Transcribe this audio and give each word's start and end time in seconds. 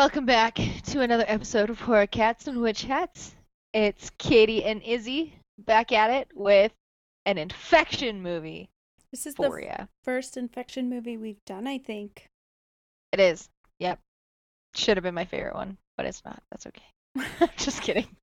Welcome 0.00 0.24
back 0.24 0.54
to 0.54 1.02
another 1.02 1.26
episode 1.28 1.68
of 1.68 1.78
Horror 1.78 2.06
Cats 2.06 2.46
and 2.46 2.62
Witch 2.62 2.84
Hats. 2.84 3.34
It's 3.74 4.08
Katie 4.16 4.64
and 4.64 4.82
Izzy 4.82 5.34
back 5.58 5.92
at 5.92 6.08
it 6.08 6.28
with 6.34 6.72
an 7.26 7.36
infection 7.36 8.22
movie 8.22 8.70
This 9.10 9.26
is 9.26 9.34
the 9.34 9.88
first 10.02 10.38
infection 10.38 10.88
movie 10.88 11.18
we've 11.18 11.44
done, 11.44 11.66
I 11.66 11.76
think. 11.76 12.24
It 13.12 13.20
is. 13.20 13.50
Yep. 13.78 13.98
Should 14.74 14.96
have 14.96 15.04
been 15.04 15.14
my 15.14 15.26
favorite 15.26 15.54
one, 15.54 15.76
but 15.98 16.06
it's 16.06 16.24
not. 16.24 16.42
That's 16.50 16.66
okay. 16.66 16.80
Just 17.56 17.82
kidding. 17.82 18.06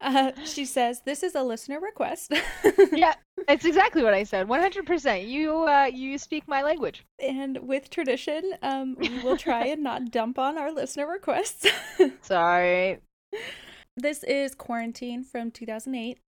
Uh, 0.00 0.32
she 0.44 0.66
says 0.66 1.00
this 1.06 1.22
is 1.22 1.34
a 1.34 1.42
listener 1.42 1.80
request. 1.80 2.30
yeah, 2.92 3.14
it's 3.48 3.64
exactly 3.64 4.02
what 4.02 4.12
I 4.12 4.24
said. 4.24 4.46
100%. 4.46 5.26
You 5.26 5.64
uh 5.66 5.86
you 5.86 6.18
speak 6.18 6.46
my 6.46 6.62
language. 6.62 7.04
And 7.18 7.56
with 7.66 7.88
tradition, 7.88 8.52
um, 8.62 8.96
we 8.98 9.08
will 9.22 9.38
try 9.38 9.64
and 9.68 9.82
not 9.82 10.10
dump 10.10 10.38
on 10.38 10.58
our 10.58 10.70
listener 10.70 11.06
requests. 11.06 11.66
Sorry. 12.20 12.98
this 13.96 14.22
is 14.24 14.54
Quarantine 14.54 15.24
from 15.24 15.50
2008. 15.50 16.18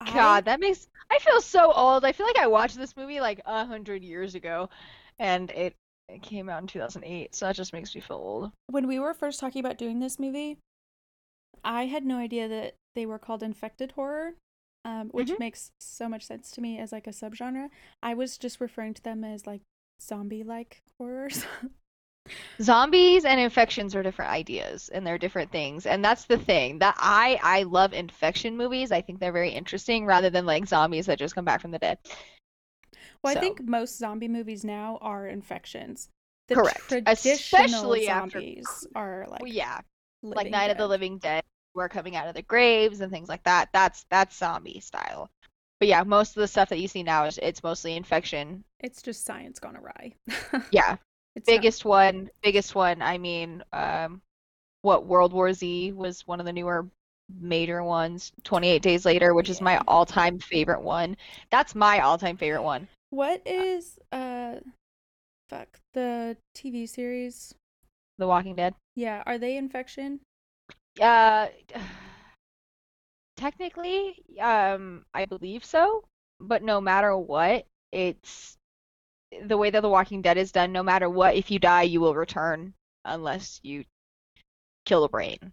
I- 0.00 0.14
God, 0.14 0.44
that 0.44 0.60
makes 0.60 0.86
I 1.10 1.18
feel 1.18 1.40
so 1.40 1.72
old. 1.72 2.04
I 2.04 2.12
feel 2.12 2.26
like 2.26 2.38
I 2.38 2.46
watched 2.46 2.76
this 2.76 2.96
movie 2.96 3.20
like 3.20 3.40
a 3.44 3.66
hundred 3.66 4.04
years 4.04 4.36
ago, 4.36 4.70
and 5.18 5.50
it, 5.50 5.74
it 6.08 6.22
came 6.22 6.48
out 6.48 6.62
in 6.62 6.68
2008, 6.68 7.34
so 7.34 7.46
that 7.46 7.56
just 7.56 7.72
makes 7.72 7.92
me 7.94 8.00
feel 8.00 8.16
old. 8.16 8.52
when 8.68 8.86
we 8.86 9.00
were 9.00 9.12
first 9.14 9.40
talking 9.40 9.58
about 9.60 9.78
doing 9.78 9.98
this 9.98 10.18
movie, 10.20 10.58
I 11.64 11.86
had 11.86 12.04
no 12.04 12.18
idea 12.18 12.46
that 12.48 12.74
they 12.94 13.06
were 13.06 13.18
called 13.18 13.42
infected 13.42 13.92
horror, 13.92 14.34
um, 14.84 15.08
which 15.10 15.30
Mhm. 15.30 15.38
makes 15.38 15.70
so 15.80 16.08
much 16.08 16.24
sense 16.24 16.50
to 16.52 16.60
me 16.60 16.78
as 16.78 16.92
like 16.92 17.06
a 17.06 17.10
subgenre. 17.10 17.70
I 18.02 18.14
was 18.14 18.38
just 18.38 18.60
referring 18.60 18.94
to 18.94 19.02
them 19.02 19.24
as 19.24 19.46
like 19.46 19.62
zombie-like 20.00 20.82
horrors. 20.98 21.44
Zombies 22.62 23.26
and 23.26 23.38
infections 23.38 23.94
are 23.94 24.02
different 24.02 24.30
ideas, 24.30 24.88
and 24.88 25.06
they're 25.06 25.18
different 25.18 25.50
things, 25.52 25.84
and 25.84 26.02
that's 26.02 26.24
the 26.24 26.38
thing 26.38 26.78
that 26.78 26.94
I 26.98 27.38
I 27.42 27.64
love 27.64 27.92
infection 27.92 28.56
movies. 28.56 28.90
I 28.92 29.02
think 29.02 29.20
they're 29.20 29.30
very 29.32 29.50
interesting, 29.50 30.06
rather 30.06 30.30
than 30.30 30.46
like 30.46 30.66
zombies 30.66 31.04
that 31.06 31.18
just 31.18 31.34
come 31.34 31.44
back 31.44 31.60
from 31.60 31.70
the 31.70 31.78
dead. 31.78 31.98
Well, 33.22 33.36
I 33.36 33.40
think 33.40 33.62
most 33.64 33.98
zombie 33.98 34.28
movies 34.28 34.64
now 34.64 34.98
are 35.02 35.26
infections. 35.26 36.08
The 36.48 36.54
Correct. 36.54 36.88
Traditional 36.88 37.34
Especially 37.92 38.08
after- 38.08 38.40
zombies 38.40 38.86
are 38.94 39.26
like 39.28 39.42
Well, 39.42 39.52
yeah, 39.52 39.80
like 40.22 40.50
Night 40.50 40.70
of 40.70 40.78
the. 40.78 40.86
Living 40.88 41.18
Dead, 41.18 41.44
who 41.74 41.80
are 41.80 41.88
coming 41.88 42.16
out 42.16 42.28
of 42.28 42.34
the 42.34 42.42
graves 42.42 43.00
and 43.00 43.10
things 43.12 43.28
like 43.28 43.42
that. 43.44 43.68
That's 43.72 44.06
that's 44.10 44.36
zombie 44.36 44.80
style. 44.80 45.28
But 45.80 45.88
yeah, 45.88 46.02
most 46.04 46.36
of 46.36 46.40
the 46.40 46.48
stuff 46.48 46.68
that 46.68 46.78
you 46.78 46.88
see 46.88 47.02
now 47.02 47.24
is 47.24 47.38
it's 47.42 47.62
mostly 47.62 47.96
infection. 47.96 48.64
It's 48.80 49.02
just 49.02 49.24
science 49.24 49.58
gone 49.58 49.76
awry. 49.76 50.14
Yeah, 50.70 50.96
It's 51.34 51.48
not- 51.48 51.54
biggest 51.54 51.84
one, 51.84 52.30
biggest 52.42 52.74
one. 52.74 53.02
I 53.02 53.18
mean, 53.18 53.62
um, 53.72 54.22
what 54.82 55.06
World 55.06 55.32
War 55.32 55.52
Z 55.52 55.92
was 55.92 56.26
one 56.26 56.40
of 56.40 56.46
the 56.46 56.52
newer 56.52 56.86
major 57.40 57.82
ones. 57.82 58.32
28 58.44 58.82
Days 58.82 59.04
Later, 59.04 59.34
which 59.34 59.48
is 59.50 59.60
my 59.60 59.80
all-time 59.88 60.38
favorite 60.38 60.82
one. 60.82 61.16
That's 61.50 61.74
my 61.74 62.00
all-time 62.00 62.36
favorite 62.36 62.62
one. 62.62 62.86
What 63.10 63.42
is 63.46 63.98
uh, 64.12 64.56
fuck 65.48 65.68
the 65.92 66.36
TV 66.56 66.88
series? 66.88 67.54
The 68.18 68.26
Walking 68.28 68.54
Dead. 68.54 68.74
Yeah, 68.94 69.22
are 69.26 69.38
they 69.38 69.56
infection? 69.56 70.20
Uh, 71.00 71.48
technically, 73.36 74.22
um, 74.40 75.04
I 75.12 75.26
believe 75.26 75.64
so, 75.64 76.04
but 76.40 76.62
no 76.62 76.80
matter 76.80 77.16
what, 77.16 77.66
it's 77.92 78.56
the 79.46 79.56
way 79.56 79.70
that 79.70 79.80
The 79.82 79.88
Walking 79.88 80.22
Dead 80.22 80.36
is 80.38 80.52
done. 80.52 80.72
No 80.72 80.82
matter 80.82 81.08
what, 81.10 81.34
if 81.36 81.50
you 81.50 81.58
die, 81.58 81.82
you 81.82 82.00
will 82.00 82.14
return 82.14 82.74
unless 83.04 83.60
you 83.62 83.84
kill 84.84 85.04
a 85.04 85.08
brain. 85.08 85.52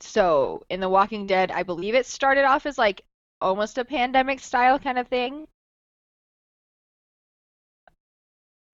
So 0.00 0.64
in 0.68 0.80
The 0.80 0.88
Walking 0.88 1.26
Dead, 1.26 1.50
I 1.50 1.62
believe 1.64 1.94
it 1.94 2.06
started 2.06 2.44
off 2.44 2.66
as 2.66 2.78
like 2.78 3.02
almost 3.40 3.78
a 3.78 3.84
pandemic 3.84 4.40
style 4.40 4.78
kind 4.78 4.98
of 4.98 5.08
thing. 5.08 5.48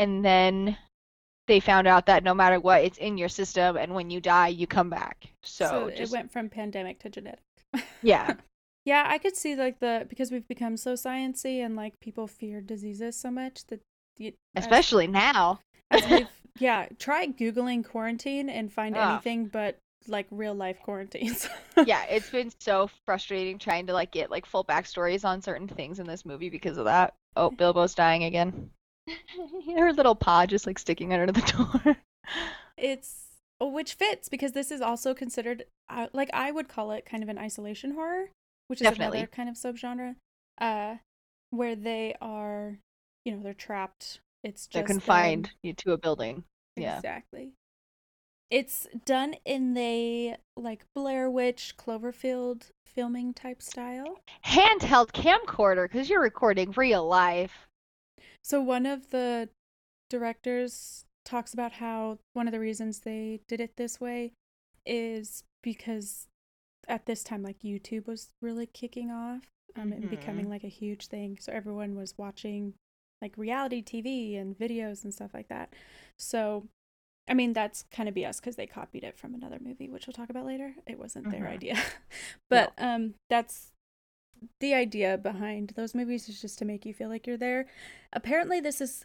And 0.01 0.25
then 0.25 0.77
they 1.51 1.59
found 1.59 1.89
out 1.89 2.07
that 2.07 2.23
no 2.23 2.33
matter 2.33 2.61
what, 2.61 2.85
it's 2.85 2.97
in 2.99 3.19
your 3.19 3.29
system, 3.29 3.77
and 3.77 3.93
when 3.93 4.09
you 4.09 4.21
die, 4.21 4.49
you 4.49 4.69
come 4.69 4.89
back. 4.89 5.27
So, 5.43 5.89
it 5.89 5.97
just 5.97 6.13
went 6.13 6.31
from 6.31 6.49
pandemic 6.49 7.01
to 7.01 7.11
genetic. 7.11 7.41
yeah. 8.03 8.35
Yeah, 8.85 9.05
I 9.07 9.19
could 9.19 9.37
see 9.37 9.57
like 9.57 9.81
the 9.81 10.07
because 10.09 10.31
we've 10.31 10.47
become 10.47 10.77
so 10.77 10.95
sciency 10.95 11.65
and 11.65 11.75
like 11.75 11.99
people 12.01 12.29
fear 12.29 12.61
diseases 12.61 13.17
so 13.17 13.33
much 13.33 13.67
that 13.67 13.81
you, 14.17 14.33
as- 14.55 14.65
Especially 14.65 15.09
now. 15.09 15.61
as 15.91 16.09
we've 16.09 16.29
yeah, 16.61 16.87
try 17.01 17.27
googling 17.27 17.85
quarantine 17.85 18.49
and 18.49 18.73
find 18.73 18.97
Ugh. 18.97 19.15
anything 19.15 19.47
but 19.47 19.77
like 20.07 20.27
real 20.31 20.55
life 20.55 20.79
quarantines. 20.81 21.49
yeah, 21.85 22.05
it's 22.05 22.31
been 22.31 22.53
so 22.61 22.89
frustrating 23.05 23.59
trying 23.59 23.89
to 23.89 23.93
like 23.93 24.13
get 24.13 24.31
like 24.31 24.47
full 24.47 24.65
backstories 24.65 25.25
on 25.25 25.43
certain 25.43 25.67
things 25.67 25.99
in 25.99 26.07
this 26.07 26.25
movie 26.25 26.49
because 26.49 26.79
of 26.79 26.85
that. 26.85 27.15
Oh, 27.37 27.51
Bilbo's 27.51 27.95
dying 27.95 28.23
again. 28.23 28.71
Her 29.77 29.93
little 29.93 30.15
paw 30.15 30.47
just 30.47 30.67
like 30.67 30.79
sticking 30.79 31.13
under 31.13 31.31
the 31.33 31.41
door. 31.85 31.97
it's 32.77 33.27
oh, 33.61 33.69
which 33.69 33.95
fits 33.95 34.29
because 34.29 34.53
this 34.53 34.71
is 34.71 34.81
also 34.81 35.15
considered 35.15 35.65
uh, 35.89 36.07
like 36.13 36.31
I 36.33 36.51
would 36.51 36.69
call 36.69 36.93
it 36.93 37.07
kind 37.07 37.23
of 37.23 37.29
an 37.29 37.39
isolation 37.39 37.93
horror, 37.93 38.31
which 38.69 38.81
is 38.81 38.85
Definitely. 38.85 39.19
another 39.19 39.31
kind 39.31 39.49
of 39.49 39.57
subgenre, 39.57 40.17
uh, 40.61 40.97
where 41.51 41.75
they 41.77 42.15
are, 42.21 42.79
you 43.25 43.33
know, 43.33 43.43
they're 43.43 43.55
trapped. 43.55 44.21
It's 44.43 44.63
just 44.67 44.73
They're 44.73 44.83
them. 44.83 45.01
confined 45.01 45.51
you 45.63 45.73
to 45.75 45.93
a 45.93 45.99
building. 45.99 46.45
Yeah. 46.77 46.97
Exactly. 46.97 47.53
It's 48.51 48.89
done 49.05 49.35
in 49.45 49.75
the 49.75 50.37
like 50.57 50.85
Blair 50.95 51.31
Witch, 51.31 51.75
Cloverfield 51.79 52.71
filming 52.87 53.33
type 53.35 53.63
style. 53.63 54.19
Handheld 54.45 55.13
camcorder 55.13 55.85
because 55.85 56.09
you're 56.11 56.23
recording 56.23 56.73
real 56.73 57.07
life. 57.07 57.69
So 58.43 58.61
one 58.61 58.87
of 58.87 59.11
the 59.11 59.49
directors 60.09 61.05
talks 61.25 61.53
about 61.55 61.73
how 61.73 62.19
one 62.33 62.49
of 62.49 62.53
the 62.53 62.61
reasons 62.61 63.01
they 63.01 63.41
did 63.47 63.61
it 63.61 63.77
this 63.77 64.01
way 64.01 64.33
is 64.87 65.45
because 65.63 66.27
at 66.89 67.07
this 67.07 67.23
time 67.23 67.43
like 67.43 67.61
YouTube 67.61 68.07
was 68.07 68.31
really 68.43 68.67
kicking 68.67 69.11
off 69.11 69.43
um, 69.77 69.93
and 69.93 70.09
becoming 70.11 70.49
like 70.49 70.65
a 70.65 70.69
huge 70.69 71.07
thing. 71.07 71.39
So 71.41 71.53
everyone 71.53 71.95
was 71.95 72.15
watching 72.19 72.75
like 73.23 73.35
reality 73.37 73.83
TV 73.83 74.37
and 74.37 74.59
videos 74.59 75.05
and 75.05 75.13
stuff 75.15 75.33
like 75.35 75.49
that. 75.49 75.75
So 76.19 76.67
I 77.29 77.35
mean 77.35 77.53
that's 77.53 77.85
kind 77.93 78.09
of 78.09 78.15
BS 78.15 78.41
because 78.41 78.57
they 78.57 78.67
copied 78.67 79.05
it 79.05 79.19
from 79.19 79.35
another 79.35 79.59
movie, 79.63 79.89
which 79.89 80.07
we'll 80.07 80.15
talk 80.15 80.31
about 80.31 80.47
later. 80.47 80.75
It 80.87 80.99
wasn't 80.99 81.31
their 81.31 81.45
Mhm. 81.45 81.51
idea, 81.53 81.79
but 82.51 82.73
um, 82.79 83.15
that's 83.29 83.73
the 84.61 84.75
idea 84.75 85.19
behind 85.19 85.71
those 85.77 85.95
movies 85.95 86.29
is 86.29 86.41
just 86.41 86.59
to 86.59 86.65
make 86.65 86.85
you 86.87 86.95
feel 86.95 87.09
like 87.09 87.27
you're 87.27 87.37
there. 87.37 87.67
Apparently, 88.13 88.61
this 88.61 88.79
has 88.79 89.05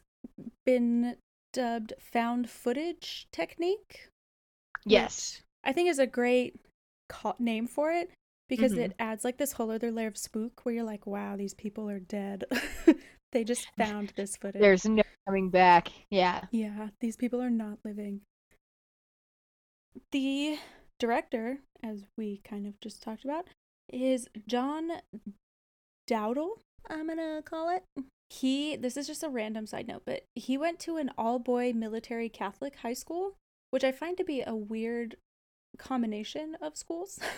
been 0.66 1.18
dubbed 1.54 1.94
found 2.00 2.50
footage 2.50 3.28
technique. 3.32 4.10
Yes. 4.86 5.42
I 5.64 5.74
think 5.74 5.90
is 5.90 6.00
a 6.00 6.08
great 6.08 6.60
ca- 7.10 7.36
name 7.40 7.68
for 7.68 7.92
it 7.92 8.12
because 8.48 8.74
Mhm. 8.74 8.80
it 8.80 8.96
adds 9.00 9.24
like 9.24 9.38
this 9.38 9.54
whole 9.54 9.72
other 9.72 9.92
layer 9.92 10.08
of 10.08 10.18
spook 10.18 10.62
where 10.64 10.76
you're 10.76 10.84
like, 10.84 11.06
wow, 11.08 11.36
these 11.36 11.54
people 11.54 11.90
are 11.90 12.00
dead. 12.00 12.44
they 13.32 13.44
just 13.44 13.68
found 13.78 14.14
this 14.16 14.36
footage. 14.38 14.62
There's 14.62 14.86
no 14.86 15.04
coming 15.26 15.50
back. 15.50 15.90
Yeah. 16.10 16.46
Yeah, 16.52 16.90
these 17.00 17.16
people 17.18 17.42
are 17.42 17.50
not 17.50 17.80
living. 17.84 18.22
The 20.12 20.58
director, 21.00 21.60
as 21.84 22.04
we 22.18 22.42
kind 22.44 22.68
of 22.68 22.80
just 22.80 23.02
talked 23.02 23.24
about, 23.24 23.48
is 23.92 24.28
John 24.48 24.90
Dowdle, 26.10 26.60
I'm 26.90 27.08
gonna 27.08 27.42
call 27.44 27.76
it. 27.76 27.84
He, 28.30 28.76
this 28.76 28.98
is 28.98 29.08
just 29.08 29.24
a 29.24 29.30
random 29.30 29.66
side 29.68 29.88
note, 29.88 30.04
but 30.06 30.24
he 30.36 30.58
went 30.58 30.80
to 30.82 30.98
an 30.98 31.12
all 31.18 31.40
boy 31.40 31.74
military 31.74 32.30
Catholic 32.30 32.78
high 32.78 32.94
school, 32.94 33.36
which 33.72 33.84
I 33.84 33.92
find 33.92 34.18
to 34.18 34.24
be 34.24 34.42
a 34.46 34.56
weird 34.56 35.16
combination 35.78 36.56
of 36.62 36.78
schools. 36.78 37.20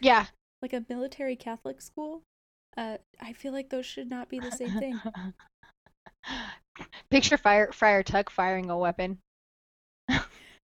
Yeah. 0.00 0.26
like 0.62 0.72
a 0.72 0.84
military 0.88 1.34
Catholic 1.34 1.80
school. 1.80 2.22
Uh, 2.76 2.98
I 3.20 3.32
feel 3.32 3.52
like 3.52 3.70
those 3.70 3.84
should 3.84 4.08
not 4.08 4.28
be 4.28 4.38
the 4.38 4.52
same 4.52 4.78
thing. 4.78 5.00
Picture 7.10 7.36
Fire 7.36 7.72
Friar 7.72 8.04
Tuck 8.04 8.30
firing 8.30 8.70
a 8.70 8.78
weapon. 8.78 9.18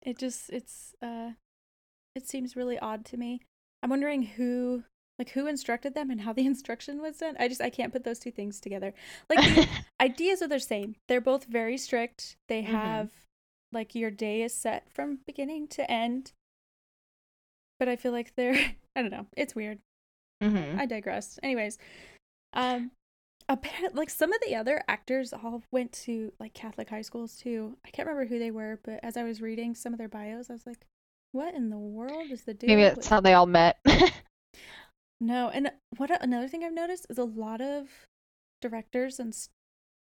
It 0.02 0.18
just 0.18 0.50
it's 0.50 0.94
uh 1.02 1.30
it 2.14 2.28
seems 2.28 2.54
really 2.54 2.78
odd 2.78 3.04
to 3.06 3.16
me. 3.16 3.40
I'm 3.82 3.90
wondering 3.90 4.22
who 4.22 4.84
like 5.18 5.30
who 5.30 5.46
instructed 5.46 5.94
them 5.94 6.10
and 6.10 6.20
how 6.20 6.32
the 6.32 6.46
instruction 6.52 7.00
was 7.00 7.16
done. 7.18 7.36
I 7.38 7.48
just 7.48 7.60
I 7.60 7.70
can't 7.70 7.92
put 7.92 8.04
those 8.04 8.18
two 8.18 8.30
things 8.30 8.60
together. 8.60 8.92
Like 9.30 9.40
the 9.54 9.68
ideas 10.00 10.42
are 10.42 10.48
the 10.48 10.60
same. 10.60 10.96
They're 11.08 11.20
both 11.20 11.44
very 11.44 11.76
strict. 11.78 12.36
They 12.48 12.62
Mhm. 12.62 12.66
have 12.66 13.10
like 13.72 13.94
your 13.94 14.10
day 14.10 14.42
is 14.42 14.54
set 14.54 14.90
from 14.92 15.18
beginning 15.26 15.68
to 15.68 15.90
end. 15.90 16.32
But 17.78 17.88
I 17.88 17.96
feel 17.96 18.12
like 18.12 18.34
they're 18.36 18.54
I 18.96 19.02
don't 19.02 19.10
know. 19.10 19.26
It's 19.36 19.54
weird. 19.54 19.78
hmm 20.42 20.76
I 20.78 20.86
digress. 20.86 21.38
Anyways, 21.42 21.78
um, 22.54 22.90
apparently, 23.48 23.98
like 23.98 24.10
some 24.10 24.32
of 24.32 24.40
the 24.46 24.54
other 24.54 24.82
actors 24.88 25.32
all 25.32 25.62
went 25.72 25.92
to 26.04 26.32
like 26.40 26.54
Catholic 26.54 26.88
high 26.90 27.02
schools 27.02 27.36
too. 27.36 27.76
I 27.86 27.90
can't 27.90 28.08
remember 28.08 28.28
who 28.28 28.38
they 28.38 28.50
were, 28.50 28.80
but 28.84 29.00
as 29.02 29.16
I 29.16 29.24
was 29.24 29.40
reading 29.42 29.74
some 29.74 29.92
of 29.92 29.98
their 29.98 30.08
bios, 30.08 30.48
I 30.48 30.54
was 30.54 30.66
like, 30.66 30.86
what 31.32 31.54
in 31.54 31.68
the 31.70 31.76
world 31.78 32.30
is 32.30 32.42
the 32.44 32.54
deal? 32.54 32.68
Maybe 32.68 32.82
that's 32.82 32.96
with- 32.98 33.08
how 33.08 33.20
they 33.20 33.34
all 33.34 33.46
met. 33.46 33.78
No, 35.20 35.50
and 35.50 35.72
what 35.98 36.10
another 36.22 36.48
thing 36.48 36.64
I've 36.64 36.72
noticed 36.72 37.06
is 37.10 37.18
a 37.18 37.24
lot 37.24 37.60
of 37.60 38.06
directors 38.62 39.20
and 39.20 39.32
s- 39.34 39.50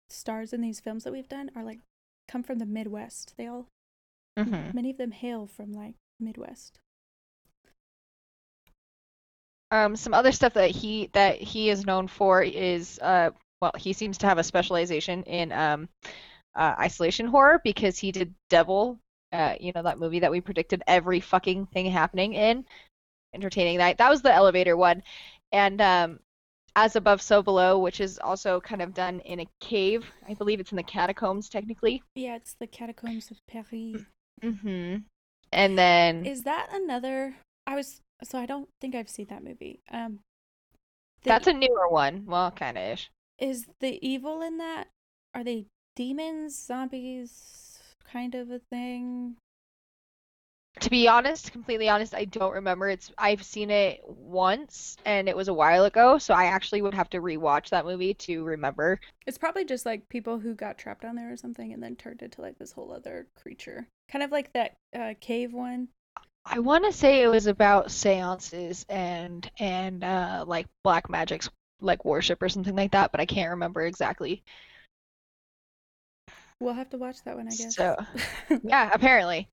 stars 0.08 0.52
in 0.52 0.60
these 0.60 0.80
films 0.80 1.04
that 1.04 1.12
we've 1.12 1.28
done 1.28 1.50
are 1.56 1.64
like 1.64 1.80
come 2.28 2.42
from 2.44 2.58
the 2.58 2.66
Midwest. 2.66 3.34
They 3.36 3.46
all 3.48 3.68
hmm 4.36 4.74
many 4.74 4.90
of 4.90 4.98
them 4.98 5.12
hail 5.12 5.46
from 5.46 5.72
like 5.72 5.96
Midwest. 6.20 6.78
Um, 9.70 9.96
some 9.96 10.14
other 10.14 10.32
stuff 10.32 10.54
that 10.54 10.70
he 10.70 11.08
that 11.14 11.40
he 11.40 11.68
is 11.70 11.84
known 11.86 12.06
for 12.08 12.42
is 12.42 12.98
uh, 13.00 13.30
well, 13.60 13.72
he 13.76 13.92
seems 13.92 14.18
to 14.18 14.26
have 14.26 14.38
a 14.38 14.44
specialization 14.44 15.22
in 15.24 15.50
um, 15.52 15.88
uh, 16.56 16.74
isolation 16.78 17.26
horror 17.26 17.60
because 17.64 17.98
he 17.98 18.12
did 18.12 18.34
Devil, 18.50 18.98
uh, 19.32 19.56
you 19.60 19.72
know 19.74 19.82
that 19.82 19.98
movie 19.98 20.20
that 20.20 20.30
we 20.30 20.40
predicted 20.40 20.82
every 20.86 21.20
fucking 21.20 21.66
thing 21.66 21.86
happening 21.86 22.34
in, 22.34 22.64
entertaining 23.34 23.78
that. 23.78 23.98
That 23.98 24.10
was 24.10 24.22
the 24.22 24.32
elevator 24.32 24.76
one, 24.76 25.02
and 25.52 25.80
um, 25.80 26.20
As 26.76 26.96
Above, 26.96 27.20
So 27.20 27.42
Below, 27.42 27.78
which 27.78 28.00
is 28.00 28.18
also 28.18 28.60
kind 28.60 28.80
of 28.82 28.94
done 28.94 29.20
in 29.20 29.40
a 29.40 29.46
cave. 29.60 30.04
I 30.28 30.34
believe 30.34 30.60
it's 30.60 30.72
in 30.72 30.76
the 30.76 30.82
catacombs 30.82 31.48
technically. 31.48 32.02
Yeah, 32.14 32.36
it's 32.36 32.54
the 32.54 32.66
Catacombs 32.66 33.30
of 33.30 33.38
Paris. 33.48 34.02
Mm-hmm. 34.42 34.96
And 35.52 35.78
then 35.78 36.26
Is 36.26 36.42
that 36.42 36.68
another? 36.72 37.36
I 37.66 37.76
was 37.76 38.00
so 38.22 38.38
I 38.38 38.46
don't 38.46 38.68
think 38.80 38.94
I've 38.94 39.08
seen 39.08 39.26
that 39.30 39.44
movie. 39.44 39.80
Um, 39.90 40.20
the- 41.22 41.28
that's 41.30 41.46
a 41.46 41.52
newer 41.52 41.88
one. 41.88 42.24
Well, 42.26 42.50
kind 42.50 42.76
of 42.76 42.84
ish. 42.84 43.10
is 43.38 43.66
the 43.80 43.98
evil 44.06 44.42
in 44.42 44.58
that? 44.58 44.88
Are 45.34 45.44
they 45.44 45.66
demons, 45.96 46.58
zombies, 46.58 47.78
kind 48.10 48.34
of 48.34 48.50
a 48.50 48.58
thing? 48.70 49.36
To 50.80 50.90
be 50.90 51.06
honest, 51.06 51.52
completely 51.52 51.88
honest, 51.88 52.14
I 52.14 52.24
don't 52.24 52.52
remember. 52.52 52.88
It's 52.88 53.12
I've 53.16 53.42
seen 53.42 53.70
it 53.70 54.00
once 54.06 54.96
and 55.04 55.28
it 55.28 55.36
was 55.36 55.48
a 55.48 55.54
while 55.54 55.84
ago, 55.84 56.18
so 56.18 56.34
I 56.34 56.46
actually 56.46 56.82
would 56.82 56.94
have 56.94 57.08
to 57.10 57.20
rewatch 57.20 57.70
that 57.70 57.84
movie 57.84 58.14
to 58.14 58.44
remember. 58.44 58.98
It's 59.26 59.38
probably 59.38 59.64
just 59.64 59.86
like 59.86 60.08
people 60.08 60.38
who 60.38 60.54
got 60.54 60.76
trapped 60.76 61.02
down 61.02 61.14
there 61.14 61.32
or 61.32 61.36
something 61.36 61.72
and 61.72 61.82
then 61.82 61.94
turned 61.94 62.22
into 62.22 62.40
like 62.40 62.58
this 62.58 62.72
whole 62.72 62.92
other 62.92 63.28
creature. 63.40 63.86
Kind 64.10 64.24
of 64.24 64.32
like 64.32 64.52
that 64.52 64.74
uh, 64.94 65.14
cave 65.20 65.52
one. 65.52 65.88
I 66.44 66.58
want 66.58 66.84
to 66.84 66.92
say 66.92 67.22
it 67.22 67.28
was 67.28 67.46
about 67.46 67.90
seances 67.90 68.84
and 68.88 69.48
and 69.58 70.04
uh 70.04 70.44
like 70.46 70.66
black 70.82 71.08
magic's 71.08 71.48
like 71.80 72.04
worship 72.04 72.42
or 72.42 72.48
something 72.48 72.74
like 72.74 72.92
that, 72.92 73.12
but 73.12 73.20
I 73.20 73.26
can't 73.26 73.50
remember 73.50 73.82
exactly. 73.82 74.42
We'll 76.60 76.74
have 76.74 76.90
to 76.90 76.98
watch 76.98 77.22
that 77.24 77.36
one, 77.36 77.48
I 77.48 77.54
guess. 77.56 77.74
So, 77.74 77.96
yeah, 78.62 78.90
apparently. 78.92 79.48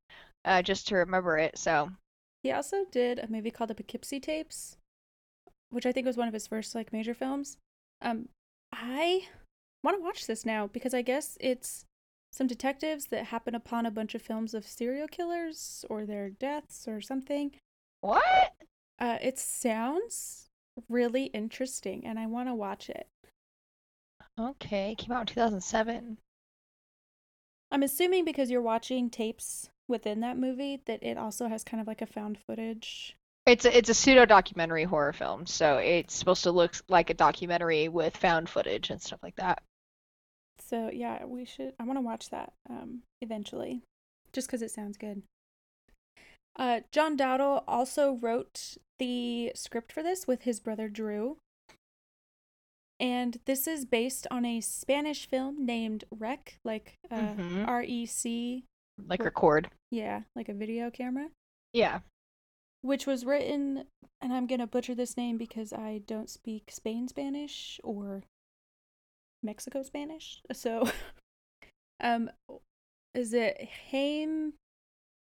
Uh 0.46 0.62
just 0.62 0.88
to 0.88 0.96
remember 0.96 1.38
it. 1.38 1.58
So, 1.58 1.92
he 2.44 2.52
also 2.52 2.86
did 2.92 3.20
a 3.20 3.30
movie 3.30 3.52
called 3.52 3.70
The 3.70 3.76
Poughkeepsie 3.76 4.20
Tapes, 4.20 4.78
which 5.70 5.86
I 5.86 5.92
think 5.92 6.06
was 6.06 6.18
one 6.18 6.28
of 6.28 6.34
his 6.34 6.48
first 6.48 6.74
like 6.76 6.94
major 6.94 7.14
films. 7.14 7.58
Um, 8.02 8.30
I 8.74 9.28
want 9.84 9.98
to 9.98 10.04
watch 10.04 10.28
this 10.28 10.46
now 10.46 10.68
because 10.68 10.94
I 10.94 11.02
guess 11.02 11.38
it's 11.40 11.86
some 12.32 12.48
detectives 12.48 13.08
that 13.08 13.26
happen 13.26 13.54
upon 13.54 13.86
a 13.86 13.92
bunch 13.92 14.16
of 14.16 14.22
films 14.22 14.54
of 14.54 14.66
serial 14.66 15.08
killers 15.08 15.86
or 15.90 16.06
their 16.06 16.30
deaths 16.30 16.88
or 16.88 17.02
something. 17.02 17.52
what? 18.00 18.54
Uh, 19.00 19.18
it 19.22 19.38
sounds 19.40 20.48
really 20.88 21.26
interesting, 21.26 22.06
and 22.06 22.20
I 22.20 22.28
want 22.28 22.48
to 22.48 22.56
watch 22.56 22.90
it. 22.90 23.08
Okay, 24.40 24.96
came 24.98 25.12
out 25.12 25.22
in 25.22 25.34
2007. 25.34 26.18
I'm 27.72 27.84
assuming 27.84 28.26
because 28.26 28.52
you're 28.52 28.62
watching 28.62 29.10
tapes 29.10 29.70
within 29.92 30.22
that 30.22 30.38
movie 30.38 30.82
that 30.86 31.04
it 31.04 31.18
also 31.18 31.48
has 31.48 31.64
kind 31.64 31.80
of 31.80 31.86
like 31.86 32.02
a 32.02 32.08
found 32.08 32.40
footage. 32.40 33.16
It's 33.46 33.66
a, 33.66 33.78
it's 33.78 33.90
a 33.90 33.94
pseudo 33.94 34.26
documentary 34.26 34.84
horror 34.86 35.14
film, 35.14 35.46
so 35.46 35.78
it's 35.78 36.16
supposed 36.16 36.44
to 36.44 36.52
look 36.52 36.74
like 36.90 37.10
a 37.10 37.14
documentary 37.16 37.88
with 37.88 38.18
found 38.18 38.50
footage 38.50 38.90
and 38.90 39.02
stuff 39.02 39.20
like 39.22 39.36
that. 39.36 39.62
So 40.60 40.90
yeah, 40.92 41.26
we 41.26 41.46
should. 41.46 41.74
I 41.80 41.84
want 41.84 41.98
to 41.98 42.02
watch 42.02 42.30
that 42.30 42.54
um, 42.70 43.02
eventually, 43.22 43.82
just 44.32 44.48
because 44.48 44.62
it 44.62 44.72
sounds 44.72 44.98
good. 44.98 45.22
Uh, 46.56 46.82
John 46.92 47.18
Dowdle 47.18 47.64
also 47.68 48.14
wrote 48.14 48.78
the 49.00 49.52
script 49.56 49.92
for 49.92 50.04
this 50.04 50.28
with 50.28 50.44
his 50.44 50.60
brother 50.60 50.88
Drew. 50.90 51.38
And 53.00 53.40
this 53.46 53.66
is 53.66 53.86
based 53.86 54.28
on 54.30 54.46
a 54.46 54.62
Spanish 54.62 55.28
film 55.28 55.66
named 55.66 56.04
Rec, 56.12 56.60
like 56.64 57.00
uh, 57.10 57.34
Mhm. 57.34 57.68
R 57.68 57.82
E 57.82 58.06
C, 58.06 58.66
Like 59.08 59.24
record. 59.24 59.70
yeah, 59.92 60.22
like 60.36 60.50
a 60.50 60.54
video 60.54 60.90
camera. 60.92 61.28
Yeah. 61.74 62.00
which 62.82 63.06
was 63.06 63.26
written 63.26 63.86
and 64.22 64.34
i'm 64.34 64.48
gonna 64.48 64.68
butcher 64.68 64.96
this 64.96 65.16
name 65.16 65.38
because 65.38 65.72
i 65.72 66.02
don't 66.06 66.30
speak 66.30 66.70
spain 66.70 67.08
spanish 67.08 67.80
or 67.84 68.24
mexico 69.44 69.84
spanish 69.84 70.42
so 70.52 70.90
um 72.04 72.30
is 73.14 73.34
it 73.34 73.68
Jaime 73.92 74.54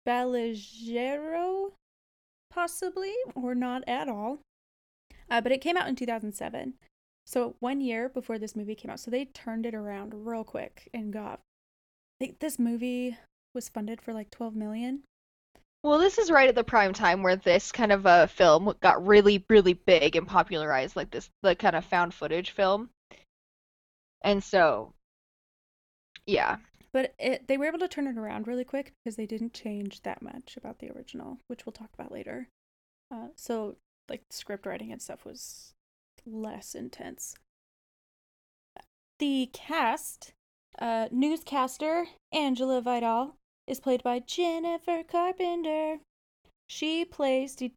Balaguero 0.07 1.71
possibly 2.51 3.13
or 3.35 3.53
not 3.53 3.83
at 3.87 4.07
all 4.07 4.39
uh, 5.29 5.41
but 5.41 5.51
it 5.51 5.61
came 5.61 5.77
out 5.77 5.87
in 5.87 5.95
2007 5.95 6.73
so 7.25 7.55
one 7.59 7.79
year 7.81 8.09
before 8.09 8.39
this 8.39 8.55
movie 8.55 8.73
came 8.75 8.89
out 8.89 8.99
so 8.99 9.11
they 9.11 9.25
turned 9.25 9.65
it 9.65 9.75
around 9.75 10.13
real 10.25 10.43
quick 10.43 10.89
and 10.93 11.13
got 11.13 11.41
like 12.19 12.39
this 12.39 12.57
movie 12.57 13.17
was 13.53 13.69
funded 13.69 14.01
for 14.01 14.13
like 14.13 14.31
12 14.31 14.55
million 14.55 15.03
Well, 15.83 15.99
this 15.99 16.17
is 16.17 16.31
right 16.31 16.49
at 16.49 16.55
the 16.55 16.63
prime 16.63 16.93
time 16.93 17.23
where 17.23 17.35
this 17.35 17.71
kind 17.71 17.91
of 17.91 18.05
a 18.05 18.27
film 18.27 18.73
got 18.81 19.05
really, 19.05 19.45
really 19.49 19.73
big 19.73 20.15
and 20.15 20.27
popularized, 20.27 20.95
like 20.95 21.11
this, 21.11 21.29
the 21.41 21.55
kind 21.55 21.75
of 21.75 21.85
found 21.85 22.13
footage 22.13 22.51
film. 22.51 22.89
And 24.21 24.43
so, 24.43 24.93
yeah. 26.25 26.57
But 26.91 27.13
it, 27.19 27.47
they 27.47 27.57
were 27.57 27.67
able 27.67 27.79
to 27.79 27.87
turn 27.87 28.07
it 28.07 28.17
around 28.17 28.47
really 28.47 28.63
quick 28.63 28.93
because 29.03 29.15
they 29.15 29.25
didn't 29.25 29.53
change 29.53 30.01
that 30.01 30.21
much 30.21 30.57
about 30.57 30.79
the 30.79 30.91
original, 30.91 31.37
which 31.47 31.65
we'll 31.65 31.73
talk 31.73 31.89
about 31.93 32.11
later. 32.11 32.49
Uh, 33.11 33.27
so, 33.35 33.77
like, 34.09 34.23
script 34.29 34.65
writing 34.65 34.91
and 34.91 35.01
stuff 35.01 35.23
was 35.23 35.73
less 36.25 36.75
intense. 36.75 37.35
The 39.19 39.49
cast 39.53 40.33
uh, 40.79 41.07
newscaster 41.11 42.05
Angela 42.31 42.81
Vidal 42.81 43.35
is 43.69 43.79
played 43.79 44.03
by 44.03 44.19
Jennifer 44.19 45.03
Carpenter. 45.03 45.99
She 46.67 47.05
plays 47.05 47.55
de- 47.55 47.73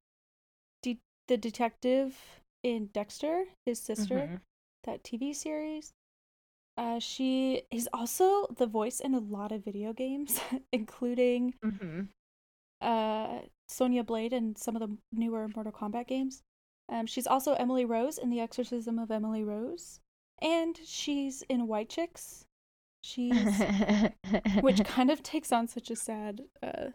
de- 0.82 0.98
the 1.28 1.36
detective 1.36 2.40
in 2.62 2.86
Dexter, 2.92 3.46
his 3.66 3.78
sister 3.80 4.14
Mhm. 4.26 4.40
that 4.84 5.02
TV 5.04 5.32
series. 5.34 5.92
Uh, 6.76 6.98
she 6.98 7.62
is 7.70 7.88
also 7.92 8.46
the 8.48 8.66
voice 8.66 8.98
in 9.00 9.14
a 9.14 9.18
lot 9.18 9.52
of 9.52 9.64
video 9.64 9.92
games, 9.92 10.38
including 10.72 11.54
Mhm. 11.62 12.08
uh, 12.80 13.42
Sonya 13.68 14.02
Blade 14.04 14.32
and 14.32 14.56
some 14.58 14.76
of 14.76 14.80
the 14.80 14.96
newer 15.12 15.48
Mortal 15.48 15.72
Kombat 15.72 16.06
games. 16.06 16.42
Um, 16.88 17.06
she's 17.06 17.26
also 17.26 17.54
Emily 17.54 17.84
Rose 17.84 18.18
in 18.18 18.30
The 18.30 18.40
Exorcism 18.40 18.98
of 18.98 19.10
Emily 19.10 19.44
Rose, 19.44 20.00
and 20.40 20.76
she's 20.78 21.42
in 21.42 21.66
White 21.66 21.88
Chicks. 21.88 22.44
She's 23.02 23.66
which 24.60 24.82
kind 24.84 25.10
of 25.10 25.22
takes 25.22 25.52
on 25.52 25.68
such 25.68 25.90
a 25.90 25.96
sad. 25.96 26.42
Uh, 26.62 26.90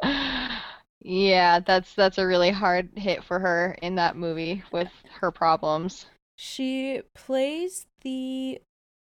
Yeah, 1.02 1.60
that's 1.60 1.94
that's 1.96 2.18
a 2.20 2.28
really 2.28 2.52
hard 2.52 2.90
hit 2.96 3.24
for 3.24 3.40
her 3.40 3.78
in 3.82 3.96
that 3.96 4.16
movie 4.16 4.64
with 4.72 4.92
her 5.22 5.32
problems. 5.32 6.06
she 6.36 7.02
plays 7.14 7.88
the 8.02 8.62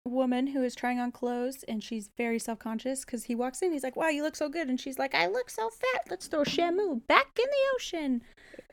woman 0.05 0.49
who 0.49 0.63
is 0.63 0.75
trying 0.75 0.99
on 0.99 1.13
clothes, 1.13 1.63
and 1.65 1.83
she's 1.85 2.11
very 2.17 2.39
self 2.39 2.59
conscious 2.59 3.05
because 3.05 3.25
he 3.25 3.35
walks 3.35 3.63
in. 3.63 3.73
He's 3.73 3.85
like, 3.85 3.97
"Wow, 3.97 4.09
you 4.09 4.23
look 4.23 4.37
so 4.37 4.49
good," 4.49 4.69
and 4.69 4.81
she's 4.81 4.99
like, 4.99 5.15
"I 5.15 5.27
look 5.27 5.51
so 5.51 5.71
fat. 5.71 6.03
Let's 6.11 6.27
throw 6.27 6.43
Shamu 6.45 7.07
back 7.07 7.39
in 7.39 7.47
the 7.47 7.75
ocean." 7.75 8.23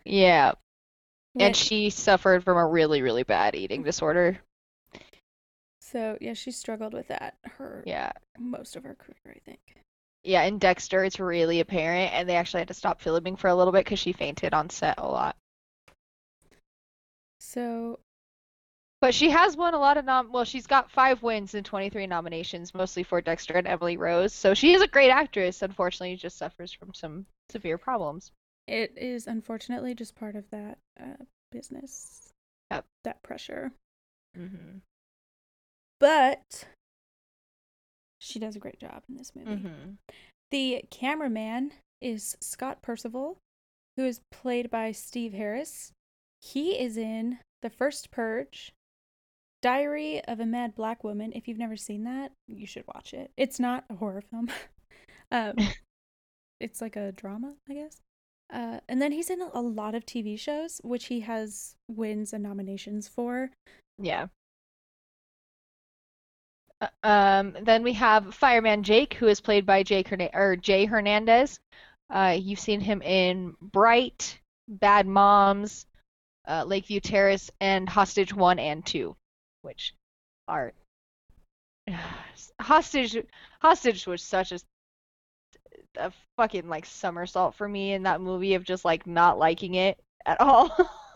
Yeah, 0.06 0.54
and 1.40 1.56
she 1.56 1.90
suffered 1.90 2.44
from 2.44 2.58
a 2.58 2.66
really, 2.68 3.02
really 3.02 3.24
bad 3.24 3.56
eating 3.56 3.84
disorder. 3.84 4.40
So 5.92 6.18
yeah, 6.20 6.34
she 6.34 6.52
struggled 6.52 6.94
with 6.94 7.08
that 7.10 7.38
her 7.44 7.84
Yeah. 7.86 8.12
most 8.40 8.76
of 8.76 8.84
her 8.84 8.96
career, 8.96 9.36
I 9.36 9.40
think. 9.46 9.60
Yeah, 10.24 10.42
in 10.44 10.58
Dexter, 10.58 11.04
it's 11.04 11.20
really 11.20 11.60
apparent, 11.60 12.12
and 12.14 12.28
they 12.28 12.36
actually 12.36 12.62
had 12.62 12.70
to 12.70 12.74
stop 12.74 13.00
filming 13.02 13.36
for 13.36 13.48
a 13.48 13.56
little 13.56 13.72
bit 13.72 13.86
because 13.86 14.00
she 14.00 14.12
fainted 14.12 14.54
on 14.56 14.72
set 14.72 14.96
a 14.98 15.08
lot. 15.08 15.36
So 17.40 18.00
But 19.02 19.14
she 19.14 19.30
has 19.30 19.56
won 19.56 19.76
a 19.76 19.80
lot 19.80 19.98
of 19.98 20.06
nom. 20.06 20.32
Well, 20.32 20.46
she's 20.46 20.66
got 20.66 20.90
five 20.90 21.22
wins 21.22 21.54
and 21.54 21.64
23 21.64 22.08
nominations, 22.08 22.74
mostly 22.74 23.04
for 23.04 23.22
Dexter 23.22 23.54
and 23.54 23.68
Emily 23.68 23.98
Rose. 23.98 24.34
So 24.34 24.56
she 24.56 24.74
is 24.74 24.82
a 24.82 24.88
great 24.88 25.12
actress. 25.12 25.62
Unfortunately, 25.62 26.16
just 26.16 26.38
suffers 26.38 26.72
from 26.74 26.94
some 26.96 27.28
severe 27.52 27.78
problems. 27.78 28.32
it 28.68 28.98
is 28.98 29.28
unfortunately 29.28 29.94
just 29.94 30.16
part 30.16 30.36
of 30.36 30.50
that 30.50 30.80
uh, 31.00 31.24
business. 31.52 32.32
Yep. 32.72 32.86
That 33.04 33.22
pressure. 33.22 33.72
Mm-hmm. 34.36 34.80
But 36.00 36.66
she 38.20 38.40
does 38.40 38.56
a 38.56 38.60
great 38.60 38.80
job 38.80 39.04
in 39.10 39.18
this 39.18 39.34
movie. 39.36 39.52
Mm-hmm. 39.52 39.92
The 40.52 40.86
cameraman 40.90 41.72
is 42.02 42.38
Scott 42.42 42.82
Percival. 42.82 43.38
who 43.98 44.06
is 44.06 44.20
played 44.32 44.70
by 44.70 44.92
Steve 44.92 45.34
Harris. 45.34 45.92
He 46.42 46.78
is 46.80 46.98
in 46.98 47.40
The 47.62 47.70
First 47.70 48.12
Purge, 48.12 48.74
Diary 49.62 50.24
of 50.26 50.40
a 50.40 50.46
Mad 50.46 50.76
Black 50.76 51.04
Woman. 51.04 51.32
If 51.34 51.48
you've 51.48 51.58
never 51.58 51.78
seen 51.78 52.04
that, 52.04 52.32
you 52.48 52.68
should 52.68 52.84
watch 52.94 53.14
it. 53.14 53.32
It's 53.38 53.60
not 53.60 53.86
a 53.90 53.96
horror 53.96 54.22
film. 54.22 54.50
um, 55.32 55.56
it's 56.60 56.82
like 56.82 56.96
a 56.96 57.12
drama, 57.14 57.54
I 57.70 57.74
guess. 57.74 58.02
Uh, 58.54 58.80
and 58.88 59.02
then 59.02 59.12
he's 59.12 59.30
in 59.30 59.42
a 59.42 59.62
lot 59.62 59.96
of 59.96 60.06
TV 60.06 60.40
shows, 60.40 60.80
which 60.84 61.06
he 61.06 61.22
has 61.22 61.76
wins 61.90 62.32
and 62.32 62.44
nominations 62.44 63.08
for. 63.08 63.50
Yeah. 63.98 64.28
Uh, 66.82 66.88
Um, 67.04 67.56
then 67.62 67.84
we 67.84 67.94
have 67.94 68.36
Fireman 68.36 68.84
Jake, 68.84 69.14
who 69.14 69.28
is 69.28 69.42
played 69.42 69.66
by 69.66 69.84
Jake 69.84 70.08
Hern 70.10 70.30
or 70.34 70.56
Jay 70.56 70.86
Hernandez. 70.86 71.60
Uh, 72.10 72.38
you've 72.40 72.60
seen 72.60 72.82
him 72.82 73.02
in 73.02 73.56
Bright, 73.62 74.40
Bad 74.68 75.08
Moms, 75.08 75.86
uh, 76.48 76.64
Lakeview 76.66 77.00
Terrace, 77.00 77.50
and 77.60 77.88
Hostage 77.88 78.34
1 78.34 78.60
and 78.60 78.86
2, 78.86 79.16
which 79.62 79.94
are 80.48 80.74
Hostage 82.62 83.18
Hostage 83.62 84.08
was 84.08 84.22
such 84.22 84.52
a 84.52 84.60
a 85.98 86.12
fucking 86.38 86.68
like 86.68 86.86
somersault 86.86 87.56
for 87.56 87.68
me 87.68 87.94
in 87.94 88.04
that 88.04 88.22
movie 88.22 88.56
of 88.56 88.64
just 88.64 88.86
like 88.86 89.08
not 89.08 89.38
liking 89.38 89.76
it 89.76 89.98
at 90.26 90.40
all. 90.42 90.76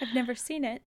I've 0.00 0.14
never 0.14 0.34
seen 0.34 0.64
it. 0.64 0.82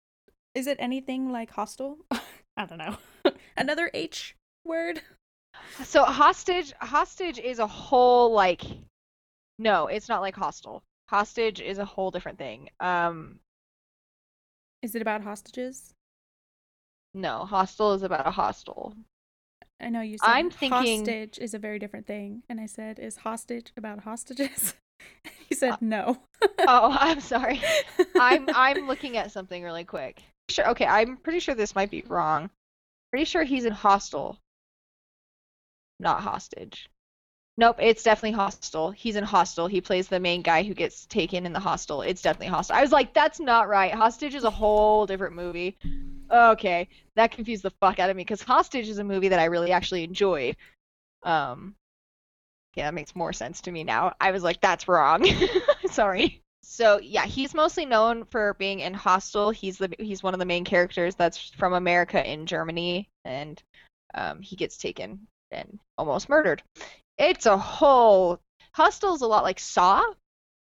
Is 0.54 0.66
it 0.66 0.76
anything 0.80 1.32
like 1.32 1.50
Hostel? 1.50 1.98
I 2.56 2.66
don't 2.66 2.78
know. 2.78 2.96
Another 3.56 3.90
H 3.94 4.34
word? 4.64 5.00
So 5.84 6.04
hostage 6.04 6.72
hostage 6.80 7.38
is 7.38 7.58
a 7.58 7.66
whole 7.66 8.32
like 8.32 8.62
no, 9.58 9.86
it's 9.86 10.08
not 10.08 10.20
like 10.20 10.34
hostel. 10.34 10.82
Hostage 11.08 11.60
is 11.60 11.78
a 11.78 11.84
whole 11.84 12.10
different 12.10 12.38
thing. 12.38 12.70
Um 12.80 13.38
Is 14.82 14.94
it 14.94 15.02
about 15.02 15.22
hostages? 15.22 15.92
no, 17.16 17.44
hostel 17.44 17.92
is 17.94 18.02
about 18.02 18.26
a 18.26 18.32
hostel. 18.32 18.94
I 19.80 19.88
know 19.88 20.00
you 20.00 20.18
said 20.18 20.28
I'm 20.28 20.50
thinking- 20.50 20.98
hostage 21.00 21.38
is 21.38 21.54
a 21.54 21.58
very 21.58 21.78
different 21.78 22.06
thing. 22.06 22.42
And 22.48 22.60
I 22.60 22.66
said, 22.66 22.98
is 22.98 23.16
hostage 23.18 23.72
about 23.76 24.00
hostages? 24.00 24.74
you 25.48 25.56
said 25.56 25.72
Uh, 25.74 25.76
no. 25.80 26.18
Oh, 26.66 26.96
I'm 26.98 27.20
sorry. 27.20 27.60
I'm 28.18 28.48
I'm 28.54 28.86
looking 28.88 29.16
at 29.16 29.30
something 29.32 29.62
really 29.62 29.84
quick. 29.84 30.22
Sure, 30.48 30.68
okay, 30.70 30.86
I'm 30.86 31.16
pretty 31.18 31.38
sure 31.40 31.54
this 31.54 31.74
might 31.74 31.90
be 31.90 32.02
wrong. 32.08 32.50
Pretty 33.14 33.26
sure 33.26 33.44
he's 33.44 33.64
in 33.64 33.72
hostel. 33.72 34.40
Not 36.00 36.22
hostage. 36.22 36.90
Nope, 37.56 37.76
it's 37.78 38.02
definitely 38.02 38.32
hostel. 38.32 38.90
He's 38.90 39.14
in 39.14 39.22
hostel. 39.22 39.68
He 39.68 39.80
plays 39.80 40.08
the 40.08 40.18
main 40.18 40.42
guy 40.42 40.64
who 40.64 40.74
gets 40.74 41.06
taken 41.06 41.46
in 41.46 41.52
the 41.52 41.60
hostel. 41.60 42.02
It's 42.02 42.22
definitely 42.22 42.48
hostel. 42.48 42.74
I 42.74 42.80
was 42.80 42.90
like, 42.90 43.14
that's 43.14 43.38
not 43.38 43.68
right. 43.68 43.94
Hostage 43.94 44.34
is 44.34 44.42
a 44.42 44.50
whole 44.50 45.06
different 45.06 45.36
movie. 45.36 45.78
Okay, 46.28 46.88
that 47.14 47.30
confused 47.30 47.62
the 47.62 47.70
fuck 47.70 48.00
out 48.00 48.10
of 48.10 48.16
me 48.16 48.24
because 48.24 48.42
Hostage 48.42 48.88
is 48.88 48.98
a 48.98 49.04
movie 49.04 49.28
that 49.28 49.38
I 49.38 49.44
really 49.44 49.70
actually 49.70 50.02
enjoyed. 50.02 50.56
Um, 51.22 51.76
yeah, 52.74 52.86
that 52.86 52.94
makes 52.94 53.14
more 53.14 53.32
sense 53.32 53.60
to 53.60 53.70
me 53.70 53.84
now. 53.84 54.14
I 54.20 54.32
was 54.32 54.42
like, 54.42 54.60
that's 54.60 54.88
wrong. 54.88 55.24
Sorry. 55.88 56.42
So 56.66 56.98
yeah, 57.00 57.26
he's 57.26 57.54
mostly 57.54 57.84
known 57.86 58.24
for 58.24 58.54
being 58.54 58.80
in 58.80 58.94
Hostel. 58.94 59.50
He's 59.50 59.78
the 59.78 59.94
he's 59.98 60.22
one 60.22 60.34
of 60.34 60.40
the 60.40 60.46
main 60.46 60.64
characters 60.64 61.14
that's 61.14 61.50
from 61.50 61.74
America 61.74 62.24
in 62.28 62.46
Germany, 62.46 63.08
and 63.24 63.62
um, 64.14 64.40
he 64.40 64.56
gets 64.56 64.76
taken 64.76 65.26
and 65.50 65.78
almost 65.98 66.28
murdered. 66.28 66.62
It's 67.18 67.46
a 67.46 67.56
whole 67.58 68.40
Hostel's 68.72 69.22
a 69.22 69.26
lot 69.26 69.44
like 69.44 69.60
Saw, 69.60 70.02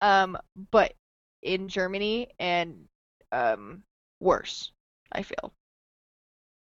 um, 0.01 0.37
but 0.71 0.93
in 1.41 1.67
Germany 1.67 2.29
and 2.39 2.85
um, 3.31 3.83
worse. 4.19 4.71
I 5.11 5.23
feel. 5.23 5.53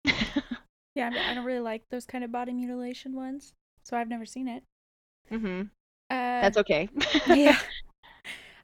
Yeah, 0.95 1.09
I, 1.25 1.33
don't 1.33 1.43
really 1.43 1.59
like 1.59 1.81
those 1.89 2.05
kind 2.05 2.23
of 2.23 2.31
body 2.31 2.53
mutilation 2.53 3.15
ones. 3.15 3.53
So 3.83 3.97
I've 3.97 4.09
never 4.09 4.25
seen 4.25 4.47
it. 4.47 4.63
hmm 5.29 5.61
Uh, 6.09 6.41
That's 6.41 6.57
okay. 6.57 6.87
yeah. 7.25 7.57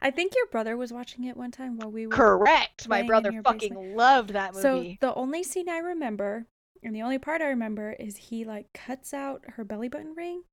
I 0.01 0.11
think 0.11 0.33
your 0.35 0.45
brother 0.47 0.77
was 0.77 0.93
watching 0.93 1.25
it 1.25 1.35
one 1.35 1.51
time 1.51 1.77
while 1.77 1.91
we 1.91 2.07
were. 2.07 2.13
Correct. 2.13 2.87
My 2.87 3.03
brother 3.03 3.31
fucking 3.43 3.73
basement. 3.73 3.95
loved 3.97 4.29
that 4.31 4.53
movie. 4.53 4.97
So 5.01 5.07
the 5.07 5.13
only 5.15 5.43
scene 5.43 5.67
I 5.67 5.79
remember, 5.79 6.45
and 6.83 6.95
the 6.95 7.01
only 7.01 7.17
part 7.17 7.41
I 7.41 7.47
remember, 7.47 7.91
is 7.99 8.15
he 8.15 8.45
like 8.45 8.67
cuts 8.73 9.13
out 9.13 9.43
her 9.55 9.63
belly 9.65 9.89
button 9.89 10.13
ring, 10.15 10.43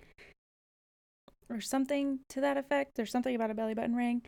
or 1.48 1.60
something 1.60 2.20
to 2.30 2.40
that 2.40 2.56
effect, 2.56 2.98
or 2.98 3.06
something 3.06 3.34
about 3.34 3.50
a 3.50 3.54
belly 3.54 3.74
button 3.74 3.94
ring. 3.94 4.22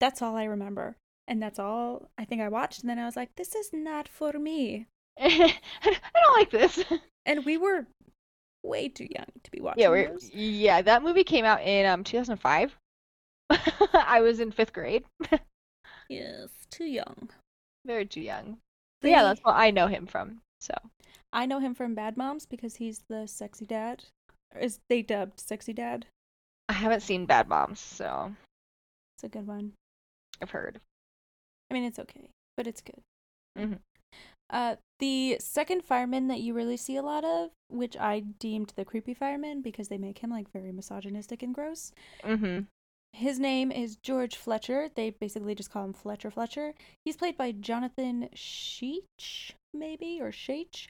That's 0.00 0.22
all 0.22 0.36
I 0.36 0.44
remember, 0.44 0.96
and 1.28 1.42
that's 1.42 1.58
all 1.58 2.08
I 2.16 2.24
think 2.24 2.40
I 2.40 2.48
watched. 2.48 2.80
And 2.80 2.88
then 2.88 2.98
I 2.98 3.04
was 3.04 3.16
like, 3.16 3.36
"This 3.36 3.54
is 3.54 3.70
not 3.72 4.08
for 4.08 4.32
me." 4.38 4.86
I 5.20 5.54
don't 5.82 6.36
like 6.38 6.50
this. 6.50 6.82
And 7.26 7.44
we 7.44 7.56
were 7.56 7.86
way 8.64 8.88
too 8.88 9.06
young 9.10 9.26
to 9.42 9.50
be 9.50 9.60
watching 9.60 9.82
Yeah, 9.82 9.90
we're 9.90 10.08
those. 10.08 10.30
yeah, 10.32 10.82
that 10.82 11.02
movie 11.02 11.24
came 11.24 11.44
out 11.44 11.62
in 11.62 11.86
um 11.86 12.02
2005. 12.02 12.74
I 13.94 14.20
was 14.20 14.40
in 14.40 14.50
fifth 14.50 14.72
grade. 14.72 15.04
Yes, 16.08 16.50
too 16.70 16.84
young. 16.84 17.30
Very 17.86 18.04
too 18.04 18.20
young. 18.20 18.58
Yeah, 19.02 19.22
that's 19.22 19.40
what 19.40 19.56
I 19.56 19.70
know 19.70 19.86
him 19.86 20.06
from. 20.06 20.40
So 20.60 20.74
I 21.32 21.46
know 21.46 21.60
him 21.60 21.74
from 21.74 21.94
Bad 21.94 22.16
Moms 22.16 22.46
because 22.46 22.76
he's 22.76 23.00
the 23.08 23.26
sexy 23.26 23.64
dad. 23.64 24.04
Or 24.54 24.60
is 24.60 24.80
they 24.90 25.02
dubbed 25.02 25.40
sexy 25.40 25.72
dad? 25.72 26.06
I 26.68 26.74
haven't 26.74 27.00
seen 27.00 27.26
Bad 27.26 27.48
Moms, 27.48 27.80
so 27.80 28.34
It's 29.16 29.24
a 29.24 29.28
good 29.28 29.46
one. 29.46 29.72
I've 30.42 30.50
heard. 30.50 30.80
I 31.70 31.74
mean, 31.74 31.84
it's 31.84 31.98
okay, 31.98 32.28
but 32.56 32.66
it's 32.66 32.82
good. 32.82 33.00
Mhm. 33.58 33.78
Uh, 34.50 34.76
the 34.98 35.36
second 35.40 35.84
fireman 35.84 36.28
that 36.28 36.40
you 36.40 36.52
really 36.54 36.76
see 36.76 36.96
a 36.96 37.02
lot 37.02 37.24
of, 37.24 37.50
which 37.68 37.96
I 37.96 38.20
deemed 38.20 38.74
the 38.76 38.84
creepy 38.84 39.14
fireman 39.14 39.62
because 39.62 39.88
they 39.88 39.98
make 39.98 40.18
him 40.18 40.30
like 40.30 40.50
very 40.52 40.70
misogynistic 40.70 41.42
and 41.42 41.54
gross. 41.54 41.92
Mm-hmm. 42.22 42.64
His 43.14 43.38
name 43.38 43.70
is 43.70 43.94
George 43.94 44.34
Fletcher. 44.34 44.88
They 44.92 45.10
basically 45.10 45.54
just 45.54 45.70
call 45.70 45.84
him 45.84 45.92
Fletcher 45.92 46.32
Fletcher. 46.32 46.74
He's 47.04 47.16
played 47.16 47.36
by 47.36 47.52
Jonathan 47.52 48.28
Sheech, 48.34 49.52
maybe, 49.72 50.18
or 50.20 50.32
Sheech. 50.32 50.88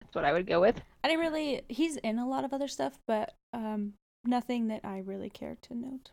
That's 0.00 0.14
what 0.14 0.24
I 0.24 0.32
would 0.32 0.46
go 0.46 0.62
with. 0.62 0.80
I 1.02 1.08
didn't 1.08 1.20
really. 1.20 1.60
He's 1.68 1.96
in 1.96 2.18
a 2.18 2.26
lot 2.26 2.44
of 2.44 2.54
other 2.54 2.68
stuff, 2.68 2.98
but 3.06 3.34
um, 3.52 3.92
nothing 4.24 4.68
that 4.68 4.80
I 4.82 5.00
really 5.00 5.28
care 5.28 5.58
to 5.62 5.74
note 5.74 6.10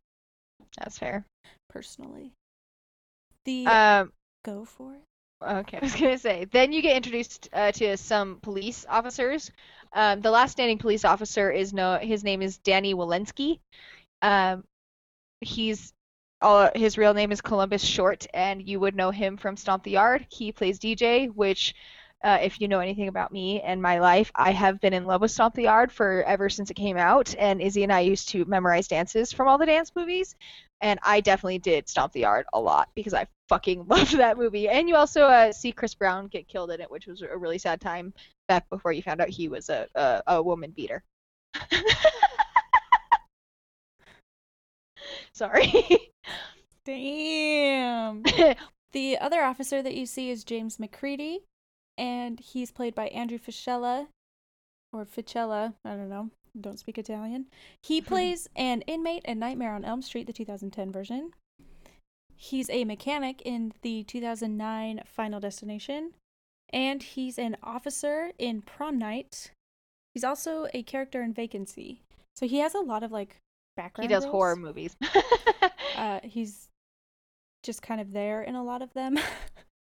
That's 0.77 0.97
fair. 0.97 1.25
personally. 1.69 2.33
The 3.45 3.67
Um, 3.67 4.11
go 4.43 4.65
for 4.65 4.95
it. 4.95 5.03
Okay, 5.41 5.77
I 5.81 5.85
was 5.85 5.95
gonna 5.95 6.17
say. 6.17 6.45
Then 6.51 6.73
you 6.73 6.81
get 6.81 6.97
introduced 6.97 7.47
uh, 7.53 7.71
to 7.71 7.95
some 7.95 8.39
police 8.41 8.85
officers. 8.89 9.51
Um, 9.93 10.19
the 10.19 10.31
last 10.31 10.51
standing 10.51 10.79
police 10.79 11.05
officer 11.05 11.49
is 11.49 11.71
no. 11.71 11.97
His 11.97 12.25
name 12.25 12.41
is 12.41 12.57
Danny 12.57 12.93
Wilensky. 12.93 13.59
Um, 14.21 14.65
he's 15.41 15.93
uh, 16.41 16.71
his 16.73 16.97
real 16.97 17.13
name 17.13 17.31
is 17.31 17.41
Columbus 17.41 17.83
Short, 17.83 18.25
and 18.33 18.67
you 18.67 18.79
would 18.79 18.95
know 18.95 19.11
him 19.11 19.37
from 19.37 19.55
Stomp 19.55 19.83
the 19.83 19.91
Yard. 19.91 20.25
He 20.29 20.51
plays 20.51 20.79
DJ, 20.79 21.31
which, 21.31 21.75
uh, 22.23 22.39
if 22.41 22.59
you 22.59 22.67
know 22.67 22.79
anything 22.79 23.07
about 23.07 23.31
me 23.31 23.61
and 23.61 23.79
my 23.79 23.99
life, 23.99 24.31
I 24.35 24.51
have 24.51 24.81
been 24.81 24.93
in 24.93 25.05
love 25.05 25.21
with 25.21 25.29
Stomp 25.29 25.53
the 25.53 25.63
Yard 25.63 25.91
for 25.91 26.23
ever 26.23 26.49
since 26.49 26.71
it 26.71 26.75
came 26.75 26.97
out. 26.97 27.35
And 27.37 27.61
Izzy 27.61 27.83
and 27.83 27.93
I 27.93 27.99
used 27.99 28.29
to 28.29 28.45
memorize 28.45 28.87
dances 28.87 29.31
from 29.31 29.47
all 29.47 29.59
the 29.59 29.67
dance 29.67 29.91
movies, 29.95 30.35
and 30.81 30.99
I 31.03 31.21
definitely 31.21 31.59
did 31.59 31.87
Stomp 31.87 32.11
the 32.13 32.21
Yard 32.21 32.47
a 32.53 32.59
lot 32.59 32.89
because 32.95 33.13
I 33.13 33.27
fucking 33.47 33.85
loved 33.87 34.17
that 34.17 34.37
movie. 34.37 34.67
And 34.67 34.89
you 34.89 34.95
also 34.95 35.25
uh, 35.25 35.51
see 35.51 35.71
Chris 35.71 35.93
Brown 35.93 36.27
get 36.27 36.47
killed 36.47 36.71
in 36.71 36.81
it, 36.81 36.89
which 36.89 37.05
was 37.05 37.21
a 37.21 37.37
really 37.37 37.59
sad 37.59 37.81
time 37.81 38.13
back 38.47 38.67
before 38.71 38.93
you 38.93 39.03
found 39.03 39.21
out 39.21 39.29
he 39.29 39.47
was 39.47 39.69
a 39.69 39.87
a, 39.93 40.23
a 40.27 40.41
woman 40.41 40.71
beater. 40.71 41.03
Sorry. 45.33 46.11
Damn. 46.85 48.23
The 48.91 49.17
other 49.19 49.41
officer 49.41 49.81
that 49.81 49.95
you 49.95 50.05
see 50.05 50.29
is 50.29 50.43
James 50.43 50.77
McCreedy, 50.77 51.39
and 51.97 52.39
he's 52.39 52.71
played 52.71 52.93
by 52.93 53.07
Andrew 53.07 53.37
Fiscella, 53.37 54.07
or 54.91 55.05
Fiscella, 55.05 55.75
I 55.85 55.91
don't 55.91 56.09
know, 56.09 56.29
don't 56.59 56.79
speak 56.79 56.97
Italian. 56.97 57.45
He 57.81 58.01
plays 58.01 58.49
an 58.55 58.81
inmate 58.81 59.23
in 59.23 59.39
Nightmare 59.39 59.73
on 59.73 59.85
Elm 59.85 60.01
Street, 60.01 60.27
the 60.27 60.33
2010 60.33 60.91
version. 60.91 61.31
He's 62.35 62.69
a 62.69 62.83
mechanic 62.83 63.41
in 63.45 63.71
the 63.81 64.03
2009 64.03 65.03
Final 65.05 65.39
Destination, 65.39 66.11
and 66.73 67.01
he's 67.01 67.37
an 67.37 67.55
officer 67.63 68.31
in 68.37 68.61
Prom 68.61 68.97
Night. 68.97 69.51
He's 70.13 70.23
also 70.25 70.67
a 70.73 70.83
character 70.83 71.21
in 71.21 71.33
Vacancy. 71.33 72.01
So 72.35 72.45
he 72.45 72.59
has 72.59 72.73
a 72.73 72.79
lot 72.79 73.03
of 73.03 73.11
like 73.11 73.37
he 73.99 74.07
does 74.07 74.23
roles. 74.23 74.31
horror 74.31 74.55
movies. 74.55 74.95
Uh, 75.97 76.21
he's 76.23 76.69
just 77.63 77.81
kind 77.81 77.99
of 77.99 78.13
there 78.13 78.41
in 78.41 78.55
a 78.55 78.63
lot 78.63 78.81
of 78.81 78.91
them. 78.93 79.19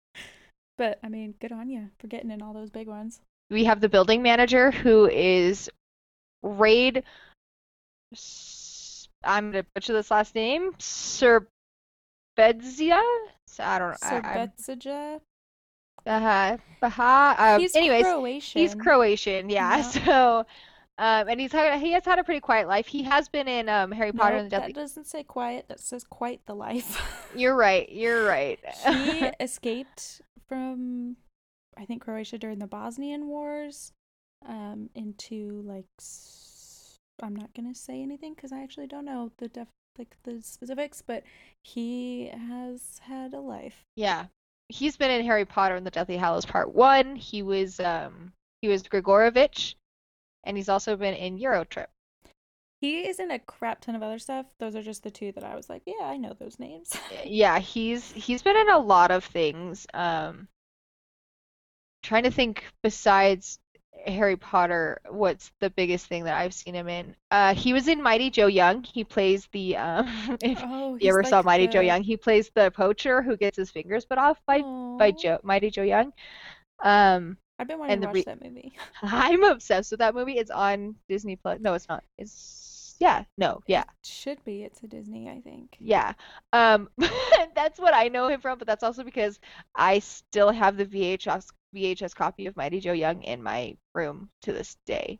but 0.77 0.99
I 1.03 1.09
mean, 1.09 1.35
good 1.39 1.51
on 1.51 1.69
you 1.69 1.89
for 1.99 2.07
getting 2.07 2.31
in 2.31 2.41
all 2.41 2.53
those 2.53 2.71
big 2.71 2.87
ones. 2.87 3.21
we 3.51 3.63
have 3.65 3.79
the 3.79 3.87
building 3.87 4.23
manager 4.23 4.71
who 4.71 5.07
is 5.07 5.69
Rade 6.41 7.03
I'm 9.23 9.51
gonna 9.51 9.65
butcher 9.75 9.93
this 9.93 10.11
last 10.11 10.35
name. 10.35 10.71
Serbedzija. 10.79 11.45
So 13.47 13.63
I 13.63 13.79
don't. 13.79 13.97
I, 14.01 14.49
Serbetsija? 14.59 15.19
Uh 16.05 16.19
huh. 16.19 16.25
Uh-huh. 16.25 16.57
Baha. 16.81 17.35
Um, 17.55 17.61
He's 17.61 17.75
anyways, 17.75 18.03
Croatian. 18.03 18.61
he's 18.61 18.75
Croatian. 18.75 19.49
Yeah. 19.49 19.77
Yeah. 19.77 19.81
So, 20.05 20.45
um, 21.01 21.27
and 21.29 21.41
he's 21.41 21.51
had 21.51 21.79
he 21.81 21.93
has 21.93 22.05
had 22.05 22.19
a 22.19 22.23
pretty 22.23 22.41
quiet 22.41 22.67
life. 22.67 22.85
He 22.85 23.01
has 23.03 23.27
been 23.27 23.47
in 23.47 23.67
um 23.67 23.91
Harry 23.91 24.11
Potter 24.11 24.35
Nope, 24.35 24.41
and 24.43 24.51
the 24.51 24.55
Deathly. 24.55 24.73
that 24.73 24.79
doesn't 24.79 25.07
say 25.07 25.23
quiet. 25.23 25.65
That 25.67 25.79
says 25.79 26.03
quite 26.03 26.45
the 26.45 26.53
life. 26.53 27.27
You're 27.35 27.55
right. 27.55 27.91
You're 27.91 28.23
right. 28.23 28.59
he 28.85 29.31
escaped 29.39 30.21
from, 30.47 31.17
I 31.75 31.85
think, 31.85 32.03
Croatia 32.03 32.37
during 32.37 32.59
the 32.59 32.67
Bosnian 32.67 33.27
Wars, 33.27 33.93
um, 34.47 34.91
into 34.93 35.63
like, 35.65 35.85
I'm 37.23 37.35
not 37.35 37.51
gonna 37.55 37.73
say 37.73 38.03
anything 38.03 38.35
because 38.35 38.51
I 38.51 38.61
actually 38.61 38.87
don't 38.87 39.05
know 39.05 39.31
the 39.39 39.47
def 39.47 39.69
like 39.97 40.15
the 40.21 40.39
specifics, 40.43 41.01
but 41.01 41.23
he 41.63 42.27
has 42.27 43.01
had 43.01 43.33
a 43.33 43.39
life. 43.39 43.85
Yeah. 43.95 44.25
He's 44.69 44.97
been 44.97 45.09
in 45.09 45.25
Harry 45.25 45.45
Potter 45.45 45.75
and 45.75 45.85
the 45.85 45.91
Deathly 45.91 46.15
Hallows 46.15 46.45
Part 46.45 46.75
1. 46.75 47.15
He 47.15 47.41
was 47.41 47.79
um 47.79 48.33
he 48.61 48.67
was 48.67 48.83
Gregorovitch 48.83 49.73
and 50.43 50.57
he's 50.57 50.69
also 50.69 50.95
been 50.95 51.13
in 51.13 51.37
Eurotrip. 51.37 51.87
He 52.81 53.07
is 53.07 53.19
in 53.19 53.29
a 53.29 53.37
crap 53.37 53.79
ton 53.81 53.95
of 53.95 54.01
other 54.01 54.17
stuff. 54.17 54.47
Those 54.57 54.75
are 54.75 54.81
just 54.81 55.03
the 55.03 55.11
two 55.11 55.31
that 55.33 55.43
I 55.43 55.55
was 55.55 55.69
like, 55.69 55.83
yeah, 55.85 56.03
I 56.03 56.17
know 56.17 56.33
those 56.37 56.59
names. 56.59 56.97
Yeah, 57.25 57.59
he's 57.59 58.11
he's 58.11 58.41
been 58.41 58.57
in 58.57 58.69
a 58.69 58.79
lot 58.79 59.11
of 59.11 59.23
things. 59.23 59.85
Um 59.93 60.47
trying 62.01 62.23
to 62.23 62.31
think 62.31 62.63
besides 62.81 63.59
Harry 64.07 64.35
Potter, 64.35 64.99
what's 65.07 65.51
the 65.59 65.69
biggest 65.69 66.07
thing 66.07 66.23
that 66.23 66.35
I've 66.35 66.55
seen 66.55 66.73
him 66.73 66.87
in? 66.89 67.15
Uh 67.29 67.53
he 67.53 67.71
was 67.71 67.87
in 67.87 68.01
Mighty 68.01 68.31
Joe 68.31 68.47
Young. 68.47 68.83
He 68.83 69.03
plays 69.03 69.47
the 69.51 69.77
um 69.77 70.07
if 70.41 70.59
oh, 70.63 70.97
you 70.99 71.09
ever 71.09 71.23
saw 71.23 71.37
like 71.37 71.45
Mighty 71.45 71.67
Joe 71.67 71.81
Young, 71.81 72.01
he 72.01 72.17
plays 72.17 72.49
the 72.55 72.71
poacher 72.71 73.21
who 73.21 73.37
gets 73.37 73.57
his 73.57 73.69
fingers 73.69 74.05
bit 74.05 74.17
off 74.17 74.41
by 74.47 74.61
by 74.97 75.11
Joe 75.11 75.39
Mighty 75.43 75.69
Joe 75.69 75.83
Young. 75.83 76.13
Um 76.83 77.37
I've 77.61 77.67
been 77.67 77.77
wanting 77.77 78.01
to 78.01 78.07
watch 78.07 78.15
re- 78.15 78.23
that 78.23 78.43
movie. 78.43 78.73
I'm 79.03 79.43
obsessed 79.43 79.91
with 79.91 79.99
that 79.99 80.15
movie. 80.15 80.39
It's 80.39 80.49
on 80.49 80.95
Disney 81.07 81.35
Plus. 81.35 81.59
No, 81.61 81.75
it's 81.75 81.87
not. 81.87 82.03
It's 82.17 82.95
yeah, 82.99 83.23
no, 83.37 83.61
yeah, 83.67 83.81
It 83.81 84.07
should 84.07 84.43
be. 84.43 84.63
It's 84.63 84.81
a 84.81 84.87
Disney, 84.87 85.29
I 85.29 85.41
think. 85.41 85.75
yeah. 85.79 86.13
Um, 86.53 86.89
that's 87.55 87.79
what 87.79 87.93
I 87.93 88.07
know 88.07 88.27
him 88.29 88.41
from, 88.41 88.57
but 88.57 88.67
that's 88.67 88.83
also 88.83 89.03
because 89.03 89.39
I 89.75 89.99
still 89.99 90.49
have 90.51 90.75
the 90.75 90.85
VHS 90.85 91.49
VHS 91.75 92.15
copy 92.15 92.47
of 92.47 92.57
Mighty 92.57 92.79
Joe 92.79 92.93
Young 92.93 93.21
in 93.21 93.43
my 93.43 93.77
room 93.93 94.29
to 94.41 94.53
this 94.53 94.75
day. 94.87 95.19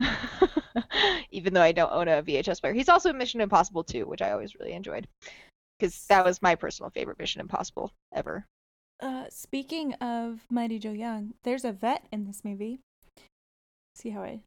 Even 1.30 1.52
though 1.52 1.62
I 1.62 1.72
don't 1.72 1.92
own 1.92 2.08
a 2.08 2.22
VHS 2.22 2.62
player. 2.62 2.72
He's 2.72 2.88
also 2.88 3.10
in 3.10 3.18
Mission 3.18 3.42
Impossible 3.42 3.84
2, 3.84 4.06
which 4.06 4.22
I 4.22 4.30
always 4.30 4.54
really 4.54 4.72
enjoyed. 4.72 5.06
Because 5.78 6.06
that 6.06 6.24
was 6.24 6.40
my 6.40 6.54
personal 6.54 6.90
favorite 6.90 7.18
Mission 7.18 7.42
Impossible 7.42 7.92
ever. 8.14 8.46
Uh, 9.00 9.26
speaking 9.30 9.94
of 9.94 10.40
Mighty 10.50 10.78
Joe 10.78 10.92
Young, 10.92 11.34
there's 11.44 11.64
a 11.64 11.72
vet 11.72 12.06
in 12.10 12.24
this 12.26 12.44
movie. 12.44 12.80
See 13.94 14.10
how 14.10 14.22
I 14.22 14.40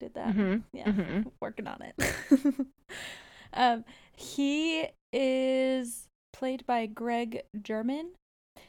did 0.00 0.14
that? 0.14 0.34
Mhm, 0.34 0.64
Yeah, 0.72 0.84
mhm. 0.90 1.30
working 1.40 1.66
on 1.68 1.82
it. 1.82 1.94
um, 3.52 3.84
he 4.16 4.88
is 5.12 6.08
played 6.32 6.66
by 6.66 6.86
Greg 6.86 7.42
Germann, 7.60 8.10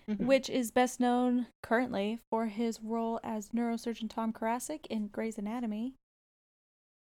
Mhm. 0.07 0.25
which 0.25 0.49
is 0.49 0.69
best 0.71 0.99
known 0.99 1.47
currently 1.63 2.19
for 2.29 2.47
his 2.47 2.81
role 2.81 3.19
as 3.23 3.49
neurosurgeon 3.49 4.09
Tom 4.09 4.33
Koracick 4.33 4.85
in 4.87 5.07
Grey's 5.07 5.37
Anatomy. 5.37 5.93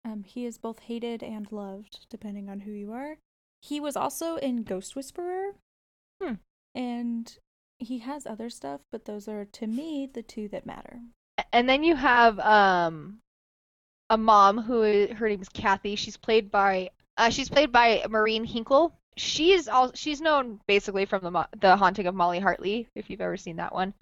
Um, 0.06 0.24
he 0.24 0.46
is 0.46 0.58
both 0.58 0.80
hated 0.80 1.24
and 1.24 1.52
loved, 1.52 2.06
depending 2.10 2.50
on 2.50 2.62
who 2.62 2.72
you 2.72 2.92
are. 2.94 3.18
He 3.62 3.80
was 3.80 3.96
also 3.96 4.36
in 4.38 4.64
Ghost 4.64 4.96
Whisperer, 4.96 5.56
Hmm. 6.22 6.36
and 6.76 7.38
he 7.80 8.00
has 8.00 8.28
other 8.28 8.50
stuff, 8.50 8.82
but 8.92 9.06
those 9.06 9.28
are 9.28 9.46
to 9.46 9.68
me 9.68 10.10
the 10.12 10.22
two 10.22 10.48
that 10.50 10.66
matter. 10.66 11.00
And 11.52 11.68
then 11.68 11.84
you 11.84 11.96
have 11.96 12.40
um 12.40 13.20
a 14.10 14.18
mom 14.18 14.58
who 14.60 15.08
her 15.14 15.30
name 15.30 15.42
is 15.42 15.50
Kathy. 15.50 15.96
She's 15.96 16.18
played 16.18 16.52
by 16.52 16.92
uh, 17.18 17.30
she's 17.30 17.50
played 17.50 17.72
by 17.72 18.06
Marin 18.10 18.46
Hinkle. 18.46 18.98
She's 19.18 19.68
all 19.68 19.92
she's 19.94 20.22
known 20.22 20.60
basically 20.68 21.06
from 21.06 21.22
the 21.24 21.32
Mo- 21.32 21.46
the 21.60 21.76
Haunting 21.76 22.08
of 22.08 22.16
Molly 22.16 22.40
Hartley, 22.40 22.88
if 22.96 23.10
you've 23.10 23.22
ever 23.22 23.38
seen 23.38 23.58
that 23.58 23.74
one. 23.74 23.94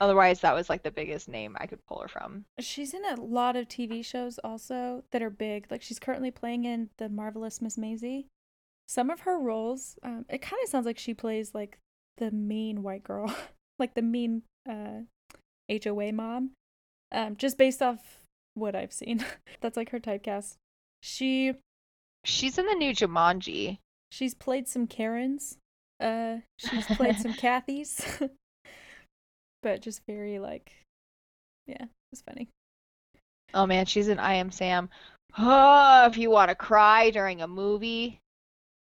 Otherwise, 0.00 0.40
that 0.40 0.54
was 0.54 0.68
like 0.68 0.82
the 0.82 0.90
biggest 0.90 1.28
name 1.28 1.56
I 1.60 1.66
could 1.66 1.84
pull 1.86 2.00
her 2.00 2.08
from. 2.08 2.44
She's 2.58 2.94
in 2.94 3.04
a 3.04 3.20
lot 3.20 3.54
of 3.54 3.68
TV 3.68 4.04
shows 4.04 4.38
also 4.42 5.04
that 5.12 5.22
are 5.22 5.30
big. 5.30 5.66
Like 5.70 5.82
she's 5.82 6.00
currently 6.00 6.32
playing 6.32 6.64
in 6.64 6.90
The 6.96 7.08
Marvelous 7.08 7.62
Miss 7.62 7.76
Maisel. 7.76 8.24
Some 8.88 9.08
of 9.08 9.20
her 9.20 9.38
roles, 9.38 9.96
um, 10.02 10.26
it 10.28 10.42
kind 10.42 10.60
of 10.62 10.68
sounds 10.68 10.84
like 10.84 10.98
she 10.98 11.14
plays 11.14 11.54
like 11.54 11.78
the 12.18 12.30
mean 12.30 12.82
white 12.82 13.04
girl, 13.04 13.34
like 13.78 13.94
the 13.94 14.02
mean 14.02 14.42
uh, 14.68 15.00
HOA 15.70 16.12
mom, 16.12 16.50
um, 17.12 17.36
just 17.36 17.58
based 17.58 17.82
off 17.82 18.00
what 18.54 18.74
I've 18.74 18.92
seen. 18.92 19.24
That's 19.60 19.76
like 19.76 19.90
her 19.90 20.00
typecast. 20.00 20.54
She 21.02 21.54
She's 22.24 22.56
in 22.56 22.66
the 22.66 22.74
new 22.74 22.92
Jumanji. 22.92 23.78
she's 24.10 24.34
played 24.34 24.66
some 24.66 24.86
Karens. 24.86 25.58
Uh, 26.00 26.38
she's 26.58 26.86
played 26.86 27.18
some 27.18 27.32
Kathys, 27.34 28.28
but 29.62 29.82
just 29.82 30.00
very 30.08 30.38
like, 30.38 30.72
yeah, 31.66 31.84
it's 32.12 32.22
funny. 32.22 32.48
Oh 33.52 33.66
man, 33.66 33.86
she's 33.86 34.08
in 34.08 34.18
I 34.18 34.34
Am 34.34 34.50
Sam. 34.50 34.88
Oh, 35.38 36.06
if 36.10 36.16
you 36.16 36.30
want 36.30 36.48
to 36.48 36.54
cry 36.54 37.10
during 37.10 37.42
a 37.42 37.46
movie, 37.46 38.20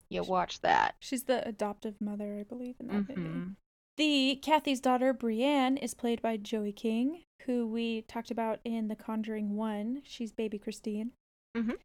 you 0.10 0.24
watch 0.24 0.62
that. 0.62 0.95
She's 1.00 1.24
the 1.24 1.48
adoptive 1.48 2.00
mother, 2.02 2.38
I 2.39 2.43
believe, 2.43 2.76
in 2.80 2.88
that 2.88 2.93
movie. 3.10 3.13
Mhm. 3.15 3.56
The 3.98 4.39
Kathy's 4.41 4.80
daughter, 4.80 5.13
Briana, 5.13 5.78
is 5.84 5.93
played 5.93 6.22
by 6.22 6.38
Joey 6.38 6.72
King, 6.72 7.24
who 7.43 7.67
we 7.67 8.04
talked 8.04 8.32
about 8.32 8.60
in 8.63 8.88
The 8.88 8.95
Conjuring 8.95 9.56
1. 9.56 10.02
She's 10.06 10.32
baby 10.32 10.58
Christine. 10.58 11.12
Mhm. 11.56 11.78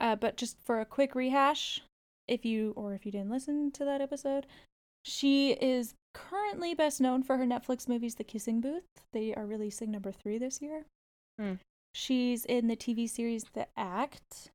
Uh, 0.00 0.16
but 0.16 0.36
just 0.36 0.58
for 0.60 0.80
a 0.80 0.84
quick 0.86 1.14
rehash, 1.14 1.82
if 2.28 2.44
you, 2.44 2.72
or 2.76 2.94
if 2.94 3.06
you 3.06 3.12
didn't 3.12 3.30
listen 3.30 3.70
to 3.72 3.84
that 3.84 4.00
episode, 4.00 4.46
she 5.04 5.52
is 5.52 5.94
currently 6.12 6.74
best 6.74 7.00
known 7.00 7.22
for 7.22 7.38
her 7.38 7.44
Netflix 7.46 7.88
movies 7.88 8.14
The 8.16 8.24
Kissing 8.24 8.60
Booth. 8.60 8.84
They 9.12 9.34
are 9.34 9.46
releasing 9.46 9.90
number 9.90 10.12
three 10.12 10.38
this 10.38 10.60
year. 10.60 10.84
Hmm. 11.38 11.54
She's 11.94 12.44
in 12.44 12.66
the 12.66 12.76
TV 12.76 13.06
series 13.08 13.44
The 13.52 13.68
Act. 13.76 14.50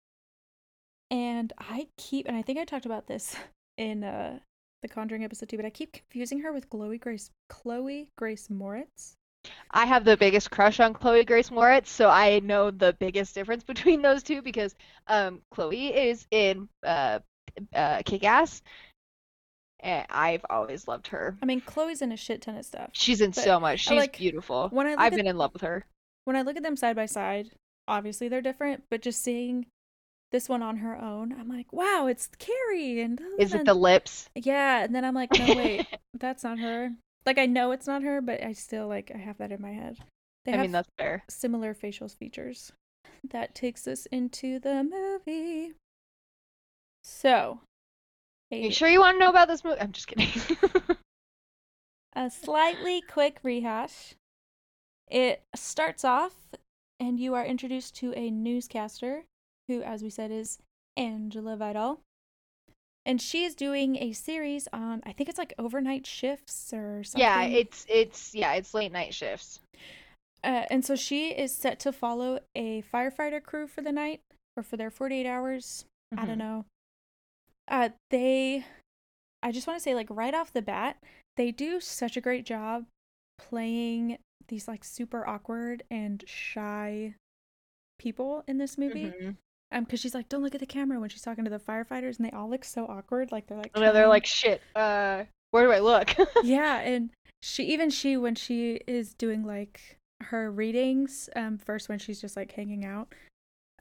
And 1.11 1.51
I 1.57 1.87
keep, 1.97 2.27
and 2.27 2.37
I 2.37 2.41
think 2.41 2.59
I 2.59 2.65
talked 2.65 2.85
about 2.85 3.07
this 3.07 3.35
in 3.77 4.03
uh, 4.03 4.39
the 4.81 4.87
Conjuring 4.87 5.23
episode 5.23 5.49
too, 5.49 5.57
but 5.57 5.65
I 5.65 5.69
keep 5.69 5.93
confusing 5.93 6.41
her 6.41 6.53
with 6.53 6.69
Chloe 6.69 6.97
Grace 6.97 7.31
Chloe 7.49 8.09
Grace 8.17 8.47
Moretz. 8.47 9.15
I 9.71 9.85
have 9.85 10.03
the 10.03 10.17
biggest 10.17 10.51
crush 10.51 10.79
on 10.79 10.93
Chloe 10.93 11.23
Grace 11.23 11.49
Moretz, 11.49 11.87
so 11.87 12.09
I 12.09 12.39
know 12.39 12.71
the 12.71 12.93
biggest 12.99 13.33
difference 13.33 13.63
between 13.65 14.01
those 14.01 14.23
two 14.23 14.41
because 14.41 14.75
um, 15.07 15.41
Chloe 15.51 15.87
is 15.87 16.25
in 16.29 16.67
uh, 16.85 17.19
uh, 17.73 18.01
Kick-Ass, 18.05 18.61
and 19.79 20.05
I've 20.09 20.45
always 20.49 20.87
loved 20.87 21.07
her. 21.07 21.37
I 21.41 21.45
mean, 21.45 21.61
Chloe's 21.61 22.01
in 22.01 22.11
a 22.11 22.17
shit 22.17 22.41
ton 22.41 22.57
of 22.57 22.65
stuff. 22.65 22.89
She's 22.93 23.21
in 23.21 23.31
so 23.31 23.59
much. 23.59 23.79
She's 23.79 23.97
like- 23.97 24.17
beautiful. 24.17 24.67
When 24.69 24.87
I 24.87 24.91
I've 24.91 25.13
at, 25.13 25.17
been 25.17 25.27
in 25.27 25.37
love 25.37 25.53
with 25.53 25.61
her. 25.61 25.85
when 26.25 26.35
I 26.35 26.41
look 26.41 26.57
at 26.57 26.63
them 26.63 26.75
side 26.75 26.95
by 26.97 27.05
side, 27.05 27.49
obviously 27.87 28.27
they're 28.27 28.41
different, 28.41 28.83
but 28.91 29.01
just 29.01 29.23
seeing 29.23 29.65
this 30.31 30.47
one 30.47 30.61
on 30.61 30.77
her 30.77 30.95
own, 30.99 31.33
I'm 31.39 31.49
like, 31.49 31.71
wow, 31.73 32.07
it's 32.07 32.29
Carrie. 32.37 33.01
And 33.01 33.19
Is 33.37 33.53
it 33.53 33.65
the 33.65 33.73
lips? 33.73 34.29
Yeah, 34.35 34.83
and 34.83 34.93
then 34.93 35.03
I'm 35.03 35.15
like, 35.15 35.31
no, 35.37 35.55
wait, 35.55 35.87
that's 36.13 36.43
not 36.43 36.59
her. 36.59 36.91
Like 37.25 37.37
I 37.37 37.45
know 37.45 37.71
it's 37.71 37.87
not 37.87 38.03
her, 38.03 38.21
but 38.21 38.43
I 38.43 38.53
still 38.53 38.87
like 38.87 39.11
I 39.13 39.17
have 39.17 39.37
that 39.37 39.51
in 39.51 39.61
my 39.61 39.71
head. 39.71 39.97
They 40.45 40.53
I 40.53 40.55
have 40.55 40.63
mean, 40.63 40.71
that's 40.71 40.89
fair. 40.97 41.23
similar 41.29 41.73
facial 41.73 42.07
features. 42.07 42.71
That 43.29 43.53
takes 43.53 43.87
us 43.87 44.05
into 44.07 44.59
the 44.59 44.83
movie. 44.83 45.73
So, 47.03 47.59
a, 48.51 48.65
You 48.65 48.71
sure 48.71 48.89
you 48.89 48.99
want 48.99 49.15
to 49.15 49.19
know 49.19 49.29
about 49.29 49.47
this 49.47 49.63
movie? 49.63 49.79
I'm 49.81 49.91
just 49.91 50.07
kidding. 50.07 50.29
a 52.15 52.29
slightly 52.29 53.01
quick 53.01 53.39
rehash. 53.43 54.15
It 55.09 55.41
starts 55.55 56.05
off, 56.05 56.35
and 56.99 57.19
you 57.19 57.33
are 57.35 57.45
introduced 57.45 57.95
to 57.97 58.13
a 58.13 58.29
newscaster 58.29 59.25
who, 59.69 59.81
as 59.83 60.03
we 60.03 60.09
said, 60.09 60.31
is 60.31 60.57
Angela 60.97 61.55
Vidal. 61.55 62.01
And 63.05 63.21
she 63.21 63.45
is 63.45 63.55
doing 63.55 63.95
a 63.95 64.11
series 64.11 64.67
on, 64.73 65.01
I 65.05 65.13
think 65.13 65.29
it's 65.29 65.37
like 65.37 65.53
overnight 65.57 66.05
shifts 66.05 66.73
or 66.73 67.03
something. 67.03 67.21
Yeah, 67.21 67.43
it's 67.45 67.85
it's 67.87 68.35
yeah, 68.35 68.53
it's 68.53 68.73
late 68.73 68.91
night 68.91 69.13
shifts. 69.13 69.61
Uh, 70.43 70.65
and 70.69 70.83
so 70.83 70.95
she 70.95 71.29
is 71.29 71.55
set 71.55 71.79
to 71.79 71.91
follow 71.91 72.39
a 72.55 72.81
firefighter 72.93 73.41
crew 73.41 73.67
for 73.67 73.81
the 73.81 73.91
night 73.91 74.21
or 74.57 74.63
for 74.63 74.75
their 74.77 74.89
48 74.89 75.25
hours. 75.25 75.85
I 76.17 76.23
Mhm. 76.23 76.27
don't 76.27 76.37
know. 76.37 76.65
Uh, 77.67 77.89
they, 78.09 78.65
I 79.43 79.51
just 79.51 79.67
want 79.67 79.77
to 79.77 79.83
say, 79.83 79.93
like, 79.93 80.09
right 80.09 80.33
off 80.33 80.51
the 80.53 80.61
bat, 80.61 80.97
they 81.37 81.51
do 81.51 81.79
such 81.79 82.17
a 82.17 82.21
great 82.21 82.45
job 82.45 82.85
playing 83.37 84.17
these, 84.47 84.67
like, 84.67 84.83
super 84.83 85.27
awkward 85.27 85.83
and 85.91 86.23
shy 86.27 87.15
people 87.99 88.43
in 88.47 88.57
this 88.57 88.77
movie. 88.77 89.05
Mhm. 89.11 89.37
Um, 89.71 89.83
because 89.83 89.99
she's 89.99 90.15
like, 90.15 90.29
"Don't 90.29 90.41
look 90.41 90.55
at 90.55 90.61
the 90.61 90.65
camera" 90.65 90.99
when 90.99 91.09
she's 91.09 91.21
talking 91.21 91.43
to 91.43 91.49
the 91.49 91.59
firefighters, 91.59 92.17
and 92.17 92.25
they 92.25 92.31
all 92.31 92.49
look 92.49 92.63
so 92.65 92.85
awkward. 92.87 93.31
Like 93.31 93.47
they're 93.47 93.57
like, 93.57 93.73
then 93.73 93.93
they're 93.93 94.07
like, 94.07 94.25
shit, 94.25 94.61
uh, 94.75 95.25
where 95.51 95.65
do 95.65 95.71
I 95.71 95.79
look? 95.79 96.15
yeah, 96.43 96.79
and 96.79 97.11
she 97.43 97.63
even 97.65 97.89
she 97.89 98.17
when 98.17 98.35
she 98.35 98.81
is 98.87 99.13
doing 99.13 99.43
like 99.45 99.97
her 100.23 100.51
readings, 100.51 101.29
um, 101.35 101.57
first 101.57 101.87
when 101.87 101.99
she's 101.99 102.19
just 102.19 102.35
like 102.35 102.51
hanging 102.53 102.83
out, 102.83 103.13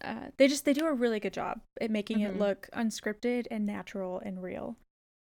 uh, 0.04 0.26
they 0.36 0.46
just 0.46 0.64
they 0.66 0.72
do 0.74 0.86
a 0.86 0.92
really 0.92 1.20
good 1.20 1.32
job 1.32 1.60
at 1.80 1.90
making 1.90 2.20
it 2.20 2.34
Mhm. 2.34 2.38
look 2.38 2.68
unscripted 2.74 3.46
and 3.50 3.64
natural 3.66 4.20
and 4.20 4.42
real. 4.42 4.76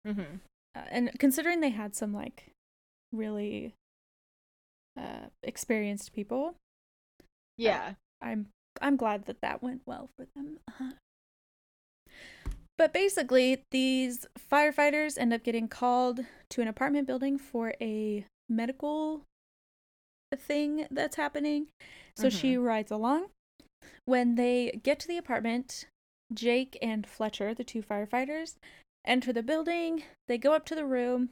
mm-hmm. 0.06 0.36
Uh, 0.76 0.84
and 0.90 1.12
considering 1.18 1.60
they 1.62 1.70
had 1.72 1.96
some 1.96 2.14
like 2.14 2.52
really 3.14 3.74
uh 5.00 5.28
experienced 5.44 6.14
people, 6.14 6.56
Yeah. 7.58 7.94
I'm 8.22 8.48
I'm 8.82 8.96
glad 8.96 9.26
that 9.26 9.42
that 9.42 9.62
went 9.64 9.82
well 9.86 10.10
for 10.16 10.26
them. 10.36 10.60
Uh-huh. 10.68 10.92
But 12.78 12.94
basically, 12.94 13.64
these 13.72 14.28
firefighters 14.52 15.18
end 15.18 15.34
up 15.34 15.44
getting 15.44 15.68
called 15.68 16.22
to 16.52 16.62
an 16.62 16.68
apartment 16.68 17.08
building 17.08 17.40
for 17.40 17.74
a 17.82 18.26
medical 18.48 19.24
thing 20.36 20.86
that's 20.92 21.16
happening. 21.16 21.68
So 22.16 22.30
she 22.30 22.58
rides 22.58 22.92
along. 22.92 23.28
When 24.06 24.36
they 24.36 24.80
get 24.84 25.00
to 25.02 25.08
the 25.08 25.18
apartment, 25.18 25.86
Jake 26.34 26.78
and 26.82 27.06
Fletcher, 27.06 27.54
the 27.54 27.64
two 27.64 27.82
firefighters, 27.82 28.56
enter 29.06 29.32
the 29.32 29.44
building. 29.44 30.04
They 30.28 30.38
go 30.38 30.54
up 30.54 30.66
to 30.66 30.76
the 30.76 30.86
room. 30.86 31.30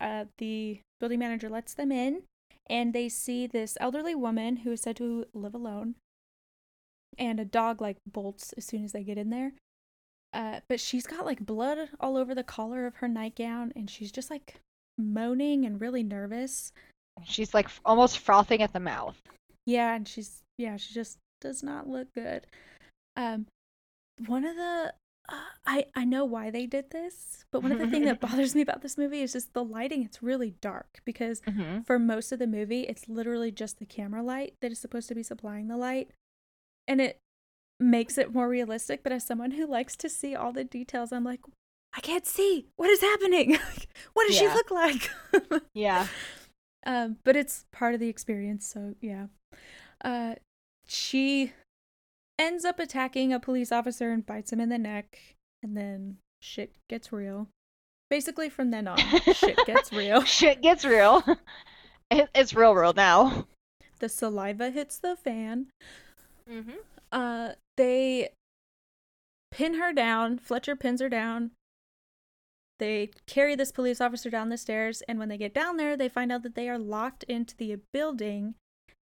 Uh, 0.00 0.26
the 0.38 0.80
building 1.00 1.18
manager 1.18 1.48
lets 1.48 1.74
them 1.74 1.92
in, 1.92 2.22
and 2.68 2.92
they 2.92 3.08
see 3.08 3.46
this 3.46 3.76
elderly 3.80 4.14
woman 4.14 4.58
who 4.58 4.72
is 4.72 4.80
said 4.80 4.96
to 4.96 5.26
live 5.34 5.54
alone. 5.54 5.96
And 7.18 7.38
a 7.40 7.44
dog 7.44 7.80
like 7.80 7.98
bolts 8.10 8.52
as 8.56 8.64
soon 8.64 8.84
as 8.84 8.92
they 8.92 9.02
get 9.04 9.18
in 9.18 9.30
there. 9.30 9.52
Uh, 10.32 10.60
but 10.68 10.80
she's 10.80 11.06
got 11.06 11.26
like 11.26 11.44
blood 11.44 11.90
all 12.00 12.16
over 12.16 12.34
the 12.34 12.42
collar 12.42 12.86
of 12.86 12.96
her 12.96 13.08
nightgown, 13.08 13.72
and 13.76 13.90
she's 13.90 14.10
just 14.10 14.30
like 14.30 14.56
moaning 14.98 15.64
and 15.66 15.80
really 15.80 16.02
nervous. 16.02 16.72
She's 17.24 17.52
like 17.52 17.66
f- 17.66 17.80
almost 17.84 18.18
frothing 18.18 18.62
at 18.62 18.72
the 18.72 18.80
mouth. 18.80 19.20
Yeah, 19.66 19.94
and 19.94 20.08
she's 20.08 20.40
yeah, 20.56 20.76
she 20.78 20.94
just 20.94 21.18
does 21.42 21.62
not 21.62 21.86
look 21.88 22.08
good. 22.14 22.46
Um, 23.16 23.46
one 24.26 24.44
of 24.46 24.56
the 24.56 24.94
uh, 25.28 25.34
I 25.66 25.84
I 25.94 26.04
know 26.06 26.24
why 26.24 26.50
they 26.50 26.64
did 26.66 26.90
this, 26.90 27.44
but 27.52 27.62
one 27.62 27.70
of 27.72 27.78
the 27.78 27.86
things 27.88 28.06
that 28.06 28.20
bothers 28.30 28.54
me 28.54 28.62
about 28.62 28.80
this 28.80 28.96
movie 28.96 29.20
is 29.20 29.34
just 29.34 29.52
the 29.52 29.62
lighting. 29.62 30.02
It's 30.02 30.22
really 30.22 30.54
dark 30.62 31.00
because 31.04 31.42
Mm-hmm. 31.42 31.82
for 31.82 31.98
most 31.98 32.32
of 32.32 32.38
the 32.38 32.46
movie, 32.46 32.82
it's 32.82 33.06
literally 33.08 33.50
just 33.50 33.78
the 33.78 33.84
camera 33.86 34.22
light 34.22 34.54
that 34.62 34.72
is 34.72 34.78
supposed 34.78 35.08
to 35.08 35.14
be 35.14 35.22
supplying 35.22 35.68
the 35.68 35.76
light, 35.76 36.10
and 36.86 37.00
it 37.00 37.18
makes 37.80 38.18
it 38.18 38.34
more 38.34 38.48
realistic. 38.48 39.02
But 39.02 39.12
as 39.12 39.26
someone 39.26 39.52
who 39.52 39.66
likes 39.66 39.96
to 39.96 40.08
see 40.08 40.34
all 40.34 40.52
the 40.52 40.64
details, 40.64 41.12
I'm 41.12 41.24
like, 41.24 41.40
I 41.94 42.00
can't 42.00 42.26
see 42.26 42.66
what 42.76 42.90
is 42.90 43.00
happening. 43.00 43.58
what 44.12 44.26
does 44.26 44.36
she 44.36 44.48
look 44.48 44.70
like? 44.70 45.10
Yeah. 45.74 46.06
Um, 46.84 47.18
but 47.24 47.36
it's 47.36 47.64
part 47.72 47.94
of 47.94 48.00
the 48.00 48.08
experience, 48.08 48.66
so 48.66 48.94
yeah. 49.00 49.26
Uh, 50.04 50.34
she 50.86 51.52
ends 52.38 52.64
up 52.64 52.80
attacking 52.80 53.32
a 53.32 53.38
police 53.38 53.70
officer 53.70 54.10
and 54.10 54.26
bites 54.26 54.52
him 54.52 54.60
in 54.60 54.68
the 54.68 54.78
neck, 54.78 55.36
and 55.62 55.76
then 55.76 56.16
shit 56.40 56.74
gets 56.88 57.12
real. 57.12 57.48
Basically, 58.10 58.48
from 58.48 58.72
then 58.72 58.88
on, 58.88 58.98
shit 59.32 59.58
gets 59.66 59.92
real. 59.92 60.24
Shit 60.24 60.60
gets 60.60 60.84
real. 60.84 61.22
It, 62.10 62.28
it's 62.34 62.52
real, 62.52 62.74
real 62.74 62.92
now. 62.92 63.46
The 64.00 64.08
saliva 64.08 64.70
hits 64.70 64.98
the 64.98 65.16
fan. 65.16 65.68
Mm-hmm. 66.52 66.70
Uh, 67.10 67.52
they 67.76 68.30
pin 69.50 69.74
her 69.74 69.92
down. 69.92 70.38
Fletcher 70.38 70.76
pins 70.76 71.00
her 71.00 71.08
down. 71.08 71.52
They 72.78 73.10
carry 73.26 73.54
this 73.54 73.70
police 73.70 74.00
officer 74.00 74.28
down 74.28 74.48
the 74.48 74.56
stairs, 74.56 75.02
and 75.06 75.18
when 75.18 75.28
they 75.28 75.38
get 75.38 75.54
down 75.54 75.76
there, 75.76 75.96
they 75.96 76.08
find 76.08 76.32
out 76.32 76.42
that 76.42 76.56
they 76.56 76.68
are 76.68 76.78
locked 76.78 77.22
into 77.24 77.56
the 77.56 77.76
building. 77.92 78.54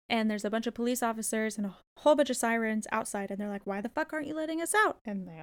And 0.08 0.30
there's 0.30 0.44
a 0.44 0.50
bunch 0.50 0.66
of 0.66 0.74
police 0.74 1.02
officers 1.02 1.58
and 1.58 1.66
a 1.66 1.76
whole 1.98 2.16
bunch 2.16 2.30
of 2.30 2.36
sirens 2.36 2.86
outside, 2.90 3.30
and 3.30 3.38
they're 3.38 3.48
like, 3.48 3.66
"Why 3.66 3.80
the 3.80 3.90
fuck 3.90 4.12
aren't 4.12 4.26
you 4.26 4.34
letting 4.34 4.60
us 4.60 4.74
out?" 4.74 4.98
And 5.04 5.28
they 5.28 5.38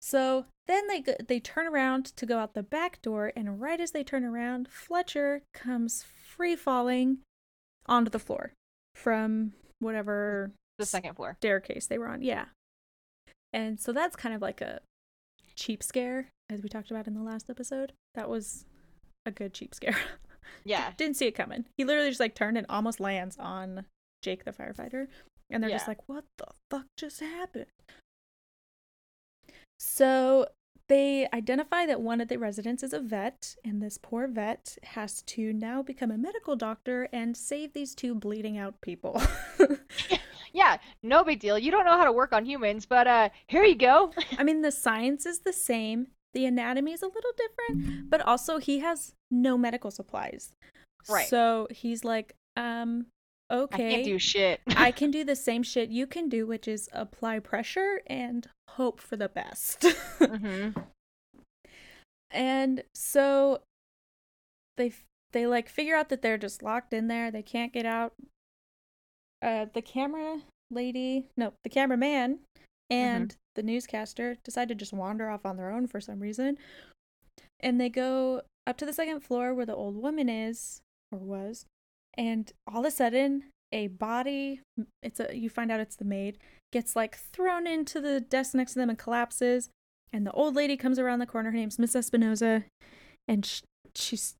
so 0.00 0.46
then 0.66 0.86
they 0.88 1.04
they 1.28 1.40
turn 1.40 1.66
around 1.66 2.06
to 2.16 2.26
go 2.26 2.38
out 2.38 2.54
the 2.54 2.62
back 2.62 3.02
door, 3.02 3.32
and 3.36 3.60
right 3.60 3.80
as 3.80 3.92
they 3.92 4.02
turn 4.02 4.24
around, 4.24 4.68
Fletcher 4.68 5.42
comes 5.52 6.04
free 6.24 6.56
falling 6.56 7.18
onto 7.86 8.10
the 8.10 8.18
floor 8.18 8.54
from 8.96 9.52
whatever 9.78 10.50
The 10.78 10.86
second 10.86 11.14
floor. 11.14 11.36
staircase 11.40 11.86
they 11.86 11.98
were 11.98 12.08
on. 12.08 12.22
Yeah. 12.22 12.46
And 13.52 13.78
so 13.78 13.92
that's 13.92 14.16
kind 14.16 14.34
of 14.34 14.42
like 14.42 14.60
a 14.60 14.80
cheap 15.54 15.82
scare, 15.82 16.28
as 16.50 16.62
we 16.62 16.68
talked 16.68 16.90
about 16.90 17.06
in 17.06 17.14
the 17.14 17.22
last 17.22 17.48
episode. 17.48 17.92
That 18.14 18.28
was 18.28 18.64
a 19.24 19.30
good 19.30 19.52
cheap 19.54 19.74
scare. 19.74 19.96
Yeah. 20.64 20.92
Didn't 20.96 21.16
see 21.16 21.26
it 21.26 21.34
coming. 21.34 21.64
He 21.76 21.84
literally 21.84 22.08
just 22.08 22.20
like 22.20 22.36
turned 22.36 22.56
and 22.56 22.66
almost 22.68 23.00
lands 23.00 23.36
on 23.36 23.84
Jake 24.22 24.44
the 24.44 24.52
firefighter. 24.52 25.08
And 25.50 25.60
they're 25.60 25.70
just 25.70 25.88
like, 25.88 26.08
what 26.08 26.24
the 26.38 26.46
fuck 26.70 26.86
just 26.96 27.18
happened? 27.18 27.66
So 29.80 30.46
they 30.88 31.28
identify 31.32 31.86
that 31.86 32.00
one 32.00 32.20
of 32.20 32.28
the 32.28 32.38
residents 32.38 32.82
is 32.82 32.92
a 32.92 33.00
vet, 33.00 33.56
and 33.64 33.82
this 33.82 33.98
poor 33.98 34.28
vet 34.28 34.78
has 34.82 35.22
to 35.22 35.52
now 35.52 35.82
become 35.82 36.10
a 36.10 36.18
medical 36.18 36.56
doctor 36.56 37.08
and 37.12 37.36
save 37.36 37.72
these 37.72 37.94
two 37.94 38.14
bleeding 38.14 38.56
out 38.56 38.80
people. 38.80 39.20
Yeah. 40.56 40.78
No 41.02 41.22
big 41.22 41.38
deal. 41.38 41.58
You 41.58 41.70
don't 41.70 41.84
know 41.84 41.98
how 41.98 42.04
to 42.04 42.12
work 42.12 42.32
on 42.32 42.46
humans, 42.46 42.86
but 42.86 43.06
uh, 43.06 43.28
here 43.46 43.62
you 43.62 43.74
go. 43.74 44.10
I 44.38 44.42
mean, 44.42 44.62
the 44.62 44.72
science 44.72 45.26
is 45.26 45.40
the 45.40 45.52
same, 45.52 46.06
the 46.32 46.46
anatomy 46.46 46.92
is 46.92 47.02
a 47.02 47.06
little 47.06 47.30
different, 47.36 48.10
but 48.10 48.22
also 48.22 48.56
he 48.56 48.78
has 48.78 49.12
no 49.30 49.58
medical 49.58 49.90
supplies. 49.90 50.54
Right. 51.08 51.28
So 51.28 51.68
he's 51.70 52.04
like, 52.04 52.36
um, 52.56 53.06
okay. 53.50 53.88
I 53.88 53.90
can't 53.90 54.04
do 54.04 54.18
shit. 54.18 54.60
I 54.68 54.90
can 54.92 55.10
do 55.10 55.24
the 55.24 55.36
same 55.36 55.62
shit 55.62 55.90
you 55.90 56.06
can 56.06 56.28
do, 56.28 56.46
which 56.46 56.68
is 56.68 56.88
apply 56.92 57.38
pressure 57.40 58.00
and 58.06 58.48
hope 58.70 59.00
for 59.00 59.16
the 59.16 59.28
best. 59.28 59.80
mm-hmm. 59.80 60.78
and 62.30 62.82
so 62.94 63.60
they 64.76 64.92
they 65.32 65.46
like 65.46 65.68
figure 65.68 65.96
out 65.96 66.08
that 66.08 66.22
they're 66.22 66.38
just 66.38 66.62
locked 66.62 66.92
in 66.92 67.08
there. 67.08 67.30
They 67.30 67.42
can't 67.42 67.72
get 67.72 67.86
out. 67.86 68.12
Uh, 69.42 69.66
the 69.72 69.82
camera 69.82 70.40
lady, 70.70 71.28
no, 71.36 71.52
the 71.62 71.70
cameraman 71.70 72.40
and 72.90 73.36
the 73.54 73.62
newscaster 73.62 74.36
decide 74.44 74.68
to 74.68 74.74
just 74.74 74.92
wander 74.92 75.28
off 75.28 75.44
on 75.44 75.56
their 75.56 75.70
own 75.70 75.86
for 75.86 76.00
some 76.00 76.20
reason. 76.20 76.56
And 77.60 77.80
they 77.80 77.88
go 77.88 78.42
up 78.66 78.76
to 78.78 78.86
the 78.86 78.92
second 78.92 79.20
floor 79.20 79.54
where 79.54 79.66
the 79.66 79.74
old 79.74 79.96
woman 79.96 80.28
is 80.28 80.80
or 81.12 81.18
was, 81.18 81.66
and 82.16 82.52
all 82.66 82.80
of 82.80 82.86
a 82.86 82.90
sudden 82.90 83.44
a 83.72 83.88
body 83.88 84.60
it's 85.02 85.20
a 85.20 85.36
you 85.36 85.50
find 85.50 85.70
out 85.72 85.80
it's 85.80 85.96
the 85.96 86.04
maid 86.04 86.38
gets 86.72 86.94
like 86.94 87.16
thrown 87.16 87.66
into 87.66 88.00
the 88.00 88.20
desk 88.20 88.54
next 88.54 88.72
to 88.72 88.78
them 88.78 88.90
and 88.90 88.98
collapses 88.98 89.70
and 90.12 90.26
the 90.26 90.32
old 90.32 90.54
lady 90.54 90.76
comes 90.76 90.98
around 90.98 91.18
the 91.18 91.26
corner 91.26 91.50
her 91.50 91.56
name's 91.56 91.78
miss 91.78 91.96
espinosa 91.96 92.64
and 93.26 93.44
sh- 93.44 93.62
she's 93.94 94.34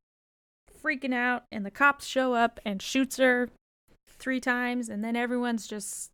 freaking 0.83 1.15
out 1.15 1.45
and 1.51 1.67
the 1.67 1.71
cops 1.71 2.07
show 2.07 2.35
up 2.35 2.61
and 2.65 2.81
shoots 2.81 3.17
her 3.17 3.49
three 4.09 4.41
times 4.41 4.89
and 4.89 5.03
then 5.03 5.17
everyone's 5.17 5.67
just 5.67 6.11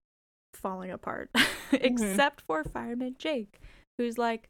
falling 0.54 0.90
apart 0.90 1.30
mm-hmm. 1.34 1.76
except 1.80 2.40
for 2.40 2.64
fireman 2.64 3.14
jake 3.18 3.60
who's 3.98 4.16
like 4.16 4.48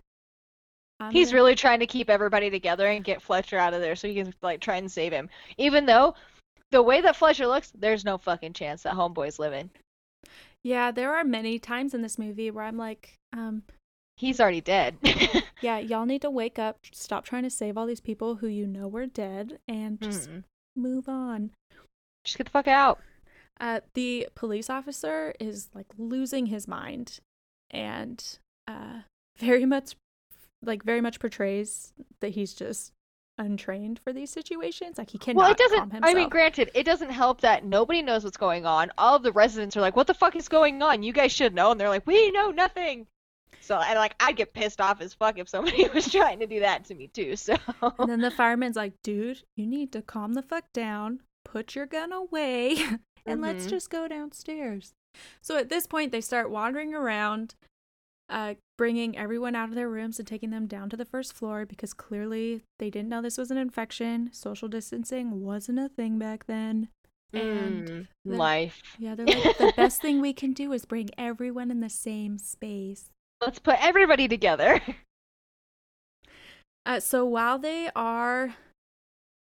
He's 1.11 1.29
gonna- 1.29 1.35
really 1.35 1.55
trying 1.57 1.81
to 1.81 1.87
keep 1.87 2.09
everybody 2.09 2.49
together 2.49 2.87
and 2.87 3.03
get 3.03 3.23
Fletcher 3.23 3.59
out 3.59 3.75
of 3.75 3.81
there 3.81 3.97
so 3.97 4.07
he 4.07 4.15
can 4.15 4.33
like 4.41 4.61
try 4.61 4.77
and 4.77 4.89
save 4.89 5.13
him. 5.13 5.29
Even 5.59 5.87
though 5.87 6.15
the 6.73 6.83
way 6.83 7.01
that 7.01 7.15
Fletcher 7.17 7.47
looks, 7.47 7.71
there's 7.79 8.05
no 8.05 8.19
fucking 8.19 8.55
chance 8.55 8.83
that 8.83 8.95
Homeboy's 8.95 9.39
living. 9.39 9.71
yeah 10.65 10.91
there 10.91 11.15
are 11.15 11.25
many 11.25 11.59
times 11.59 11.95
in 11.95 12.03
this 12.03 12.19
movie 12.19 12.51
where 12.51 12.65
i'm 12.65 12.77
like 12.77 13.15
um 13.33 13.63
He's 14.19 14.41
already 14.41 14.61
dead. 14.61 14.97
yeah 15.63 15.79
y'all 15.79 16.07
need 16.07 16.23
to 16.23 16.31
wake 16.31 16.59
up 16.59 16.79
stop 16.93 17.25
trying 17.25 17.43
to 17.45 17.51
save 17.51 17.77
all 17.79 17.87
these 17.87 18.01
people 18.01 18.37
who 18.37 18.47
you 18.47 18.67
know 18.67 18.87
were 18.87 19.07
dead 19.07 19.59
and 19.67 20.01
just 20.01 20.29
Mm-mm. 20.31 20.45
move 20.77 21.09
on 21.09 21.51
Just 22.25 22.37
get 22.39 22.45
the 22.45 22.51
fuck 22.51 22.69
out. 22.69 23.01
uh, 23.61 23.81
the 23.95 24.29
police 24.37 24.69
officer 24.71 25.35
is 25.41 25.71
like 25.75 25.87
losing 25.99 26.47
his 26.47 26.69
mind 26.69 27.19
and 27.71 28.39
uh, 28.69 29.01
very 29.39 29.65
much 29.65 29.97
like 30.63 30.85
very 30.85 31.01
much 31.01 31.19
portrays 31.19 31.93
that 32.21 32.33
he's 32.33 32.55
just 32.55 32.93
untrained 33.43 34.01
for 34.05 34.13
these 34.13 34.31
situations 34.31 34.99
like 34.99 35.11
he 35.11 35.19
cannot 35.19 35.43
Well, 35.43 35.51
it 35.53 35.59
doesn't. 35.59 35.81
himself 35.93 36.05
I 36.05 36.15
mean, 36.15 36.29
granted, 36.29 36.71
it 36.75 36.85
doesn't 36.85 37.11
help 37.11 37.41
that 37.43 37.65
nobody 37.65 38.03
knows 38.03 38.25
what's 38.25 38.37
going 38.37 38.65
on. 38.67 38.91
All 38.97 39.17
of 39.17 39.23
the 39.23 39.33
residents 39.33 39.77
are 39.77 39.81
like, 39.81 39.97
"What 39.97 40.07
the 40.07 40.15
fuck 40.15 40.37
is 40.37 40.49
going 40.49 40.83
on? 40.83 41.03
You 41.03 41.13
guys 41.13 41.33
should 41.33 41.55
know." 41.55 41.71
And 41.73 41.81
they're 41.81 41.89
like, 41.89 42.07
"We 42.07 42.31
know 42.31 42.51
nothing." 42.51 43.07
So, 43.61 43.77
and 43.79 43.97
like, 43.99 44.15
I'd 44.19 44.37
get 44.37 44.53
pissed 44.55 44.81
off 44.81 45.01
as 45.01 45.15
fuck 45.15 45.39
if 45.39 45.49
somebody 45.49 45.89
was 45.95 46.11
trying 46.11 46.41
to 46.41 46.47
do 46.47 46.61
that 46.61 46.85
to 46.87 46.95
me 46.95 47.09
too. 47.09 47.37
So, 47.37 47.57
and 47.99 48.09
then 48.09 48.21
the 48.21 48.31
fireman's 48.31 48.77
like 48.77 48.95
dude 49.03 49.43
you 49.57 49.67
need 49.67 49.93
to 49.93 50.03
calm 50.03 50.33
the 50.35 50.43
fuck 50.43 50.73
down 50.73 51.21
put 51.45 51.75
your 51.75 51.87
gun 51.87 52.13
away 52.13 52.77
and 53.27 53.41
let's 53.41 53.67
Mhm. 53.67 53.71
just 53.71 53.91
go 53.91 54.09
downstairs 54.09 54.95
So 55.43 55.57
at 55.59 55.69
this 55.69 55.87
point, 55.87 56.11
they 56.11 56.21
start 56.23 56.51
wandering 56.51 56.95
around, 56.95 57.55
uh, 58.33 58.55
bringing 58.79 59.17
everyone 59.17 59.55
out 59.55 59.69
of 59.69 59.75
their 59.77 59.89
rooms 59.89 60.19
and 60.19 60.27
taking 60.27 60.51
them 60.51 60.67
down 60.67 60.91
to 60.91 60.97
the 60.97 61.05
first 61.05 61.33
floor 61.35 61.65
because 61.67 61.93
clearly 61.93 62.63
they 62.81 62.91
didn't 62.91 63.09
know 63.11 63.23
this 63.23 63.39
was 63.39 63.51
an 63.53 63.59
infection. 63.59 64.31
Social 64.33 64.67
distancing 64.69 65.41
wasn't 65.43 65.79
a 65.79 65.89
thing 65.89 66.19
back 66.19 66.47
then. 66.47 66.89
And 67.35 67.89
Mm, 67.89 68.09
the- 68.25 68.37
life. 68.37 68.83
yeah, 68.99 69.15
they're 69.15 69.27
like, 69.27 69.59
the 69.59 69.73
best 69.77 70.01
thing 70.03 70.21
we 70.21 70.33
can 70.33 70.53
do 70.53 70.73
is 70.73 70.85
bring 70.85 71.11
everyone 71.17 71.71
in 71.71 71.81
the 71.81 71.89
same 71.89 72.39
space. 72.39 73.11
Let's 73.41 73.59
put 73.59 73.77
everybody 73.85 74.27
together. 74.29 74.81
Uh, 76.85 76.99
so 76.99 77.25
while 77.25 77.61
they 77.61 77.89
are 77.95 78.57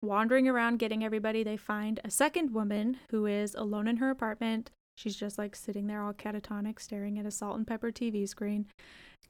wandering 0.03 0.47
around 0.47 0.77
getting 0.77 1.03
everybody, 1.03 1.43
they 1.43 1.57
find 1.57 1.99
a 2.03 2.11
second 2.11 2.53
woman 2.53 2.97
who 3.09 3.25
is 3.25 3.55
alone 3.55 3.87
in 3.87 3.97
her 3.97 4.11
apartment. 4.11 4.69
She's 4.97 5.15
just 5.15 5.37
like 5.37 5.55
sitting 5.55 5.87
there 5.87 6.03
all 6.03 6.13
catatonic, 6.13 6.79
staring 6.79 7.17
at 7.17 7.25
a 7.25 7.31
salt 7.31 7.57
and 7.57 7.65
pepper 7.65 7.91
TV 7.91 8.27
screen. 8.27 8.67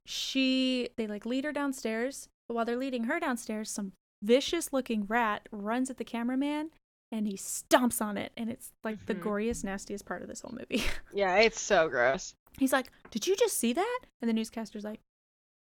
She, 0.06 0.90
they 0.98 1.08
like 1.08 1.26
lead 1.26 1.44
her 1.46 1.52
downstairs, 1.54 2.28
but 2.48 2.56
while 2.56 2.66
they're 2.66 2.78
leading 2.78 3.06
her 3.06 3.20
downstairs, 3.20 3.70
some 3.70 3.94
vicious 4.24 4.74
looking 4.74 5.06
rat 5.06 5.48
runs 5.52 5.90
at 5.90 5.98
the 5.98 6.04
cameraman 6.04 6.72
and 7.12 7.28
he 7.28 7.36
stomps 7.36 8.02
on 8.02 8.18
it. 8.18 8.32
And 8.36 8.50
it's 8.50 8.72
like 8.84 9.06
the 9.06 9.16
Mhm. 9.16 9.22
goriest, 9.24 9.64
nastiest 9.64 10.06
part 10.06 10.22
of 10.22 10.28
this 10.28 10.42
whole 10.42 10.54
movie. 10.58 10.84
yeah, 11.14 11.38
it's 11.38 11.60
so 11.62 11.88
gross. 11.90 12.34
He's 12.58 12.74
like, 12.74 12.92
Did 13.12 13.28
you 13.28 13.36
just 13.36 13.58
see 13.58 13.74
that? 13.74 14.00
And 14.22 14.28
the 14.30 14.34
newscaster's 14.34 14.84
like, 14.84 15.00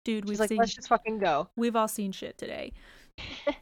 Dude, 0.03 0.23
She's 0.25 0.29
we've 0.29 0.39
like, 0.39 0.49
seen 0.49 0.57
let's 0.59 0.73
just 0.75 0.87
fucking 0.87 1.19
go. 1.19 1.49
we've 1.55 1.75
all 1.75 1.87
seen 1.87 2.11
shit 2.11 2.37
today. 2.37 2.73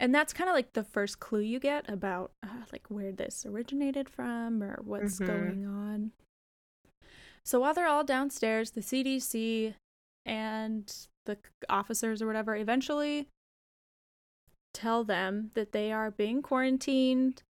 and 0.00 0.14
that's 0.14 0.32
kind 0.32 0.48
of 0.50 0.54
like 0.54 0.72
the 0.74 0.84
first 0.84 1.18
clue 1.20 1.40
you 1.40 1.58
get 1.60 1.88
about 1.90 2.30
uh, 2.42 2.64
like 2.72 2.86
where 2.88 3.12
this 3.12 3.44
originated 3.46 4.08
from 4.08 4.62
or 4.62 4.78
what's 4.84 5.18
Mhm. 5.18 5.26
going 5.26 5.66
on. 5.66 6.12
So 7.44 7.60
while 7.60 7.74
they're 7.74 7.86
all 7.88 8.04
downstairs, 8.04 8.72
the 8.72 8.82
CDC 8.82 9.74
and 10.26 10.92
the 11.26 11.38
officers 11.68 12.20
or 12.20 12.26
whatever 12.26 12.54
eventually 12.56 13.28
tell 14.74 15.02
them 15.04 15.50
that 15.54 15.72
they 15.72 15.90
are 15.90 16.10
being 16.10 16.42
quarantined 16.42 17.42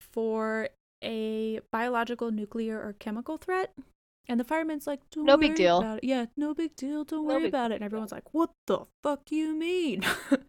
for 0.00 0.68
a 1.02 1.60
biological, 1.72 2.30
nuclear, 2.30 2.78
or 2.80 2.92
chemical 2.98 3.36
threat. 3.38 3.72
And 4.28 4.38
the 4.38 4.44
fireman's 4.44 4.86
like, 4.86 5.00
Don't 5.10 5.24
No 5.24 5.36
big 5.36 5.54
deal. 5.56 5.78
about 5.78 5.98
it. 5.98 6.04
Yeah, 6.04 6.26
no 6.36 6.54
big 6.54 6.76
deal. 6.76 7.02
Don't 7.04 7.26
No 7.26 7.34
worry 7.34 7.48
about 7.48 7.72
it. 7.72 7.76
And 7.76 7.84
everyone's 7.84 8.12
like, 8.12 8.32
What 8.32 8.50
the 8.66 8.84
fuck 9.02 9.32
you 9.32 9.54
mean? 9.54 10.02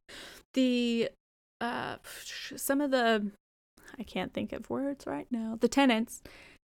the 0.53 1.09
uh 1.63 1.97
some 2.55 2.81
of 2.81 2.91
the 2.91 3.31
I 3.99 4.03
can't 4.03 4.33
think 4.33 4.53
of 4.53 4.69
words 4.69 5.05
right 5.07 5.27
now. 5.31 5.57
The 5.59 5.67
tenants 5.67 6.21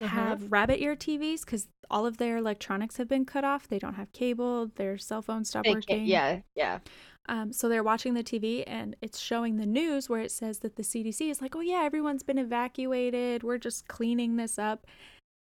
Mhm. 0.02 0.08
have 0.08 0.50
rabbit 0.50 0.80
ear 0.82 0.96
TVs 0.96 1.44
because 1.44 1.68
all 1.88 2.04
of 2.06 2.16
their 2.16 2.36
electronics 2.36 2.96
have 2.96 3.06
been 3.08 3.24
cut 3.24 3.44
off. 3.44 3.68
They 3.68 3.78
don't 3.78 3.94
have 3.94 4.12
cable. 4.12 4.66
Their 4.74 4.98
cell 4.98 5.22
phones 5.22 5.50
stop 5.50 5.64
They 5.64 5.74
working. 5.74 6.06
yeah, 6.06 6.40
yeah. 6.56 6.80
Um, 7.28 7.52
so 7.52 7.68
they're 7.68 7.84
watching 7.84 8.14
the 8.14 8.24
TV 8.24 8.64
and 8.66 8.96
it's 9.00 9.20
showing 9.20 9.56
the 9.58 9.66
news 9.66 10.08
where 10.08 10.20
it 10.20 10.32
says 10.32 10.58
that 10.60 10.74
the 10.74 10.82
CDC 10.82 11.30
is 11.30 11.40
like, 11.40 11.54
oh, 11.54 11.60
yeah, 11.60 11.82
everyone's 11.84 12.24
been 12.24 12.38
evacuated. 12.38 13.44
We're 13.44 13.58
just 13.58 13.86
cleaning 13.86 14.34
this 14.36 14.58
up. 14.58 14.88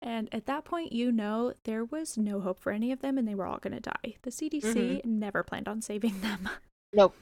And 0.00 0.28
at 0.32 0.46
that 0.46 0.64
point, 0.64 0.92
you 0.92 1.10
know, 1.10 1.54
there 1.64 1.84
was 1.84 2.16
no 2.16 2.38
hope 2.40 2.60
for 2.60 2.70
any 2.70 2.92
of 2.92 3.00
them 3.00 3.18
and 3.18 3.26
they 3.26 3.34
were 3.34 3.46
all 3.46 3.58
going 3.58 3.74
to 3.74 3.80
die. 3.80 4.14
The 4.22 4.30
CDC 4.30 5.04
never 5.04 5.42
planned 5.42 5.66
on 5.66 5.82
saving 5.82 6.20
them. 6.20 6.48
Nope. 6.92 7.16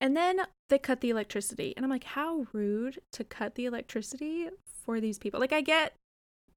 And 0.00 0.16
then 0.16 0.40
they 0.68 0.78
cut 0.78 1.00
the 1.00 1.10
electricity. 1.10 1.72
And 1.76 1.84
I'm 1.84 1.90
like, 1.90 2.04
how 2.04 2.46
rude 2.52 2.98
to 3.12 3.24
cut 3.24 3.54
the 3.54 3.64
electricity 3.66 4.48
for 4.84 5.00
these 5.00 5.18
people. 5.18 5.40
Like, 5.40 5.52
I 5.52 5.60
get 5.62 5.94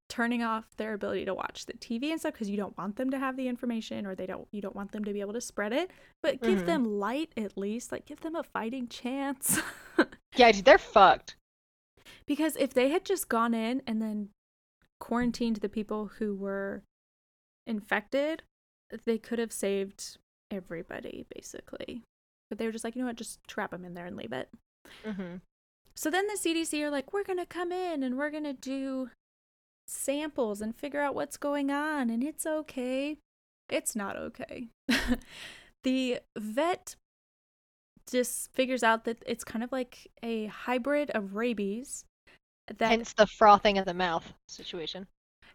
turning 0.10 0.42
off 0.44 0.66
their 0.78 0.94
ability 0.94 1.24
to 1.26 1.34
watch 1.36 1.66
the 1.68 1.74
TV 1.74 2.10
and 2.12 2.20
stuff 2.20 2.34
because 2.34 2.50
you 2.50 2.58
don't 2.58 2.76
want 2.78 2.96
them 2.96 3.12
to 3.12 3.20
have 3.20 3.38
the 3.38 3.48
information 3.48 4.08
or 4.08 4.16
they 4.16 4.26
don't 4.26 4.48
you 4.52 4.60
don't 4.60 4.76
want 4.76 4.92
them 4.92 5.04
to 5.06 5.14
be 5.14 5.22
able 5.22 5.34
to 5.34 5.40
spread 5.42 5.72
it. 5.72 5.92
But 6.24 6.42
give 6.42 6.64
Mhm. 6.64 6.66
them 6.66 6.84
light 7.00 7.32
at 7.38 7.56
least. 7.58 7.92
Like 7.92 8.06
give 8.06 8.22
them 8.22 8.36
a 8.36 8.44
fighting 8.44 8.88
chance. 8.88 9.60
Yeah, 10.36 10.52
dude, 10.52 10.64
they're 10.66 10.78
fucked. 10.78 11.36
because 12.26 12.56
if 12.56 12.74
they 12.74 12.90
had 12.90 13.04
just 13.06 13.30
gone 13.30 13.54
in 13.54 13.82
and 13.86 14.02
then 14.02 14.30
quarantined 15.00 15.58
the 15.58 15.70
people 15.70 16.08
who 16.18 16.34
were 16.36 16.84
infected, 17.68 18.44
they 19.06 19.18
could 19.18 19.38
have 19.40 19.52
saved 19.52 20.18
everybody 20.50 21.26
basically. 21.36 22.04
But 22.50 22.58
they 22.58 22.66
were 22.66 22.72
just 22.72 22.84
like, 22.84 22.96
you 22.96 23.02
know 23.02 23.08
what, 23.08 23.16
just 23.16 23.40
trap 23.48 23.72
them 23.72 23.86
in 23.86 23.94
there 23.94 24.06
and 24.06 24.18
leave 24.18 24.34
it. 24.34 24.50
Mm-hmm. 25.06 25.38
So 25.96 26.10
then 26.10 26.28
the 26.28 26.40
CDC 26.40 26.82
are 26.82 26.90
like, 26.90 27.14
we're 27.14 27.24
going 27.24 27.40
to 27.40 27.46
come 27.46 27.72
in 27.72 28.04
and 28.04 28.18
we're 28.18 28.32
going 28.32 28.46
to 28.46 28.54
do 28.54 29.10
samples 29.90 30.62
and 30.62 30.76
figure 30.76 31.02
out 31.02 31.16
what's 31.16 31.38
going 31.38 31.72
on, 31.72 32.10
and 32.10 32.24
it's 32.24 32.46
okay. 32.46 33.18
It's 33.70 33.96
not 33.96 34.16
okay. 34.16 34.68
the 35.84 36.20
vet 36.38 36.96
just 38.10 38.52
figures 38.54 38.84
out 38.84 39.06
that 39.06 39.22
it's 39.26 39.44
kind 39.44 39.64
of 39.64 39.72
like 39.72 40.08
a 40.24 40.48
hybrid 40.48 41.12
of 41.12 41.36
rabies. 41.36 42.06
That 42.78 42.90
Hence 42.90 43.14
the 43.14 43.28
frothing 43.38 43.78
of 43.78 43.86
the 43.86 43.94
mouth 43.94 44.32
situation. 44.48 45.08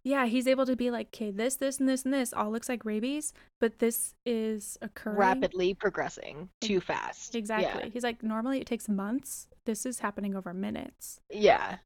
Yeah, 0.04 0.26
he's 0.26 0.46
able 0.46 0.66
to 0.66 0.76
be 0.76 0.90
like, 0.90 1.08
okay, 1.08 1.30
this, 1.30 1.56
this, 1.56 1.80
and 1.80 1.88
this, 1.88 2.04
and 2.04 2.12
this 2.12 2.32
all 2.34 2.50
looks 2.50 2.68
like 2.68 2.84
rabies, 2.84 3.32
but 3.60 3.78
this 3.78 4.14
is 4.26 4.76
occurring 4.82 5.16
Rapidly 5.16 5.72
progressing 5.74 6.50
too 6.60 6.80
fast. 6.80 7.34
Exactly. 7.34 7.90
He's 7.90 8.04
like, 8.04 8.22
normally 8.22 8.60
it 8.60 8.66
takes 8.66 8.88
months. 8.88 9.48
This 9.64 9.86
is 9.86 10.00
happening 10.00 10.34
over 10.36 10.52
minutes. 10.52 11.20
Yeah. 11.30 11.40
yeah. 11.40 11.76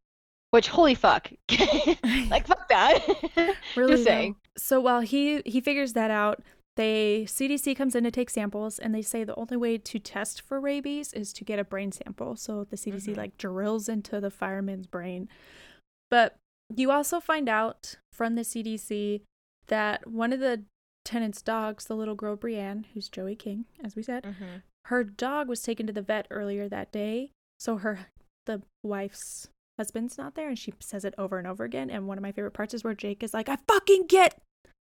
Which 0.50 0.68
holy 0.68 0.94
fuck. 0.94 1.30
like 2.30 2.46
fuck 2.46 2.68
that. 2.70 3.04
really 3.76 3.92
Just 3.92 4.04
saying. 4.04 4.32
though. 4.32 4.60
So 4.60 4.80
while 4.80 5.00
he 5.00 5.42
he 5.44 5.60
figures 5.60 5.92
that 5.92 6.10
out, 6.10 6.42
they 6.76 7.24
CDC 7.28 7.76
comes 7.76 7.94
in 7.94 8.04
to 8.04 8.10
take 8.10 8.30
samples, 8.30 8.78
and 8.78 8.94
they 8.94 9.02
say 9.02 9.24
the 9.24 9.34
only 9.34 9.58
way 9.58 9.76
to 9.76 9.98
test 9.98 10.40
for 10.40 10.58
rabies 10.58 11.12
is 11.12 11.32
to 11.34 11.44
get 11.44 11.58
a 11.58 11.64
brain 11.64 11.92
sample. 11.92 12.34
So 12.34 12.64
the 12.64 12.76
CDC 12.76 13.12
Mhm. 13.12 13.16
like 13.18 13.36
drills 13.36 13.88
into 13.90 14.20
the 14.20 14.30
fireman's 14.30 14.86
brain. 14.86 15.28
But 16.10 16.36
you 16.74 16.90
also 16.90 17.20
find 17.20 17.48
out 17.48 17.96
from 18.12 18.34
the 18.34 18.42
CDC 18.42 19.22
that 19.68 20.06
one 20.06 20.32
of 20.32 20.40
the 20.40 20.62
tenant's 21.04 21.40
dogs, 21.42 21.86
the 21.86 21.96
little 21.96 22.14
girl 22.14 22.36
Briana, 22.36 22.84
who's 22.94 23.08
Joey 23.08 23.34
King, 23.36 23.64
as 23.82 23.96
we 23.96 24.02
said, 24.02 24.24
Mhm. 24.24 24.62
her 24.86 25.04
dog 25.04 25.48
was 25.48 25.62
taken 25.62 25.86
to 25.86 25.92
the 25.92 26.02
vet 26.02 26.26
earlier 26.30 26.68
that 26.68 26.92
day. 26.92 27.32
So 27.58 27.76
her 27.78 28.06
the 28.46 28.62
wife's 28.82 29.48
husband's 29.78 30.16
not 30.16 30.34
there, 30.34 30.48
and 30.48 30.58
she 30.58 30.72
says 30.80 31.04
it 31.04 31.14
over 31.18 31.38
and 31.38 31.46
over 31.46 31.64
again. 31.64 31.90
And 31.90 32.08
one 32.08 32.16
of 32.18 32.22
my 32.22 32.32
favorite 32.32 32.52
parts 32.52 32.72
is 32.74 32.82
where 32.82 32.94
Jake 32.94 33.22
is 33.22 33.34
like, 33.34 33.48
"I 33.48 33.56
fucking 33.68 34.06
get 34.06 34.40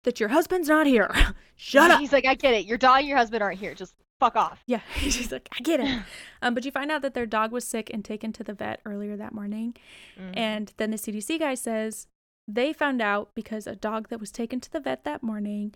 that 0.03 0.19
your 0.19 0.29
husband's 0.29 0.69
not 0.69 0.87
here. 0.87 1.11
Shut 1.57 1.91
up." 1.91 1.99
He's 1.99 2.13
like, 2.13 2.25
I 2.25 2.35
get 2.35 2.53
it. 2.53 2.65
Your 2.65 2.77
dog 2.77 2.99
and 2.99 3.07
your 3.07 3.17
husband 3.17 3.43
aren't 3.43 3.59
here. 3.59 3.75
Just 3.75 3.93
fuck 4.21 4.35
off. 4.35 4.63
Yeah, 4.67 4.81
she's 4.95 5.31
like, 5.31 5.49
"I 5.57 5.61
get 5.61 5.79
it." 5.79 6.01
Um, 6.43 6.55
but 6.55 6.65
you 6.65 6.71
find 6.71 6.91
out 6.91 7.03
that 7.03 7.13
their 7.13 7.27
dog 7.27 7.51
was 7.51 7.65
sick 7.65 7.91
and 7.93 8.03
taken 8.03 8.33
to 8.33 8.43
the 8.43 8.55
vet 8.55 8.79
earlier 8.83 9.15
that 9.15 9.31
morning. 9.31 9.75
Mm-hmm. 10.19 10.31
And 10.35 10.73
then 10.77 10.89
the 10.89 10.97
CDC 10.97 11.39
guy 11.39 11.53
says 11.53 12.07
they 12.47 12.73
found 12.73 12.99
out 12.99 13.29
because 13.35 13.67
a 13.67 13.75
dog 13.75 14.09
that 14.09 14.19
was 14.19 14.31
taken 14.31 14.59
to 14.61 14.71
the 14.71 14.79
vet 14.79 15.03
that 15.03 15.21
morning 15.21 15.75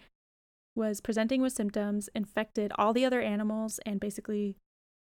was 0.75 1.01
presenting 1.01 1.43
with 1.43 1.53
symptoms, 1.53 2.09
infected 2.15 2.71
all 2.79 2.93
the 2.93 3.05
other 3.05 3.21
animals, 3.21 3.79
and 3.85 3.99
basically 3.99 4.57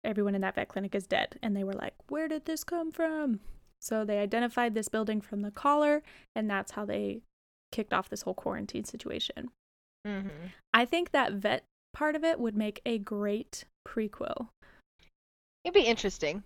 everyone 0.04 0.36
in 0.36 0.42
that 0.42 0.56
vet 0.56 0.68
clinic 0.68 0.94
is 0.94 1.08
dead. 1.08 1.40
And 1.42 1.56
they 1.56 1.64
were 1.64 1.72
like, 1.72 1.94
Where 2.10 2.28
did 2.28 2.44
this 2.44 2.66
come 2.66 2.92
from? 2.92 3.40
So 3.80 4.04
they 4.04 4.20
identified 4.20 4.74
this 4.74 4.90
building 4.90 5.22
from 5.22 5.44
the 5.44 5.52
collar, 5.52 6.04
and 6.36 6.50
that's 6.50 6.74
how 6.74 6.84
they 6.84 7.22
kicked 7.72 7.94
off 7.94 8.10
this 8.10 8.24
whole 8.24 8.34
quarantine 8.34 8.84
situation. 8.84 9.50
Mm-hmm. 10.06 10.48
I 10.74 10.84
think 10.84 11.12
that 11.12 11.34
vet 11.34 11.64
part 11.98 12.16
of 12.16 12.24
it 12.24 12.40
would 12.40 12.56
make 12.56 12.80
a 12.86 13.00
great 13.00 13.66
prequel. 13.88 14.50
It'd 15.64 15.74
be 15.74 15.82
interesting. 15.82 16.44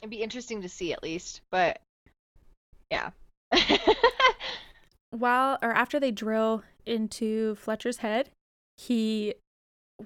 It'd 0.00 0.10
be 0.10 0.22
interesting 0.22 0.62
to 0.62 0.68
see 0.68 0.92
at 0.92 1.02
least, 1.02 1.42
but 1.52 1.80
yeah. 2.90 3.10
while 5.10 5.58
or 5.62 5.72
after 5.72 6.00
they 6.00 6.10
drill 6.10 6.64
into 6.84 7.54
Fletcher's 7.54 7.98
head, 7.98 8.30
he 8.76 9.34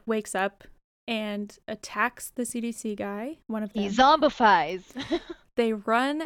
wakes 0.04 0.34
up 0.34 0.64
and 1.08 1.58
attacks 1.66 2.30
the 2.34 2.42
CDC 2.42 2.94
guy, 2.96 3.38
one 3.46 3.62
of 3.62 3.72
them. 3.72 3.82
he 3.84 3.88
zombifies. 3.88 4.82
They 5.56 5.72
run, 5.72 6.24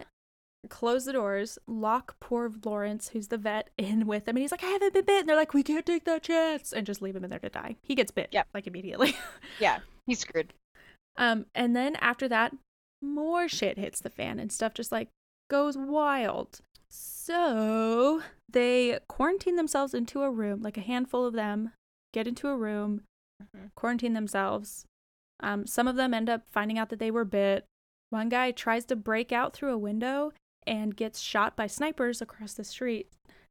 close 0.69 1.05
the 1.07 1.13
doors, 1.13 1.59
lock 1.67 2.17
poor 2.21 2.51
Lawrence, 2.65 3.09
who's 3.09 3.29
the 3.29 3.39
vet, 3.39 3.71
in 3.79 4.07
with 4.07 4.25
them, 4.27 4.37
and 4.37 4.43
he's 4.43 4.51
like, 4.53 4.63
I 4.65 4.69
haven't 4.69 4.93
been 4.93 5.05
bit. 5.05 5.21
And 5.21 5.29
they're 5.29 5.37
like, 5.37 5.55
We 5.55 5.63
can't 5.63 5.87
take 5.87 6.05
that 6.05 6.23
chance 6.23 6.73
and 6.73 6.87
just 6.87 7.01
leave 7.03 7.17
him 7.17 7.25
in 7.25 7.31
there 7.31 7.39
to 7.39 7.49
die. 7.49 7.77
He 7.83 7.95
gets 7.95 8.11
bit, 8.11 8.29
yeah. 8.33 8.43
like 8.55 8.67
immediately. 8.67 9.17
yeah, 9.61 9.79
he's 10.07 10.21
screwed. 10.21 10.53
um, 11.17 11.47
and 11.55 11.75
then 11.75 11.97
after 11.97 12.29
that, 12.29 12.55
more 13.03 13.49
shit 13.49 13.79
hits 13.79 14.01
the 14.01 14.11
fan 14.11 14.39
and 14.39 14.53
stuff 14.53 14.75
just 14.75 14.93
like 14.93 15.09
goes 15.49 15.77
wild. 15.77 16.61
So 16.91 18.23
they 18.49 18.99
quarantine 19.09 19.57
themselves 19.57 19.95
into 19.95 20.23
a 20.23 20.31
room, 20.31 20.61
like 20.63 20.77
a 20.77 20.81
handful 20.83 21.25
of 21.27 21.35
them 21.35 21.73
get 22.13 22.27
into 22.27 22.49
a 22.49 22.57
room, 22.57 23.03
Mhm. 23.43 23.71
quarantine 23.75 24.13
themselves. 24.15 24.85
Um, 25.41 25.67
some 25.67 25.89
of 25.89 25.97
them 25.97 26.13
end 26.13 26.29
up 26.29 26.43
finding 26.51 26.77
out 26.79 26.89
that 26.91 26.99
they 26.99 27.11
were 27.11 27.25
bit. 27.25 27.65
One 28.11 28.29
guy 28.29 28.51
tries 28.51 28.85
to 28.87 28.97
break 28.97 29.33
out 29.33 29.55
through 29.55 29.73
a 29.73 29.79
window 29.79 30.33
and 30.67 30.97
gets 30.97 31.21
shot 31.21 31.57
by 31.57 31.67
snipers 31.67 32.21
across 32.21 32.55
the 32.55 32.65
street. 32.65 33.09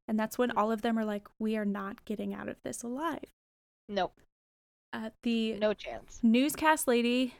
And 0.08 0.18
that's 0.18 0.38
when 0.38 0.50
all 0.50 0.72
of 0.72 0.82
them 0.82 0.98
are 0.98 1.04
like, 1.04 1.28
we 1.38 1.56
are 1.56 1.64
not 1.64 2.04
getting 2.04 2.34
out 2.34 2.48
of 2.48 2.56
this 2.64 2.82
alive. 2.82 3.24
Nope. 3.88 4.14
Uh, 4.92 5.10
the 5.22 5.54
No 5.54 5.72
chance. 5.72 6.18
newscast 6.22 6.88
lady 6.88 7.34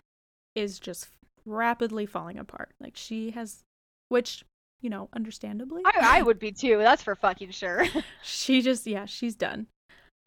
is 0.54 0.78
just 0.78 1.08
rapidly 1.44 2.06
falling 2.06 2.38
apart. 2.38 2.70
Like 2.80 2.96
she 2.96 3.30
has, 3.32 3.62
which, 4.08 4.44
you 4.80 4.90
know, 4.90 5.08
understandably. 5.12 5.82
I, 5.84 6.18
I 6.18 6.22
would 6.22 6.38
be 6.38 6.52
too. 6.52 6.78
That's 6.78 7.02
for 7.02 7.16
fucking 7.16 7.50
sure. 7.50 7.86
she 8.22 8.62
just, 8.62 8.86
yeah, 8.86 9.04
she's 9.06 9.34
done. 9.34 9.66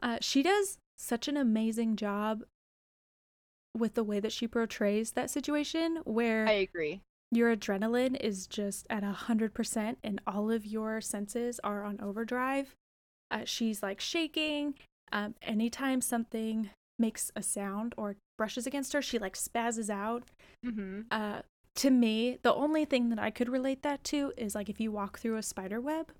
Uh, 0.01 0.17
she 0.19 0.43
does 0.43 0.77
such 0.97 1.27
an 1.29 1.37
amazing 1.37 1.95
job 1.95 2.43
with 3.75 3.93
the 3.95 4.03
way 4.03 4.19
that 4.19 4.31
she 4.31 4.47
portrays 4.47 5.11
that 5.11 5.29
situation 5.29 5.99
where 6.03 6.45
I 6.47 6.51
agree. 6.53 7.01
Your 7.35 7.55
adrenaline 7.55 8.19
is 8.19 8.47
just 8.47 8.85
at 8.89 9.03
a 9.03 9.11
hundred 9.11 9.53
percent 9.53 9.97
and 10.03 10.21
all 10.27 10.51
of 10.51 10.65
your 10.65 11.01
senses 11.01 11.59
are 11.63 11.83
on 11.83 11.99
overdrive. 12.01 12.75
Uh, 13.31 13.41
she's 13.45 13.81
like 13.81 13.99
shaking. 13.99 14.75
Um, 15.11 15.35
anytime 15.41 16.01
something 16.01 16.69
makes 16.99 17.31
a 17.35 17.43
sound 17.43 17.93
or 17.97 18.15
brushes 18.37 18.67
against 18.67 18.93
her, 18.93 19.01
she 19.01 19.19
like 19.19 19.35
spazzes 19.35 19.89
out. 19.89 20.23
Mm-hmm. 20.65 21.01
Uh, 21.11 21.41
to 21.75 21.89
me, 21.89 22.37
the 22.43 22.53
only 22.53 22.85
thing 22.85 23.09
that 23.09 23.19
I 23.19 23.31
could 23.31 23.49
relate 23.49 23.81
that 23.83 24.03
to 24.05 24.31
is 24.37 24.53
like 24.55 24.69
if 24.69 24.79
you 24.79 24.91
walk 24.91 25.17
through 25.19 25.37
a 25.37 25.43
spider 25.43 25.81
web 25.81 26.11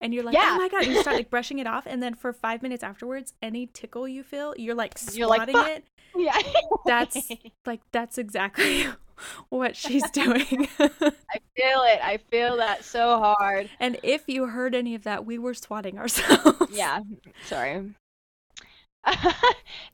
and 0.00 0.14
you're 0.14 0.22
like, 0.24 0.34
Yeah. 0.34 0.50
oh 0.52 0.56
my 0.56 0.68
god, 0.68 0.86
you 0.86 1.00
start 1.00 1.16
like 1.16 1.30
brushing 1.34 1.58
it 1.58 1.66
off, 1.66 1.86
and 1.86 2.02
then 2.02 2.14
for 2.14 2.32
five 2.32 2.62
minutes 2.62 2.82
afterwards, 2.82 3.34
any 3.42 3.66
tickle 3.66 4.08
you 4.08 4.22
feel, 4.22 4.54
you're 4.56 4.74
like 4.74 4.94
You're 5.12 5.28
like, 5.28 5.48
it. 5.48 5.84
Yeah. 6.16 6.38
That's 6.86 7.30
like 7.66 7.80
that's 7.92 8.18
exactly 8.18 8.86
what 9.48 9.76
she's 9.76 10.08
doing. 10.12 10.68
I 10.78 11.40
feel 11.56 11.82
it. 11.82 12.00
I 12.02 12.18
feel 12.30 12.56
that 12.56 12.84
so 12.84 13.18
hard. 13.18 13.70
and 13.80 13.98
if 14.02 14.24
you 14.26 14.46
heard 14.46 14.74
any 14.74 14.94
of 14.94 15.04
that, 15.04 15.24
we 15.24 15.38
were 15.38 15.54
swatting 15.54 15.98
ourselves. 15.98 16.70
Yeah. 16.70 17.00
Sorry. 17.46 17.94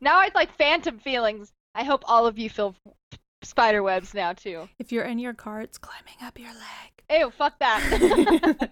now 0.00 0.22
it's 0.22 0.34
like 0.34 0.56
phantom 0.56 0.98
feelings. 0.98 1.52
I 1.74 1.84
hope 1.84 2.02
all 2.06 2.26
of 2.26 2.38
you 2.38 2.48
feel 2.50 2.74
spider 3.42 3.82
webs 3.82 4.14
now 4.14 4.32
too. 4.32 4.68
If 4.78 4.92
you're 4.92 5.04
in 5.04 5.18
your 5.18 5.34
car, 5.34 5.60
it's 5.60 5.78
climbing 5.78 6.16
up 6.22 6.38
your 6.38 6.50
leg. 6.52 7.20
Ew, 7.20 7.30
fuck 7.30 7.58
that. 7.58 8.70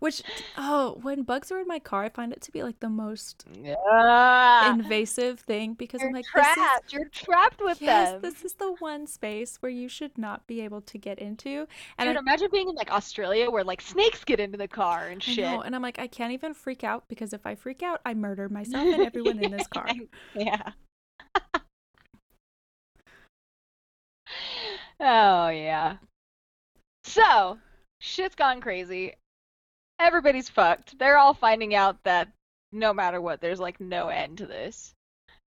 Which, 0.00 0.22
oh, 0.56 0.98
when 1.02 1.22
bugs 1.22 1.50
are 1.50 1.58
in 1.58 1.66
my 1.66 1.80
car, 1.80 2.04
I 2.04 2.08
find 2.08 2.32
it 2.32 2.40
to 2.42 2.52
be 2.52 2.62
like 2.62 2.78
the 2.80 2.88
most 2.88 3.44
Ah, 3.90 4.72
invasive 4.72 5.40
thing 5.40 5.74
because 5.74 6.00
you're 6.00 6.10
I'm 6.10 6.14
like, 6.14 6.24
this 6.34 6.46
is 6.46 6.54
trapped. 6.54 6.92
You're 6.92 7.08
trapped 7.08 7.60
with 7.60 7.82
yes, 7.82 8.12
them. 8.12 8.20
this 8.22 8.44
is 8.44 8.54
the 8.54 8.72
one 8.78 9.06
space 9.06 9.56
where 9.60 9.70
you 9.72 9.88
should 9.88 10.16
not 10.16 10.46
be 10.46 10.60
able 10.60 10.80
to 10.82 10.98
get 10.98 11.18
into. 11.18 11.66
And 11.98 12.08
Dude, 12.08 12.16
I, 12.16 12.20
imagine 12.20 12.48
being 12.52 12.68
in 12.68 12.76
like 12.76 12.92
Australia 12.92 13.50
where 13.50 13.64
like 13.64 13.80
snakes 13.80 14.24
get 14.24 14.38
into 14.40 14.56
the 14.56 14.68
car 14.68 15.08
and 15.08 15.20
shit. 15.22 15.44
know, 15.44 15.62
and 15.62 15.74
I'm 15.74 15.82
like, 15.82 15.98
I 15.98 16.06
can't 16.06 16.32
even 16.32 16.54
freak 16.54 16.84
out 16.84 17.08
because 17.08 17.32
if 17.32 17.44
I 17.46 17.54
freak 17.56 17.82
out, 17.82 18.00
I 18.06 18.14
murder 18.14 18.48
myself 18.48 18.86
and 18.86 19.02
everyone 19.02 19.38
in 19.40 19.50
this 19.50 19.66
car. 19.66 19.88
Yeah. 20.34 20.72
oh 25.00 25.48
yeah. 25.48 25.96
So, 27.04 27.58
shit's 28.00 28.34
gone 28.34 28.60
crazy. 28.60 29.14
Everybody's 29.98 30.48
fucked. 30.48 30.98
They're 30.98 31.18
all 31.18 31.34
finding 31.34 31.74
out 31.74 32.02
that 32.04 32.28
no 32.72 32.92
matter 32.92 33.20
what, 33.20 33.40
there's 33.40 33.60
like 33.60 33.80
no 33.80 34.08
end 34.08 34.38
to 34.38 34.46
this. 34.46 34.94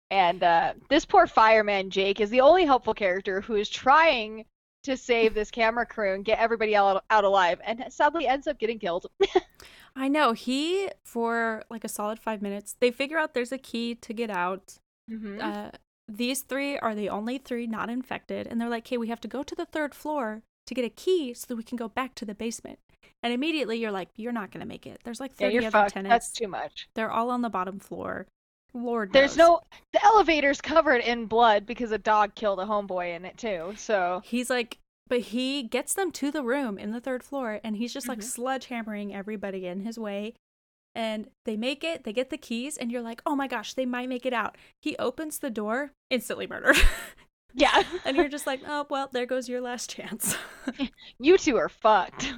And 0.09 0.41
uh, 0.43 0.73
this 0.89 1.05
poor 1.05 1.27
fireman 1.27 1.89
Jake 1.89 2.21
is 2.21 2.29
the 2.29 2.41
only 2.41 2.65
helpful 2.65 2.93
character 2.93 3.41
who 3.41 3.55
is 3.55 3.69
trying 3.69 4.45
to 4.83 4.95
save 4.95 5.33
this 5.33 5.51
camera 5.51 5.85
crew 5.85 6.13
and 6.13 6.23
get 6.23 6.39
everybody 6.39 6.75
out, 6.75 7.03
out 7.09 7.25
alive, 7.25 7.59
and 7.65 7.83
sadly 7.89 8.25
ends 8.27 8.47
up 8.47 8.57
getting 8.57 8.79
killed. 8.79 9.07
I 9.95 10.07
know 10.07 10.31
he 10.33 10.89
for 11.03 11.63
like 11.69 11.83
a 11.83 11.89
solid 11.89 12.19
five 12.19 12.41
minutes. 12.41 12.75
They 12.79 12.91
figure 12.91 13.17
out 13.17 13.33
there's 13.33 13.51
a 13.51 13.57
key 13.57 13.95
to 13.95 14.13
get 14.13 14.29
out. 14.29 14.75
hmm 15.09 15.39
Uh, 15.41 15.71
these 16.07 16.41
three 16.41 16.77
are 16.77 16.95
the 16.95 17.09
only 17.09 17.37
three 17.37 17.67
not 17.67 17.89
infected, 17.89 18.47
and 18.47 18.61
they're 18.61 18.69
like, 18.69 18.87
"Hey, 18.87 18.97
we 18.97 19.09
have 19.09 19.19
to 19.21 19.27
go 19.27 19.43
to 19.43 19.55
the 19.55 19.65
third 19.65 19.93
floor 19.93 20.41
to 20.67 20.73
get 20.73 20.85
a 20.85 20.89
key 20.89 21.33
so 21.33 21.45
that 21.47 21.57
we 21.57 21.63
can 21.63 21.75
go 21.77 21.89
back 21.89 22.15
to 22.15 22.25
the 22.25 22.35
basement." 22.35 22.79
And 23.23 23.33
immediately 23.33 23.77
you're 23.77 23.91
like, 23.91 24.09
"You're 24.15 24.31
not 24.31 24.51
gonna 24.51 24.65
make 24.65 24.85
it." 24.85 24.99
There's 25.03 25.19
like 25.19 25.31
yeah, 25.33 25.47
thirty 25.47 25.53
you're 25.55 25.63
other 25.63 25.71
fucked. 25.71 25.93
tenants. 25.93 26.13
That's 26.13 26.31
too 26.31 26.47
much. 26.47 26.87
They're 26.95 27.11
all 27.11 27.29
on 27.31 27.41
the 27.41 27.49
bottom 27.49 27.79
floor. 27.79 28.27
Lord, 28.73 29.11
There's 29.13 29.35
knows. 29.37 29.59
no 29.61 29.61
the 29.93 30.03
elevator's 30.05 30.61
covered 30.61 31.01
in 31.01 31.25
blood 31.25 31.65
because 31.65 31.91
a 31.91 31.97
dog 31.97 32.35
killed 32.35 32.59
a 32.59 32.65
homeboy 32.65 33.15
in 33.15 33.25
it 33.25 33.37
too. 33.37 33.73
So 33.77 34.21
He's 34.23 34.49
like, 34.49 34.77
but 35.07 35.19
he 35.21 35.63
gets 35.63 35.93
them 35.93 36.11
to 36.11 36.31
the 36.31 36.43
room 36.43 36.77
in 36.77 36.91
the 36.91 36.99
third 37.01 37.23
floor, 37.23 37.59
and 37.63 37.77
he's 37.77 37.93
just 37.93 38.07
like 38.07 38.19
Mhm. 38.19 38.37
sledgehammering 38.37 39.13
everybody 39.13 39.65
in 39.65 39.81
his 39.81 39.97
way. 39.97 40.33
And 40.93 41.29
they 41.45 41.55
make 41.57 41.83
it, 41.83 42.03
they 42.03 42.13
get 42.13 42.29
the 42.29 42.37
keys, 42.37 42.75
and 42.77 42.91
you're 42.91 43.01
like, 43.03 43.21
oh 43.25 43.35
my 43.35 43.47
gosh, 43.47 43.73
they 43.73 43.85
might 43.85 44.09
make 44.09 44.25
it 44.25 44.33
out. 44.33 44.57
He 44.81 44.95
opens 44.97 45.39
the 45.39 45.49
door, 45.51 45.91
instantly 46.09 46.45
murdered. 46.47 46.75
yeah, 47.53 47.83
and 48.05 48.17
you're 48.17 48.27
just 48.27 48.45
like, 48.47 48.61
oh, 48.67 48.85
well, 48.89 49.07
there 49.11 49.25
goes 49.27 49.47
your 49.47 49.61
last 49.61 49.89
chance. 49.89 50.35
you 51.19 51.37
two 51.37 51.55
are 51.57 51.69
fucked. 51.69 52.33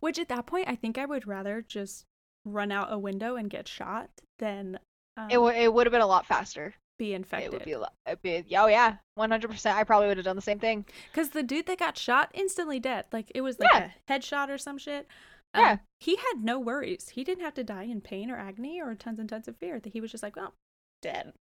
Which 0.00 0.18
at 0.18 0.28
that 0.28 0.46
point, 0.46 0.68
I 0.68 0.74
think 0.76 0.96
I 0.98 1.06
would 1.06 1.26
rather 1.26 1.62
just 1.66 2.04
run 2.44 2.70
out 2.72 2.92
a 2.92 2.98
window 2.98 3.36
and 3.36 3.50
get 3.50 3.66
shot 3.68 4.10
than 4.38 4.78
um, 5.16 5.28
It 5.30 5.34
w- 5.34 5.54
it 5.58 5.72
would 5.72 5.86
have 5.86 5.92
been 5.92 6.00
a 6.00 6.06
lot 6.06 6.26
faster. 6.26 6.74
be 6.98 7.14
infected. 7.14 7.52
It 7.52 7.56
would 7.56 7.64
be 7.64 7.72
a 7.72 7.78
lot. 7.80 7.92
It'd 8.06 8.22
be, 8.22 8.44
oh 8.56 8.66
yeah, 8.66 8.96
100%. 9.18 9.72
I 9.72 9.84
probably 9.84 10.08
would 10.08 10.16
have 10.16 10.24
done 10.24 10.36
the 10.36 10.42
same 10.42 10.58
thing. 10.58 10.84
Because 11.12 11.30
the 11.30 11.42
dude 11.44 11.66
that 11.66 11.78
got 11.78 11.96
shot 11.98 12.30
instantly 12.34 12.80
dead. 12.80 13.04
Like 13.12 13.30
it 13.34 13.40
was 13.42 13.58
like 13.58 13.70
Yeah. 13.72 13.90
a 14.08 14.12
headshot 14.12 14.48
or 14.48 14.58
some 14.58 14.78
shit. 14.78 15.06
Um, 15.54 15.62
Yeah. 15.62 15.76
He 16.00 16.16
had 16.16 16.42
no 16.42 16.58
worries. 16.58 17.10
He 17.10 17.22
didn't 17.24 17.44
have 17.44 17.54
to 17.54 17.64
die 17.64 17.84
in 17.84 18.00
pain 18.00 18.30
or 18.30 18.36
agony 18.36 18.80
or 18.80 18.94
tons 18.94 19.18
and 19.20 19.28
tons 19.28 19.46
of 19.48 19.56
fear. 19.58 19.78
That 19.80 19.92
he 19.92 20.00
was 20.00 20.10
just 20.10 20.22
like, 20.22 20.34
well, 20.36 20.54
dead. 21.02 21.32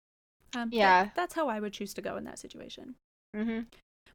Um, 0.56 0.70
that- 0.70 0.76
Yeah. 0.76 1.10
that's 1.16 1.34
how 1.34 1.48
I 1.48 1.60
would 1.60 1.74
choose 1.74 1.94
to 1.96 2.02
go 2.02 2.18
in 2.18 2.24
that 2.26 2.40
situation. 2.40 2.96
hmm 3.36 3.62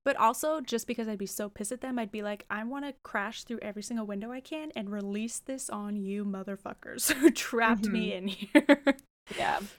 But 0.05 0.16
also, 0.16 0.61
just 0.61 0.87
because 0.87 1.09
I'd 1.09 1.18
be 1.18 1.26
so 1.26 1.48
pissed 1.48 1.72
at 1.72 1.81
them, 1.81 1.98
I'd 1.98 2.12
be 2.12 2.22
like, 2.22 2.44
I 2.50 2.64
want 2.64 2.85
to 2.85 2.94
crash 3.02 3.44
through 3.44 3.61
every 3.62 3.83
single 3.83 4.07
window 4.07 4.31
I 4.33 4.40
can 4.40 4.72
and 4.74 4.90
release 4.90 5.38
this 5.38 5.70
on 5.70 5.96
you 5.96 6.24
motherfuckers 6.24 7.12
who 7.14 7.31
trapped 7.31 7.87
me 7.87 8.12
in 8.12 8.28
here. 8.28 8.96
Yeah. 9.37 9.61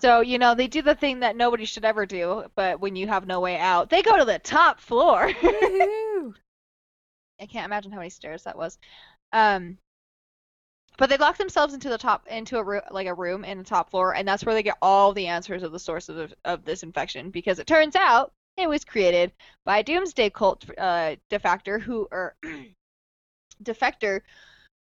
So 0.00 0.20
you 0.20 0.36
know 0.38 0.56
they 0.56 0.66
do 0.66 0.82
the 0.82 0.96
thing 0.96 1.20
that 1.20 1.36
nobody 1.36 1.64
should 1.64 1.84
ever 1.84 2.06
do, 2.06 2.46
but 2.56 2.80
when 2.80 2.96
you 2.96 3.06
have 3.06 3.28
no 3.28 3.38
way 3.38 3.56
out, 3.56 3.88
they 3.88 4.02
go 4.02 4.18
to 4.18 4.24
the 4.24 4.40
top 4.40 4.80
floor. 4.80 5.30
I 7.40 7.46
can't 7.48 7.66
imagine 7.66 7.92
how 7.92 7.98
many 7.98 8.10
stairs 8.10 8.42
that 8.42 8.58
was. 8.58 8.78
Um, 9.32 9.78
but 10.96 11.08
they 11.08 11.16
lock 11.16 11.36
themselves 11.36 11.74
into 11.74 11.88
the 11.88 11.98
top 11.98 12.26
into 12.28 12.58
a 12.58 12.64
room 12.64 12.82
like 12.90 13.06
a 13.06 13.14
room 13.14 13.44
in 13.44 13.58
the 13.58 13.64
top 13.64 13.90
floor, 13.90 14.14
and 14.14 14.26
that's 14.26 14.44
where 14.44 14.54
they 14.54 14.62
get 14.62 14.78
all 14.82 15.12
the 15.12 15.26
answers 15.26 15.62
of 15.62 15.72
the 15.72 15.78
source 15.78 16.08
of, 16.08 16.32
of 16.44 16.64
this 16.64 16.82
infection. 16.82 17.30
Because 17.30 17.58
it 17.58 17.66
turns 17.66 17.96
out 17.96 18.32
it 18.56 18.68
was 18.68 18.84
created 18.84 19.32
by 19.64 19.78
a 19.78 19.82
doomsday 19.82 20.30
cult 20.30 20.64
uh, 20.78 21.16
defector 21.30 21.80
who 21.80 22.08
or 22.10 22.34
defector 23.62 24.20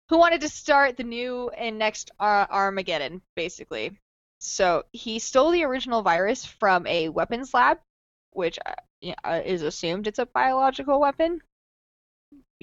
who 0.09 0.19
wanted 0.19 0.41
to 0.41 0.49
start 0.49 0.97
the 0.97 1.05
new 1.05 1.49
and 1.51 1.79
next 1.79 2.11
uh, 2.21 2.47
Armageddon, 2.51 3.23
basically. 3.37 3.97
So 4.41 4.85
he 4.93 5.21
stole 5.21 5.53
the 5.53 5.65
original 5.65 6.03
virus 6.03 6.45
from 6.45 6.87
a 6.87 7.09
weapons 7.09 7.55
lab, 7.55 7.79
which 8.33 8.59
uh, 8.67 9.13
uh, 9.25 9.41
is 9.45 9.63
assumed 9.63 10.07
it's 10.07 10.19
a 10.19 10.27
biological 10.27 11.01
weapon 11.01 11.41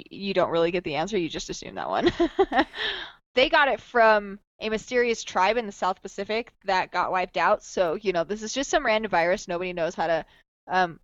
you 0.09 0.33
don't 0.33 0.51
really 0.51 0.71
get 0.71 0.83
the 0.83 0.95
answer, 0.95 1.17
you 1.17 1.29
just 1.29 1.49
assume 1.49 1.75
that 1.75 1.89
one. 1.89 2.11
they 3.39 3.47
got 3.47 3.69
it 3.69 3.79
from 3.79 4.37
a 4.59 4.67
mysterious 4.67 5.23
tribe 5.23 5.55
in 5.55 5.65
the 5.65 5.71
South 5.71 6.01
Pacific 6.01 6.51
that 6.65 6.91
got 6.91 7.09
wiped 7.09 7.37
out. 7.37 7.63
So, 7.63 7.93
you 7.93 8.11
know, 8.11 8.25
this 8.25 8.43
is 8.43 8.51
just 8.51 8.69
some 8.69 8.85
random 8.85 9.09
virus 9.09 9.47
nobody 9.47 9.71
knows 9.71 9.95
how 9.95 10.07
to 10.07 10.25
um 10.67 10.99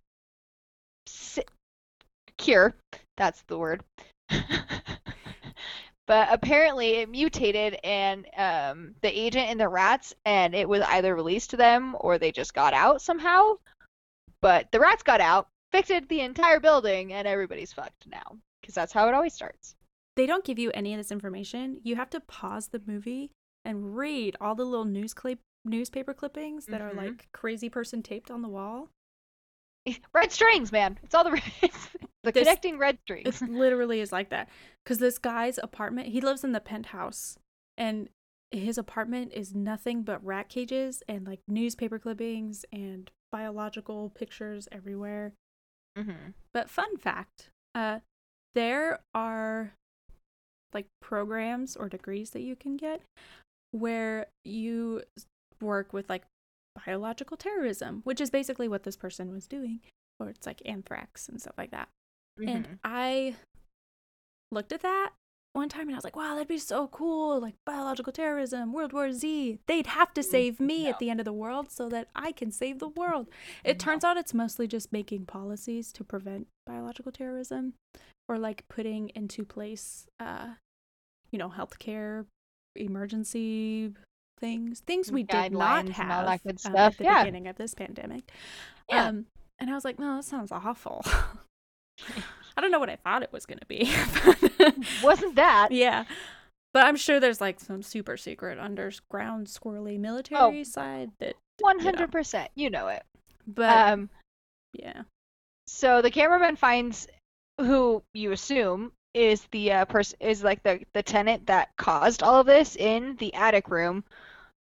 si- 1.06 1.46
cure. 2.36 2.76
That's 3.16 3.40
the 3.46 3.56
word. 3.56 3.82
but 6.06 6.28
apparently 6.30 6.96
it 6.96 7.08
mutated 7.08 7.78
and 7.82 8.26
um 8.36 8.94
the 9.00 9.18
agent 9.18 9.48
in 9.48 9.56
the 9.56 9.68
rats 9.70 10.14
and 10.26 10.54
it 10.54 10.68
was 10.68 10.82
either 10.82 11.14
released 11.14 11.50
to 11.50 11.56
them 11.56 11.96
or 12.00 12.18
they 12.18 12.32
just 12.32 12.52
got 12.52 12.74
out 12.74 13.00
somehow. 13.00 13.54
But 14.42 14.70
the 14.72 14.80
rats 14.80 15.02
got 15.02 15.22
out, 15.22 15.48
fixed 15.72 16.08
the 16.10 16.20
entire 16.20 16.60
building, 16.60 17.14
and 17.14 17.26
everybody's 17.26 17.72
fucked 17.72 18.06
now 18.06 18.36
because 18.60 18.74
that's 18.74 18.92
how 18.92 19.08
it 19.08 19.14
always 19.14 19.32
starts. 19.32 19.75
They 20.16 20.26
don't 20.26 20.44
give 20.44 20.58
you 20.58 20.70
any 20.72 20.92
of 20.94 20.98
this 20.98 21.12
information. 21.12 21.80
You 21.84 21.96
have 21.96 22.10
to 22.10 22.20
pause 22.20 22.68
the 22.68 22.82
movie 22.86 23.30
and 23.64 23.96
read 23.96 24.36
all 24.40 24.54
the 24.54 24.64
little 24.64 24.84
news 24.84 25.12
clip 25.14 25.38
newspaper 25.64 26.14
clippings 26.14 26.66
that 26.66 26.80
Mhm. 26.80 26.84
are 26.90 26.94
like 26.94 27.28
crazy 27.32 27.68
person 27.68 28.02
taped 28.02 28.30
on 28.30 28.42
the 28.42 28.48
wall. 28.48 28.88
Red 30.14 30.32
strings, 30.32 30.72
man. 30.72 30.98
It's 31.02 31.14
all 31.14 31.24
the 31.24 31.32
it's 31.62 31.88
the 32.22 32.32
This- 32.32 32.42
connecting 32.44 32.78
red 32.78 32.98
strings. 33.04 33.42
It 33.42 33.48
literally 33.50 34.00
is 34.00 34.12
like 34.12 34.30
that. 34.30 34.48
Because 34.84 34.98
this 34.98 35.18
guy's 35.18 35.58
apartment, 35.58 36.08
he 36.08 36.20
lives 36.20 36.44
in 36.44 36.52
the 36.52 36.60
penthouse, 36.60 37.36
and 37.76 38.08
his 38.52 38.78
apartment 38.78 39.32
is 39.32 39.54
nothing 39.54 40.02
but 40.02 40.24
rat 40.24 40.48
cages 40.48 41.02
and 41.08 41.26
like 41.26 41.40
newspaper 41.48 41.98
clippings 41.98 42.64
and 42.72 43.10
biological 43.32 44.10
pictures 44.10 44.68
everywhere. 44.72 45.32
hmm 45.96 46.30
But 46.54 46.70
fun 46.70 46.96
fact, 46.96 47.50
uh, 47.74 48.00
there 48.54 49.00
are 49.14 49.72
like 50.76 50.86
programs 51.00 51.74
or 51.74 51.88
degrees 51.88 52.30
that 52.30 52.42
you 52.42 52.54
can 52.54 52.76
get 52.76 53.00
where 53.72 54.26
you 54.44 55.02
work 55.62 55.94
with 55.94 56.08
like 56.10 56.24
biological 56.84 57.36
terrorism, 57.38 58.02
which 58.04 58.20
is 58.20 58.28
basically 58.28 58.68
what 58.68 58.82
this 58.82 58.96
person 58.96 59.32
was 59.32 59.46
doing, 59.46 59.80
or 60.20 60.28
it's 60.28 60.46
like 60.46 60.60
anthrax 60.66 61.28
and 61.28 61.40
stuff 61.40 61.54
like 61.56 61.70
that. 61.70 61.88
Mm-hmm. 62.38 62.48
And 62.48 62.78
I 62.84 63.36
looked 64.52 64.72
at 64.72 64.82
that 64.82 65.12
one 65.54 65.70
time 65.70 65.88
and 65.88 65.92
I 65.92 65.96
was 65.96 66.04
like, 66.04 66.16
wow, 66.16 66.34
that'd 66.34 66.48
be 66.48 66.58
so 66.58 66.88
cool. 66.88 67.40
Like 67.40 67.54
biological 67.64 68.12
terrorism, 68.12 68.74
World 68.74 68.92
War 68.92 69.10
Z. 69.12 69.58
They'd 69.66 69.86
have 69.86 70.12
to 70.12 70.22
save 70.22 70.60
me 70.60 70.84
No. 70.84 70.90
at 70.90 70.98
the 70.98 71.08
end 71.08 71.18
of 71.20 71.24
the 71.24 71.32
world 71.32 71.72
so 71.72 71.88
that 71.88 72.08
I 72.14 72.32
can 72.32 72.52
save 72.52 72.78
the 72.78 72.88
world. 72.88 73.28
It 73.64 73.78
turns 73.78 74.04
out 74.04 74.18
it's 74.18 74.34
mostly 74.34 74.66
just 74.66 74.92
making 74.92 75.24
policies 75.24 75.90
to 75.92 76.04
prevent 76.04 76.48
biological 76.66 77.10
terrorism 77.10 77.72
or 78.28 78.38
like 78.38 78.64
putting 78.68 79.08
into 79.14 79.44
place, 79.44 80.06
uh, 80.20 80.56
you 81.30 81.38
know, 81.38 81.48
healthcare 81.48 82.24
emergency 82.74 83.92
things, 84.38 84.80
things 84.80 85.10
we 85.10 85.22
did 85.22 85.52
not 85.52 85.88
have 85.88 86.10
all 86.10 86.26
that 86.26 86.42
good 86.42 86.52
um, 86.52 86.58
stuff, 86.58 86.76
at 86.76 86.98
the 86.98 87.04
yeah. 87.04 87.24
beginning 87.24 87.48
of 87.48 87.56
this 87.56 87.74
pandemic. 87.74 88.30
Yeah. 88.88 89.06
Um, 89.08 89.26
and 89.58 89.70
I 89.70 89.74
was 89.74 89.84
like, 89.84 89.98
no, 89.98 90.16
that 90.16 90.24
sounds 90.24 90.52
awful. 90.52 91.02
I 92.56 92.60
don't 92.60 92.70
know 92.70 92.78
what 92.78 92.90
I 92.90 92.96
thought 92.96 93.22
it 93.22 93.32
was 93.32 93.46
going 93.46 93.58
to 93.58 93.66
be. 93.66 93.90
Wasn't 95.02 95.36
that? 95.36 95.68
yeah. 95.72 96.04
But 96.72 96.84
I'm 96.84 96.96
sure 96.96 97.20
there's 97.20 97.40
like 97.40 97.58
some 97.58 97.82
super 97.82 98.18
secret 98.18 98.58
underground 98.58 99.46
squirrely 99.46 99.98
military 99.98 100.62
side 100.64 101.10
that, 101.20 101.34
One 101.60 101.78
hundred 101.78 102.12
percent. 102.12 102.50
You 102.54 102.68
know 102.68 102.88
it. 102.88 103.02
but 103.46 103.92
Um. 103.92 104.10
yeah. 104.74 105.02
So 105.66 106.02
the 106.02 106.10
cameraman 106.10 106.56
finds 106.56 107.08
who 107.58 108.02
you 108.12 108.32
assume 108.32 108.92
is 109.16 109.46
the 109.50 109.72
uh, 109.72 109.84
person 109.86 110.18
is 110.20 110.44
like 110.44 110.62
the 110.62 110.80
the 110.92 111.02
tenant 111.02 111.46
that 111.46 111.76
caused 111.76 112.22
all 112.22 112.40
of 112.40 112.46
this 112.46 112.76
in 112.76 113.16
the 113.16 113.34
attic 113.34 113.68
room, 113.70 114.04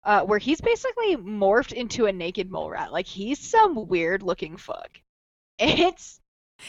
uh, 0.04 0.24
where 0.24 0.40
he's 0.40 0.62
basically 0.62 1.18
morphed 1.18 1.74
into 1.74 2.06
a 2.08 2.14
naked 2.14 2.50
mole 2.52 2.70
rat. 2.70 2.92
Like 2.94 3.08
he's 3.08 3.40
some 3.40 3.88
weird 3.88 4.24
looking 4.24 4.58
fuck. 4.58 4.90
It's 5.60 6.20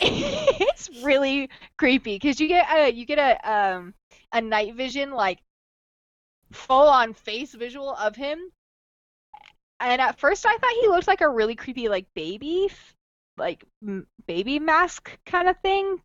it's 0.01 0.91
really 1.03 1.51
creepy 1.79 2.17
because 2.17 2.41
you 2.41 2.49
get 2.49 2.67
a 2.71 2.93
you 2.93 3.07
get 3.07 3.19
a 3.19 3.51
um 3.51 3.95
a 4.33 4.41
night 4.41 4.75
vision 4.75 5.13
like 5.13 5.39
full 6.53 6.89
on 6.89 7.15
face 7.15 7.55
visual 7.55 7.95
of 7.95 8.17
him. 8.17 8.39
And 9.81 10.01
at 10.01 10.19
first 10.19 10.45
I 10.47 10.57
thought 10.57 10.77
he 10.81 10.89
looked 10.89 11.07
like 11.07 11.21
a 11.21 11.29
really 11.29 11.55
creepy 11.55 11.89
like 11.89 12.07
baby 12.15 12.69
like 13.37 13.65
m- 13.83 14.07
baby 14.27 14.59
mask 14.59 15.17
kind 15.25 15.49
of 15.49 15.57
thing, 15.61 16.03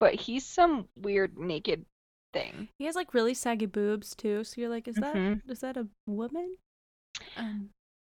but 0.00 0.14
he's 0.14 0.44
some 0.44 0.88
weird 0.96 1.38
naked 1.38 1.84
thing. 2.32 2.68
He 2.78 2.84
has 2.86 2.94
like 2.94 3.14
really 3.14 3.34
saggy 3.34 3.66
boobs 3.66 4.14
too. 4.14 4.44
So 4.44 4.60
you're 4.60 4.70
like, 4.70 4.88
is 4.88 4.96
that 4.96 5.40
is 5.48 5.60
that 5.60 5.76
a 5.76 5.86
woman? 6.06 6.56
Um, 7.36 7.70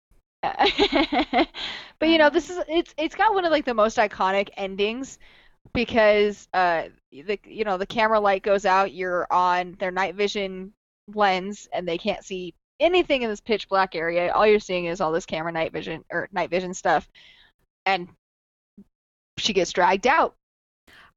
but 0.41 2.09
you 2.09 2.17
know, 2.17 2.29
this 2.29 2.49
is 2.49 2.59
it's 2.67 2.93
it's 2.97 3.15
got 3.15 3.33
one 3.33 3.45
of 3.45 3.51
like 3.51 3.65
the 3.65 3.73
most 3.73 3.97
iconic 3.97 4.49
endings 4.57 5.17
because 5.73 6.47
uh 6.53 6.83
the 7.11 7.39
you 7.45 7.63
know 7.63 7.77
the 7.77 7.85
camera 7.85 8.19
light 8.19 8.43
goes 8.43 8.65
out, 8.65 8.93
you're 8.93 9.27
on 9.31 9.75
their 9.79 9.91
night 9.91 10.15
vision 10.15 10.73
lens 11.13 11.67
and 11.73 11.87
they 11.87 11.97
can't 11.97 12.23
see 12.23 12.53
anything 12.79 13.21
in 13.21 13.29
this 13.29 13.41
pitch 13.41 13.67
black 13.69 13.95
area. 13.95 14.31
All 14.31 14.45
you're 14.45 14.59
seeing 14.59 14.85
is 14.85 15.01
all 15.01 15.11
this 15.11 15.25
camera 15.25 15.51
night 15.51 15.71
vision 15.71 16.03
or 16.11 16.29
night 16.31 16.49
vision 16.49 16.73
stuff 16.73 17.07
and 17.85 18.07
she 19.37 19.53
gets 19.53 19.71
dragged 19.71 20.07
out 20.07 20.35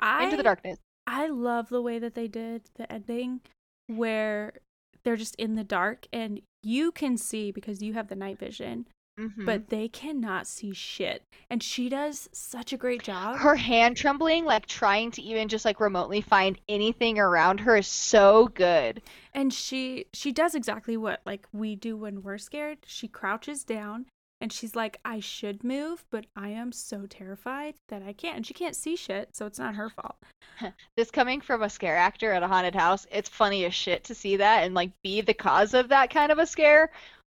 I 0.00 0.24
into 0.24 0.36
the 0.36 0.42
darkness. 0.42 0.78
I 1.06 1.26
love 1.28 1.68
the 1.68 1.82
way 1.82 1.98
that 1.98 2.14
they 2.14 2.28
did 2.28 2.62
the 2.76 2.90
ending 2.92 3.40
where 3.86 4.54
they're 5.02 5.16
just 5.16 5.34
in 5.36 5.54
the 5.54 5.64
dark 5.64 6.06
and 6.12 6.40
you 6.62 6.92
can 6.92 7.16
see 7.16 7.50
because 7.52 7.82
you 7.82 7.94
have 7.94 8.08
the 8.08 8.14
night 8.16 8.38
vision, 8.38 8.86
Mhm. 9.18 9.44
but 9.46 9.68
they 9.68 9.88
cannot 9.88 10.46
see 10.46 10.72
shit. 10.74 11.22
And 11.48 11.62
she 11.62 11.88
does 11.88 12.28
such 12.32 12.72
a 12.72 12.76
great 12.76 13.02
job. 13.02 13.38
her 13.38 13.56
hand 13.56 13.96
trembling, 13.96 14.44
like 14.44 14.66
trying 14.66 15.10
to 15.12 15.22
even 15.22 15.48
just 15.48 15.64
like 15.64 15.80
remotely 15.80 16.20
find 16.20 16.58
anything 16.68 17.18
around 17.18 17.60
her 17.60 17.76
is 17.76 17.86
so 17.88 18.48
good. 18.48 19.02
and 19.32 19.52
she 19.54 20.06
she 20.12 20.32
does 20.32 20.54
exactly 20.54 20.96
what 20.96 21.20
like 21.24 21.46
we 21.52 21.76
do 21.76 21.96
when 21.96 22.22
we're 22.22 22.38
scared. 22.38 22.78
She 22.86 23.08
crouches 23.08 23.64
down 23.64 24.06
and 24.40 24.50
she's 24.52 24.74
like, 24.74 24.98
I 25.04 25.20
should 25.20 25.62
move, 25.62 26.04
but 26.10 26.24
I 26.34 26.48
am 26.48 26.72
so 26.72 27.04
terrified 27.06 27.74
that 27.88 28.02
I 28.02 28.14
can't. 28.14 28.36
And 28.36 28.46
she 28.46 28.54
can't 28.54 28.74
see 28.74 28.96
shit, 28.96 29.36
so 29.36 29.44
it's 29.44 29.58
not 29.58 29.74
her 29.74 29.90
fault. 29.90 30.16
This 30.96 31.10
coming 31.10 31.40
from 31.40 31.62
a 31.62 31.70
scare 31.70 31.96
actor 31.96 32.32
at 32.32 32.42
a 32.42 32.48
haunted 32.48 32.74
house, 32.74 33.06
it's 33.10 33.30
funny 33.30 33.64
as 33.64 33.74
shit 33.74 34.04
to 34.04 34.14
see 34.14 34.36
that 34.36 34.64
and 34.64 34.74
like 34.74 34.90
be 35.02 35.22
the 35.22 35.32
cause 35.32 35.72
of 35.72 35.88
that 35.88 36.10
kind 36.10 36.30
of 36.30 36.38
a 36.38 36.46
scare. 36.46 36.90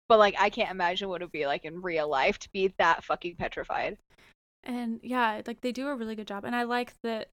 But 0.09 0.19
like 0.19 0.35
I 0.39 0.51
can't 0.51 0.71
imagine 0.71 1.09
what 1.09 1.23
it 1.23 1.25
would 1.25 1.33
be 1.33 1.47
like 1.47 1.65
in 1.65 1.81
real 1.81 2.09
life 2.09 2.39
to 2.41 2.49
be 2.53 2.75
that 2.79 3.03
fucking 3.05 3.37
petrified. 3.37 3.97
And 4.63 5.01
yeah, 5.03 5.41
like 5.47 5.63
they 5.63 5.73
do 5.73 5.89
a 5.89 5.95
really 5.95 6.15
good 6.15 6.27
job. 6.27 6.45
And 6.45 6.55
I 6.55 6.65
like 6.65 6.93
that 7.03 7.29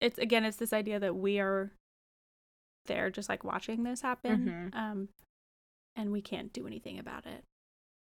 it's 0.00 0.18
again 0.18 0.44
it's 0.44 0.58
this 0.58 0.74
idea 0.74 1.00
that 1.00 1.16
we 1.16 1.40
are 1.40 1.72
there 2.86 3.10
just 3.10 3.30
like 3.30 3.44
watching 3.44 3.82
this 3.82 4.02
happen. 4.02 4.70
Mhm. 4.74 4.78
Um 4.78 5.08
and 5.96 6.12
we 6.12 6.20
can't 6.20 6.52
do 6.52 6.66
anything 6.66 6.98
about 6.98 7.24
it. 7.24 7.44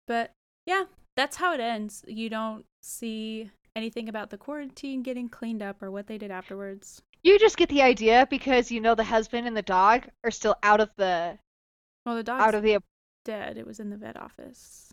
But 0.07 0.31
yeah, 0.67 0.85
that's 1.17 1.37
how 1.37 1.55
it 1.55 1.61
ends. 1.61 2.05
You 2.07 2.31
don't 2.31 2.65
see 2.83 3.51
anything 3.75 4.09
about 4.09 4.31
the 4.31 4.39
quarantine 4.39 5.03
getting 5.03 5.29
cleaned 5.29 5.63
up 5.63 5.83
or 5.83 5.91
what 5.91 6.07
they 6.07 6.19
did 6.19 6.31
afterwards. 6.31 7.03
You 7.23 7.39
just 7.39 7.57
get 7.57 7.69
the 7.69 7.83
idea 7.83 8.27
because 8.29 8.71
you 8.71 8.81
know 8.81 8.95
the 8.95 9.05
husband 9.05 9.47
and 9.47 9.57
the 9.57 9.63
dog 9.63 10.07
are 10.25 10.31
still 10.31 10.57
out 10.63 10.81
of 10.81 10.91
the 10.97 11.39
Well, 12.05 12.17
the 12.17 12.23
dog's 12.23 12.43
out 12.43 12.55
of 12.55 12.63
the 12.63 12.79
dead. 13.25 13.57
It 13.57 13.67
was 13.67 13.81
in 13.81 13.91
the 13.91 13.97
vet 13.97 14.17
office. 14.17 14.93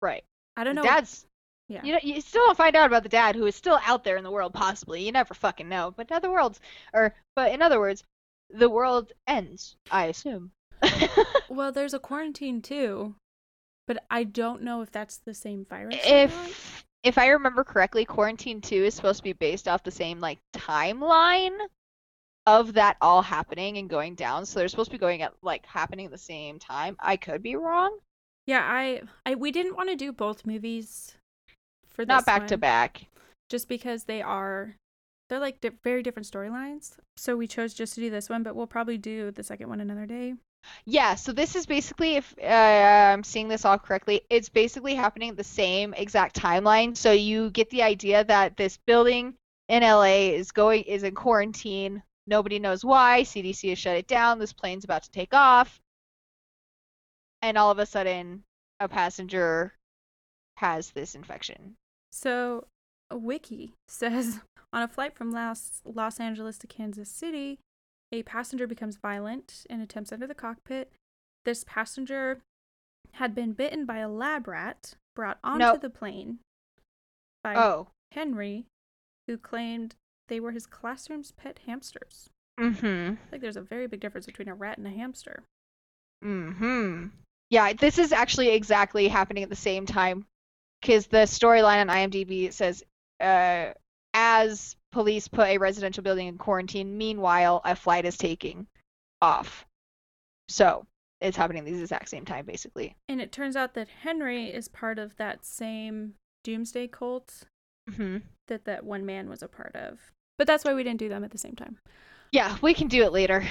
right. 0.00 0.24
I 0.56 0.64
don't 0.64 0.74
know. 0.74 0.82
Dad's 0.82 1.26
yeah. 1.68 1.84
You 1.84 1.92
know, 1.92 1.98
you 2.02 2.20
still 2.22 2.46
don't 2.46 2.56
find 2.56 2.74
out 2.74 2.86
about 2.86 3.02
the 3.02 3.10
dad 3.10 3.36
who 3.36 3.44
is 3.44 3.54
still 3.54 3.78
out 3.84 4.02
there 4.02 4.16
in 4.16 4.24
the 4.24 4.30
world, 4.30 4.54
possibly. 4.54 5.04
You 5.04 5.12
never 5.12 5.34
fucking 5.34 5.68
know. 5.68 5.92
But 5.94 6.10
in 6.10 6.16
other 6.16 6.30
worlds, 6.30 6.60
or 6.94 7.14
but 7.36 7.52
in 7.52 7.60
other 7.60 7.78
words, 7.78 8.04
the 8.48 8.70
world 8.70 9.12
ends. 9.26 9.76
I 9.90 10.06
assume. 10.06 10.52
Well, 11.50 11.72
there's 11.72 11.94
a 11.94 11.98
quarantine 11.98 12.62
too, 12.62 13.14
but 13.88 14.04
I 14.10 14.22
don't 14.22 14.62
know 14.62 14.82
if 14.82 14.92
that's 14.92 15.16
the 15.16 15.34
same 15.34 15.66
virus. 15.68 15.96
if 16.04 16.84
if 17.02 17.18
I 17.18 17.28
remember 17.28 17.64
correctly, 17.64 18.04
Quarantine 18.04 18.60
Two 18.60 18.84
is 18.84 18.94
supposed 18.94 19.16
to 19.18 19.24
be 19.24 19.32
based 19.32 19.66
off 19.66 19.82
the 19.82 19.90
same 19.90 20.20
like 20.20 20.38
timeline 20.52 21.56
of 22.46 22.74
that 22.74 22.96
all 23.00 23.22
happening 23.22 23.78
and 23.78 23.90
going 23.90 24.14
down. 24.14 24.46
So 24.46 24.60
they're 24.60 24.68
supposed 24.68 24.90
to 24.90 24.94
be 24.96 25.00
going 25.00 25.22
at 25.22 25.32
like 25.42 25.66
happening 25.66 26.06
at 26.06 26.12
the 26.12 26.18
same 26.18 26.60
time. 26.60 26.96
I 27.00 27.16
could 27.16 27.42
be 27.42 27.56
wrong. 27.56 27.98
Yeah, 28.46 28.62
I, 28.62 29.02
I 29.26 29.34
we 29.34 29.50
didn't 29.50 29.76
want 29.76 29.88
to 29.90 29.96
do 29.96 30.12
both 30.12 30.46
movies 30.46 31.16
for 31.88 32.04
this 32.04 32.08
Not 32.08 32.26
back 32.26 32.46
to 32.48 32.56
back. 32.56 33.06
just 33.50 33.68
because 33.68 34.04
they 34.04 34.22
are 34.22 34.76
they're 35.28 35.40
like 35.40 35.60
di- 35.60 35.70
very 35.82 36.02
different 36.02 36.30
storylines. 36.30 36.96
So 37.16 37.36
we 37.36 37.46
chose 37.46 37.74
just 37.74 37.94
to 37.94 38.00
do 38.00 38.10
this 38.10 38.28
one, 38.28 38.42
but 38.42 38.54
we'll 38.54 38.66
probably 38.66 38.98
do 38.98 39.30
the 39.30 39.42
second 39.42 39.68
one 39.68 39.80
another 39.80 40.06
day. 40.06 40.34
Yeah, 40.84 41.14
so 41.14 41.32
this 41.32 41.56
is 41.56 41.66
basically, 41.66 42.16
if 42.16 42.34
uh, 42.42 42.46
I'm 42.46 43.24
seeing 43.24 43.48
this 43.48 43.64
all 43.64 43.78
correctly, 43.78 44.22
it's 44.30 44.48
basically 44.48 44.94
happening 44.94 45.34
the 45.34 45.44
same 45.44 45.94
exact 45.94 46.36
timeline. 46.40 46.96
So 46.96 47.12
you 47.12 47.50
get 47.50 47.70
the 47.70 47.82
idea 47.82 48.24
that 48.24 48.56
this 48.56 48.78
building 48.86 49.34
in 49.68 49.82
LA 49.82 50.32
is 50.32 50.50
going 50.50 50.84
is 50.84 51.02
in 51.02 51.14
quarantine. 51.14 52.02
Nobody 52.26 52.58
knows 52.58 52.84
why. 52.84 53.22
CDC 53.22 53.70
has 53.70 53.78
shut 53.78 53.96
it 53.96 54.06
down. 54.06 54.38
This 54.38 54.52
plane's 54.52 54.84
about 54.84 55.02
to 55.04 55.10
take 55.10 55.34
off, 55.34 55.80
and 57.42 57.56
all 57.56 57.70
of 57.70 57.78
a 57.78 57.86
sudden, 57.86 58.42
a 58.80 58.88
passenger 58.88 59.74
has 60.56 60.90
this 60.90 61.14
infection. 61.14 61.76
So 62.12 62.66
a 63.10 63.16
wiki 63.16 63.74
says 63.88 64.40
on 64.72 64.82
a 64.82 64.88
flight 64.88 65.14
from 65.14 65.30
Los 65.30 65.80
Los 65.84 66.20
Angeles 66.20 66.58
to 66.58 66.66
Kansas 66.66 67.08
City, 67.08 67.58
a 68.12 68.22
passenger 68.22 68.66
becomes 68.66 68.96
violent 68.96 69.66
and 69.68 69.82
attempts 69.82 70.12
under 70.12 70.26
the 70.26 70.34
cockpit. 70.34 70.92
This 71.44 71.64
passenger 71.64 72.40
had 73.12 73.34
been 73.34 73.52
bitten 73.52 73.84
by 73.86 73.98
a 73.98 74.08
lab 74.08 74.48
rat 74.48 74.94
brought 75.14 75.38
onto 75.42 75.58
Nope. 75.64 75.80
the 75.80 75.90
plane 75.90 76.38
by 77.42 77.54
Oh. 77.54 77.88
Henry, 78.12 78.64
who 79.26 79.36
claimed 79.36 79.94
they 80.28 80.40
were 80.40 80.52
his 80.52 80.66
classroom's 80.66 81.32
pet 81.32 81.60
hamsters. 81.66 82.30
Mm-hmm. 82.58 83.14
I 83.26 83.30
think 83.30 83.42
there's 83.42 83.56
a 83.56 83.62
very 83.62 83.86
big 83.86 84.00
difference 84.00 84.26
between 84.26 84.48
a 84.48 84.54
rat 84.54 84.78
and 84.78 84.86
a 84.86 84.90
hamster. 84.90 85.42
Mm-hmm. 86.24 87.06
Yeah, 87.50 87.72
this 87.72 87.98
is 87.98 88.12
actually 88.12 88.48
exactly 88.50 89.08
happening 89.08 89.42
at 89.42 89.48
the 89.48 89.56
same 89.56 89.86
time 89.86 90.26
because 90.80 91.06
the 91.06 91.18
storyline 91.18 91.80
on 91.80 91.88
IMDb 91.88 92.52
says 92.52 92.82
uh, 93.20 93.72
as 94.20 94.74
police 94.90 95.28
put 95.28 95.46
a 95.46 95.58
residential 95.58 96.02
building 96.02 96.26
in 96.26 96.38
quarantine, 96.38 96.98
meanwhile 96.98 97.60
a 97.64 97.76
flight 97.76 98.04
is 98.04 98.16
taking 98.16 98.66
off. 99.22 99.64
So 100.48 100.86
it's 101.20 101.36
happening 101.36 101.60
at 101.60 101.66
the 101.72 101.80
exact 101.80 102.08
same 102.08 102.24
time, 102.24 102.44
basically. 102.44 102.96
And 103.08 103.20
it 103.20 103.30
turns 103.30 103.54
out 103.54 103.74
that 103.74 103.86
Henry 104.02 104.46
is 104.46 104.66
part 104.66 104.98
of 104.98 105.16
that 105.18 105.44
same 105.44 106.14
doomsday 106.42 106.88
cult 106.88 107.44
Mm-hmm. 107.88 108.18
that 108.48 108.66
that 108.66 108.84
one 108.84 109.06
man 109.06 109.30
was 109.30 109.42
a 109.42 109.48
part 109.48 109.74
of. 109.74 109.98
But 110.36 110.46
that's 110.46 110.62
why 110.62 110.74
we 110.74 110.82
didn't 110.82 110.98
do 110.98 111.08
them 111.08 111.24
at 111.24 111.30
the 111.30 111.38
same 111.38 111.54
time. 111.54 111.78
Yeah, 112.32 112.58
we 112.60 112.74
can 112.74 112.86
do 112.88 113.02
it 113.04 113.12
later. 113.12 113.46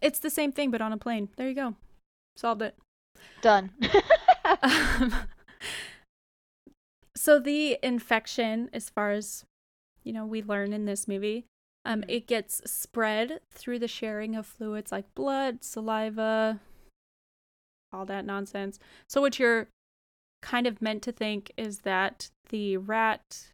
It's 0.00 0.20
the 0.20 0.30
same 0.30 0.52
thing, 0.52 0.70
but 0.70 0.80
on 0.80 0.94
a 0.94 0.96
plane. 0.96 1.28
There 1.36 1.46
you 1.46 1.54
go. 1.54 1.74
Solved 2.36 2.62
it. 2.62 2.76
Done. 3.42 3.72
Um, 4.62 5.14
so 7.16 7.38
the 7.38 7.78
infection, 7.82 8.70
as 8.72 8.90
far 8.90 9.10
as 9.10 9.44
you 10.04 10.12
know, 10.12 10.24
we 10.24 10.42
learn 10.42 10.72
in 10.72 10.86
this 10.86 11.06
movie, 11.06 11.44
um, 11.84 12.04
it 12.08 12.26
gets 12.26 12.60
spread 12.70 13.40
through 13.50 13.78
the 13.78 13.88
sharing 13.88 14.34
of 14.34 14.46
fluids 14.46 14.92
like 14.92 15.14
blood, 15.14 15.62
saliva, 15.62 16.60
all 17.92 18.04
that 18.06 18.24
nonsense. 18.24 18.78
So 19.08 19.20
what 19.20 19.38
you're 19.38 19.68
kind 20.42 20.66
of 20.66 20.80
meant 20.80 21.02
to 21.02 21.12
think 21.12 21.52
is 21.56 21.80
that 21.80 22.30
the 22.48 22.76
rat 22.76 23.48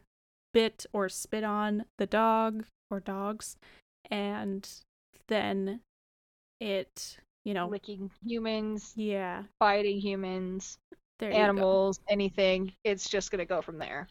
bit 0.52 0.86
or 0.92 1.08
spit 1.08 1.44
on 1.44 1.84
the 1.98 2.06
dog 2.06 2.64
or 2.90 3.00
dogs, 3.00 3.56
and 4.10 4.68
then 5.28 5.80
it, 6.60 7.18
you 7.44 7.54
know, 7.54 7.68
Licking 7.68 8.10
humans, 8.24 8.92
yeah, 8.96 9.44
biting 9.58 10.00
humans, 10.00 10.78
there 11.18 11.32
animals, 11.32 12.00
anything. 12.08 12.72
It's 12.84 13.08
just 13.08 13.30
gonna 13.30 13.44
go 13.46 13.62
from 13.62 13.78
there. 13.78 14.08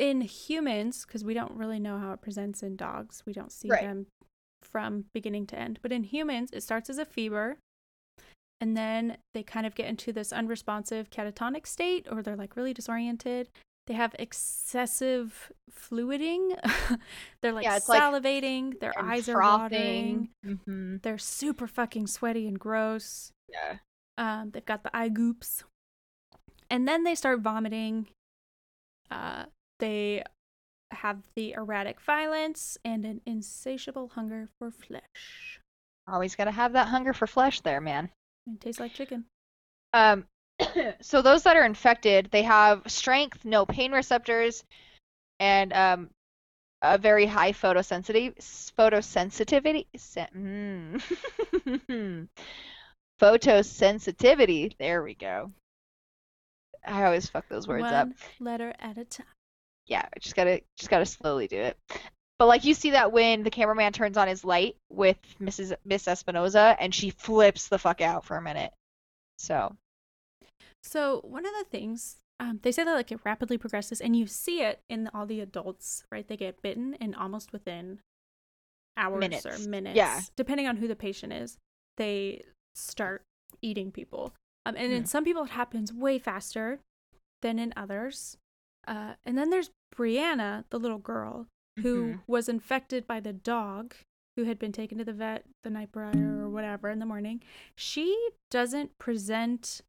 in 0.00 0.20
humans, 0.22 1.04
because 1.06 1.24
we 1.24 1.34
don't 1.34 1.52
really 1.52 1.78
know 1.78 1.98
how 2.00 2.12
it 2.12 2.20
presents 2.20 2.64
in 2.64 2.74
dogs, 2.74 3.22
we 3.26 3.32
don't 3.32 3.52
see 3.52 3.68
Right. 3.68 3.82
them 3.82 4.06
from 4.62 5.04
beginning 5.14 5.46
to 5.46 5.56
end. 5.58 5.78
But 5.82 5.92
in 5.92 6.02
humans, 6.02 6.50
it 6.52 6.62
starts 6.64 6.90
as 6.90 6.98
a 6.98 7.04
fever, 7.04 7.58
and 8.60 8.76
then 8.76 9.18
they 9.34 9.44
kind 9.44 9.66
of 9.66 9.76
get 9.76 9.86
into 9.86 10.12
this 10.12 10.32
unresponsive 10.32 11.10
catatonic 11.10 11.64
state, 11.66 12.08
or 12.10 12.22
they're 12.22 12.34
like 12.34 12.56
really 12.56 12.74
disoriented. 12.74 13.48
They 13.86 13.94
have 13.94 14.16
excessive 14.18 15.52
fluiding. 15.70 16.58
they're 17.42 17.52
like 17.52 17.64
Yeah, 17.64 17.76
it's 17.76 17.88
like- 17.88 18.02
salivating. 18.02 18.80
their 18.80 18.98
eyes 18.98 19.28
are 19.28 19.40
watering. 19.40 20.30
Mm-hmm. 20.44 20.96
They're 21.02 21.18
super 21.18 21.68
fucking 21.68 22.08
sweaty 22.08 22.48
and 22.48 22.58
gross. 22.58 23.30
Yeah. 23.48 23.76
Um, 24.18 24.50
they've 24.50 24.64
got 24.64 24.82
the 24.82 24.96
eye 24.96 25.08
goops. 25.08 25.62
And 26.74 26.88
then 26.88 27.04
they 27.04 27.14
start 27.14 27.38
vomiting. 27.38 28.08
Uh, 29.08 29.44
they 29.78 30.24
have 30.90 31.22
the 31.36 31.52
erratic 31.52 32.00
violence 32.00 32.76
and 32.84 33.04
an 33.04 33.20
insatiable 33.24 34.08
hunger 34.08 34.48
for 34.58 34.72
flesh. 34.72 35.60
Always 36.08 36.34
gotta 36.34 36.50
have 36.50 36.72
that 36.72 36.88
hunger 36.88 37.12
for 37.12 37.28
flesh 37.28 37.60
there, 37.60 37.80
man. 37.80 38.10
It 38.48 38.60
tastes 38.60 38.80
like 38.80 38.92
chicken. 38.92 39.26
Um, 39.92 40.26
so 41.00 41.22
those 41.22 41.44
that 41.44 41.56
are 41.56 41.64
infected, 41.64 42.30
they 42.32 42.42
have 42.42 42.82
strength, 42.88 43.44
no 43.44 43.64
pain 43.64 43.92
receptors, 43.92 44.64
and 45.38 45.72
um, 45.72 46.10
a 46.82 46.98
very 46.98 47.26
high 47.26 47.52
photosensitivity. 47.52 48.34
Photosensitivity. 48.76 49.86
se- 49.96 50.28
mm. 50.36 52.28
Photosensitivity. 53.20 54.76
There 54.76 55.04
we 55.04 55.14
go. 55.14 55.52
I 56.86 57.04
always 57.04 57.28
fuck 57.28 57.48
those 57.48 57.66
words 57.68 57.82
One 57.82 57.94
up. 57.94 58.08
letter 58.40 58.74
at 58.78 58.98
a 58.98 59.04
time. 59.04 59.26
Yeah, 59.86 60.06
just 60.20 60.34
gotta 60.36 60.62
just 60.76 60.90
gotta 60.90 61.06
slowly 61.06 61.46
do 61.48 61.58
it. 61.58 61.76
But 62.38 62.46
like 62.46 62.64
you 62.64 62.74
see 62.74 62.90
that 62.90 63.12
when 63.12 63.42
the 63.42 63.50
cameraman 63.50 63.92
turns 63.92 64.16
on 64.16 64.28
his 64.28 64.44
light 64.44 64.76
with 64.90 65.18
Mrs. 65.40 65.74
Miss 65.84 66.04
Espinoza 66.06 66.76
and 66.80 66.94
she 66.94 67.10
flips 67.10 67.68
the 67.68 67.78
fuck 67.78 68.00
out 68.00 68.24
for 68.24 68.36
a 68.36 68.42
minute. 68.42 68.72
So 69.38 69.76
So 70.82 71.20
one 71.22 71.44
of 71.46 71.52
the 71.58 71.64
things 71.70 72.16
um, 72.40 72.58
they 72.62 72.72
say 72.72 72.82
that 72.82 72.92
like 72.94 73.12
it 73.12 73.20
rapidly 73.24 73.56
progresses, 73.58 74.00
and 74.00 74.16
you 74.16 74.26
see 74.26 74.60
it 74.62 74.80
in 74.90 75.08
all 75.14 75.24
the 75.24 75.40
adults, 75.40 76.02
right? 76.10 76.26
They 76.26 76.36
get 76.36 76.60
bitten, 76.62 76.94
and 77.00 77.14
almost 77.14 77.52
within 77.52 78.00
hours 78.96 79.20
Minutes. 79.20 79.46
or 79.46 79.68
minutes, 79.68 79.96
Yeah. 79.96 80.20
depending 80.36 80.66
on 80.66 80.76
who 80.78 80.88
the 80.88 80.96
patient 80.96 81.32
is, 81.32 81.58
they 81.96 82.42
start 82.74 83.22
eating 83.62 83.92
people. 83.92 84.32
Um, 84.66 84.76
and 84.76 84.92
in 84.92 85.02
Hmm. 85.02 85.06
some 85.06 85.24
people, 85.24 85.44
it 85.44 85.50
happens 85.50 85.92
way 85.92 86.18
faster 86.18 86.80
than 87.42 87.58
in 87.58 87.72
others. 87.76 88.36
Uh, 88.86 89.14
and 89.24 89.36
then 89.36 89.50
there's 89.50 89.70
Briana, 89.94 90.64
the 90.70 90.78
little 90.78 90.98
girl, 90.98 91.46
who 91.80 92.14
Mhm. 92.14 92.20
was 92.26 92.48
infected 92.48 93.06
by 93.06 93.20
the 93.20 93.32
dog 93.32 93.94
who 94.36 94.44
had 94.44 94.58
been 94.58 94.72
taken 94.72 94.98
to 94.98 95.04
the 95.04 95.12
vet 95.12 95.44
the 95.62 95.70
night 95.70 95.92
prior 95.92 96.40
or 96.44 96.48
whatever 96.50 96.90
in 96.90 96.98
the 96.98 97.06
morning. 97.06 97.42
She 97.76 98.30
doesn't 98.50 98.96
present 98.98 99.82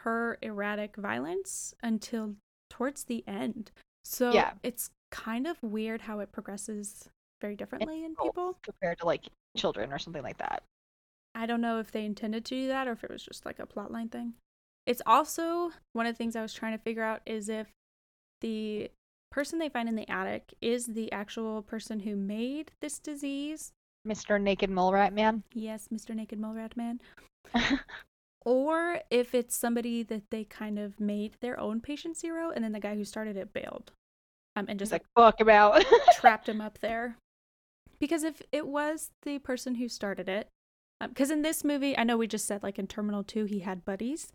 her 0.00 0.38
erratic 0.42 0.96
violence 0.96 1.74
until 1.82 2.36
towards 2.70 3.04
the 3.04 3.22
end. 3.28 3.70
So 4.04 4.32
Yeah. 4.32 4.54
it's 4.62 4.90
kind 5.10 5.46
of 5.46 5.62
weird 5.62 6.02
how 6.02 6.18
it 6.20 6.32
progresses 6.32 7.08
very 7.40 7.54
differently 7.56 8.04
in 8.04 8.16
people. 8.16 8.58
compared 8.62 8.98
to 8.98 9.06
like 9.06 9.26
children 9.56 9.92
or 9.92 9.98
something 9.98 10.22
like 10.22 10.38
that. 10.38 10.62
I 11.36 11.46
don't 11.46 11.60
know 11.60 11.78
if 11.78 11.92
they 11.92 12.04
intended 12.04 12.44
to 12.46 12.54
do 12.54 12.68
that 12.68 12.88
or 12.88 12.92
if 12.92 13.04
it 13.04 13.10
was 13.10 13.22
just 13.22 13.44
like 13.44 13.58
a 13.58 13.66
plotline 13.66 14.10
thing. 14.10 14.34
It's 14.86 15.02
also 15.06 15.70
one 15.92 16.06
of 16.06 16.14
the 16.14 16.16
things 16.16 16.34
I 16.34 16.42
was 16.42 16.54
trying 16.54 16.76
to 16.76 16.82
figure 16.82 17.02
out 17.02 17.20
is 17.26 17.48
if 17.48 17.68
the 18.40 18.90
person 19.30 19.58
they 19.58 19.68
find 19.68 19.88
in 19.88 19.96
the 19.96 20.10
attic 20.10 20.54
is 20.60 20.86
the 20.86 21.12
actual 21.12 21.62
person 21.62 22.00
who 22.00 22.16
made 22.16 22.72
this 22.80 22.98
disease. 22.98 23.72
Mr. 24.08 24.40
Naked 24.40 24.70
Mole 24.70 24.92
Rat 24.92 25.12
Man. 25.12 25.42
Yes, 25.52 25.88
Mr. 25.92 26.14
Naked 26.14 26.40
Mole 26.40 26.54
Rat 26.54 26.76
Man. 26.76 27.00
Or 28.46 29.00
if 29.10 29.34
it's 29.34 29.56
somebody 29.56 30.04
that 30.04 30.30
they 30.30 30.44
kind 30.44 30.78
of 30.78 31.00
made 31.00 31.32
their 31.40 31.58
own 31.58 31.80
patient 31.80 32.16
zero 32.16 32.52
and 32.54 32.62
then 32.62 32.70
the 32.70 32.78
guy 32.78 32.94
who 32.94 33.04
started 33.04 33.36
it 33.36 33.52
bailed. 33.52 33.90
Um, 34.54 34.66
and 34.68 34.78
Just 34.78 34.92
just 34.92 34.92
like 34.92 35.02
fuck 35.16 35.40
him 35.40 35.48
out. 35.48 35.84
trapped 36.14 36.48
him 36.48 36.60
up 36.60 36.78
there. 36.78 37.16
Because 37.98 38.22
if 38.22 38.40
it 38.52 38.68
was 38.68 39.10
the 39.22 39.40
person 39.40 39.74
who 39.74 39.88
started 39.88 40.28
it, 40.28 40.46
because 41.00 41.30
in 41.30 41.42
this 41.42 41.62
movie, 41.64 41.96
I 41.96 42.04
know 42.04 42.16
we 42.16 42.26
just 42.26 42.46
said 42.46 42.62
like 42.62 42.78
in 42.78 42.86
Terminal 42.86 43.22
2, 43.24 43.44
he 43.44 43.60
had 43.60 43.84
buddies, 43.84 44.32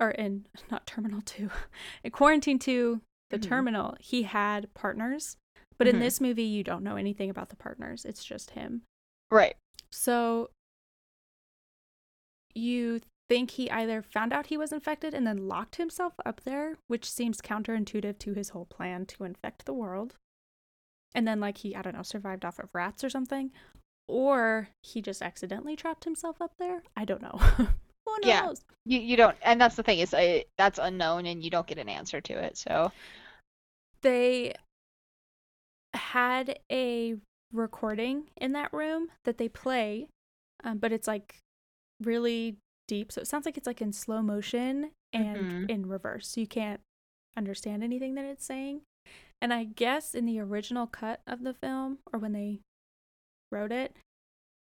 or 0.00 0.10
in 0.10 0.46
not 0.70 0.86
Terminal 0.86 1.20
2, 1.22 1.50
in 2.04 2.10
Quarantine 2.10 2.58
2, 2.58 3.00
the 3.30 3.38
Mhm. 3.38 3.42
Terminal, 3.42 3.96
he 4.00 4.22
had 4.24 4.72
partners. 4.74 5.36
But 5.78 5.88
in 5.88 5.96
Mhm. 5.96 6.00
this 6.00 6.20
movie, 6.20 6.42
you 6.42 6.62
don't 6.62 6.82
know 6.84 6.96
anything 6.96 7.30
about 7.30 7.48
the 7.48 7.56
partners, 7.56 8.04
it's 8.04 8.24
just 8.24 8.50
him. 8.50 8.82
right. 9.30 9.54
So 9.92 10.50
you 12.54 13.00
think 13.28 13.52
he 13.52 13.70
either 13.70 14.02
found 14.02 14.32
out 14.32 14.46
he 14.46 14.56
was 14.56 14.72
infected 14.72 15.14
and 15.14 15.26
then 15.26 15.48
locked 15.48 15.76
himself 15.76 16.14
up 16.26 16.40
there, 16.44 16.76
which 16.88 17.08
seems 17.10 17.40
counterintuitive 17.40 18.18
to 18.18 18.34
his 18.34 18.50
whole 18.50 18.64
plan 18.66 19.06
to 19.06 19.24
infect 19.24 19.64
the 19.64 19.72
world. 19.72 20.16
And 21.14 21.26
then, 21.26 21.40
like, 21.40 21.58
he, 21.58 21.74
I 21.74 21.82
don't 21.82 21.94
know, 21.96 22.02
survived 22.02 22.44
off 22.44 22.58
of 22.58 22.74
rats 22.74 23.02
or 23.04 23.10
something. 23.10 23.52
Or 24.10 24.68
he 24.82 25.00
just 25.00 25.22
accidentally 25.22 25.76
trapped 25.76 26.02
himself 26.04 26.40
up 26.40 26.52
there. 26.58 26.82
I 26.96 27.04
don't 27.04 27.22
know. 27.22 27.38
Who 27.38 27.66
Yeah. 28.24 28.52
You 28.84 28.98
you 28.98 29.16
don't, 29.16 29.36
and 29.42 29.60
that's 29.60 29.76
the 29.76 29.84
thing 29.84 30.00
is 30.00 30.12
uh, 30.12 30.40
that's 30.58 30.80
unknown, 30.80 31.26
and 31.26 31.44
you 31.44 31.50
don't 31.50 31.66
get 31.66 31.78
an 31.78 31.88
answer 31.88 32.20
to 32.20 32.32
it. 32.32 32.56
So 32.56 32.90
They 34.02 34.54
had 35.94 36.58
a 36.70 37.16
recording 37.52 38.30
in 38.36 38.52
that 38.52 38.72
room 38.72 39.08
that 39.24 39.38
they 39.38 39.48
play, 39.48 40.08
um, 40.64 40.78
but 40.78 40.92
it's 40.92 41.06
like 41.06 41.36
really 42.02 42.56
deep. 42.88 43.12
So 43.12 43.20
it 43.20 43.28
sounds 43.28 43.44
like 43.46 43.56
it's 43.56 43.66
like 43.66 43.80
in 43.82 43.92
slow 43.92 44.22
motion 44.22 44.90
and 45.12 45.36
Mhm. 45.52 45.70
in 45.70 45.86
reverse. 45.86 46.28
So 46.28 46.40
you 46.40 46.46
can't 46.46 46.80
understand 47.36 47.84
anything 47.84 48.14
that 48.14 48.24
it's 48.24 48.44
saying. 48.44 48.82
And 49.40 49.52
I 49.54 49.64
guess 49.64 50.14
in 50.14 50.26
the 50.26 50.40
original 50.40 50.86
cut 50.86 51.20
of 51.26 51.42
the 51.42 51.54
film, 51.54 51.98
or 52.12 52.18
when 52.18 52.32
they 52.32 52.60
wrote 53.50 53.72
it, 53.72 53.94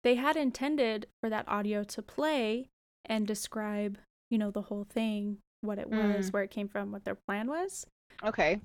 they 0.04 0.16
had 0.16 0.36
intended 0.36 1.08
for 1.22 1.30
that 1.30 1.48
audio 1.48 1.84
to 1.84 2.02
play 2.02 2.68
and 3.06 3.28
describe, 3.28 3.98
you 4.30 4.38
know, 4.38 4.52
the 4.52 4.64
whole 4.64 4.84
thing, 4.86 5.38
what 5.62 5.78
it 5.80 5.90
was, 5.90 6.30
Mm. 6.30 6.34
where 6.34 6.44
it 6.44 6.52
came 6.52 6.68
from, 6.68 6.92
what 6.92 7.04
their 7.06 7.18
plan 7.28 7.48
was. 7.48 7.86
okay, 8.24 8.60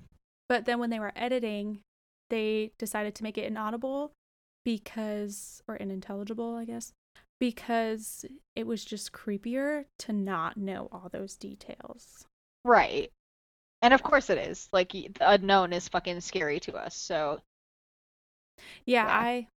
But 0.48 0.64
then 0.64 0.78
when 0.78 0.90
they 0.90 1.00
were 1.00 1.12
editing, 1.16 1.80
they 2.30 2.72
decided 2.78 3.14
to 3.16 3.22
make 3.22 3.36
it 3.38 3.44
inaudible 3.44 4.12
because, 4.64 5.62
or 5.68 5.80
unintelligible, 5.80 6.54
I 6.56 6.64
guess, 6.64 6.92
because 7.38 8.24
it 8.54 8.66
was 8.66 8.84
just 8.84 9.12
creepier 9.12 9.86
to 9.98 10.12
not 10.12 10.56
know 10.56 10.88
all 10.92 11.08
those 11.10 11.36
details. 11.36 12.26
right. 12.64 13.10
And 13.82 13.92
of 13.94 14.02
course 14.02 14.30
it 14.30 14.38
is. 14.38 14.68
Like 14.72 14.90
the 14.92 15.10
unknown 15.20 15.72
is 15.72 15.88
fucking 15.88 16.20
scary 16.20 16.60
to 16.60 16.74
us. 16.76 16.96
So 16.96 17.40
Yeah, 18.84 19.04
Yeah. 19.06 19.06
I 19.06 19.48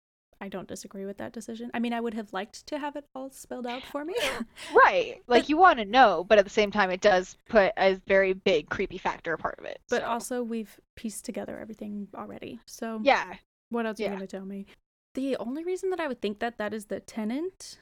I 0.40 0.48
don't 0.48 0.68
disagree 0.68 1.04
with 1.04 1.18
that 1.18 1.32
decision. 1.32 1.70
I 1.74 1.80
mean, 1.80 1.92
I 1.92 2.00
would 2.00 2.14
have 2.14 2.32
liked 2.32 2.66
to 2.68 2.78
have 2.78 2.94
it 2.96 3.04
all 3.14 3.30
spelled 3.30 3.66
out 3.66 3.82
for 3.82 4.04
me. 4.04 4.14
right, 4.74 5.22
like 5.26 5.48
you 5.48 5.56
want 5.56 5.78
to 5.78 5.84
know, 5.84 6.24
but 6.28 6.38
at 6.38 6.44
the 6.44 6.50
same 6.50 6.70
time, 6.70 6.90
it 6.90 7.00
does 7.00 7.36
put 7.48 7.72
a 7.76 7.94
very 8.06 8.32
big 8.32 8.68
creepy 8.68 8.98
factor 8.98 9.32
a 9.32 9.38
part 9.38 9.58
of 9.58 9.64
it. 9.64 9.80
but 9.88 10.02
so. 10.02 10.06
also 10.06 10.42
we've 10.42 10.78
pieced 10.96 11.24
together 11.24 11.58
everything 11.58 12.08
already. 12.14 12.60
So 12.66 13.00
yeah, 13.02 13.34
What 13.70 13.86
else 13.86 13.98
are 13.98 14.04
you 14.04 14.08
going 14.08 14.20
to 14.20 14.26
tell 14.26 14.46
me? 14.46 14.66
The 15.14 15.36
only 15.38 15.64
reason 15.64 15.90
that 15.90 16.00
I 16.00 16.06
would 16.06 16.20
think 16.20 16.38
that 16.38 16.58
that 16.58 16.72
is 16.72 16.86
the 16.86 17.00
tenant 17.00 17.78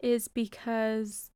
is 0.00 0.28
because 0.28 1.30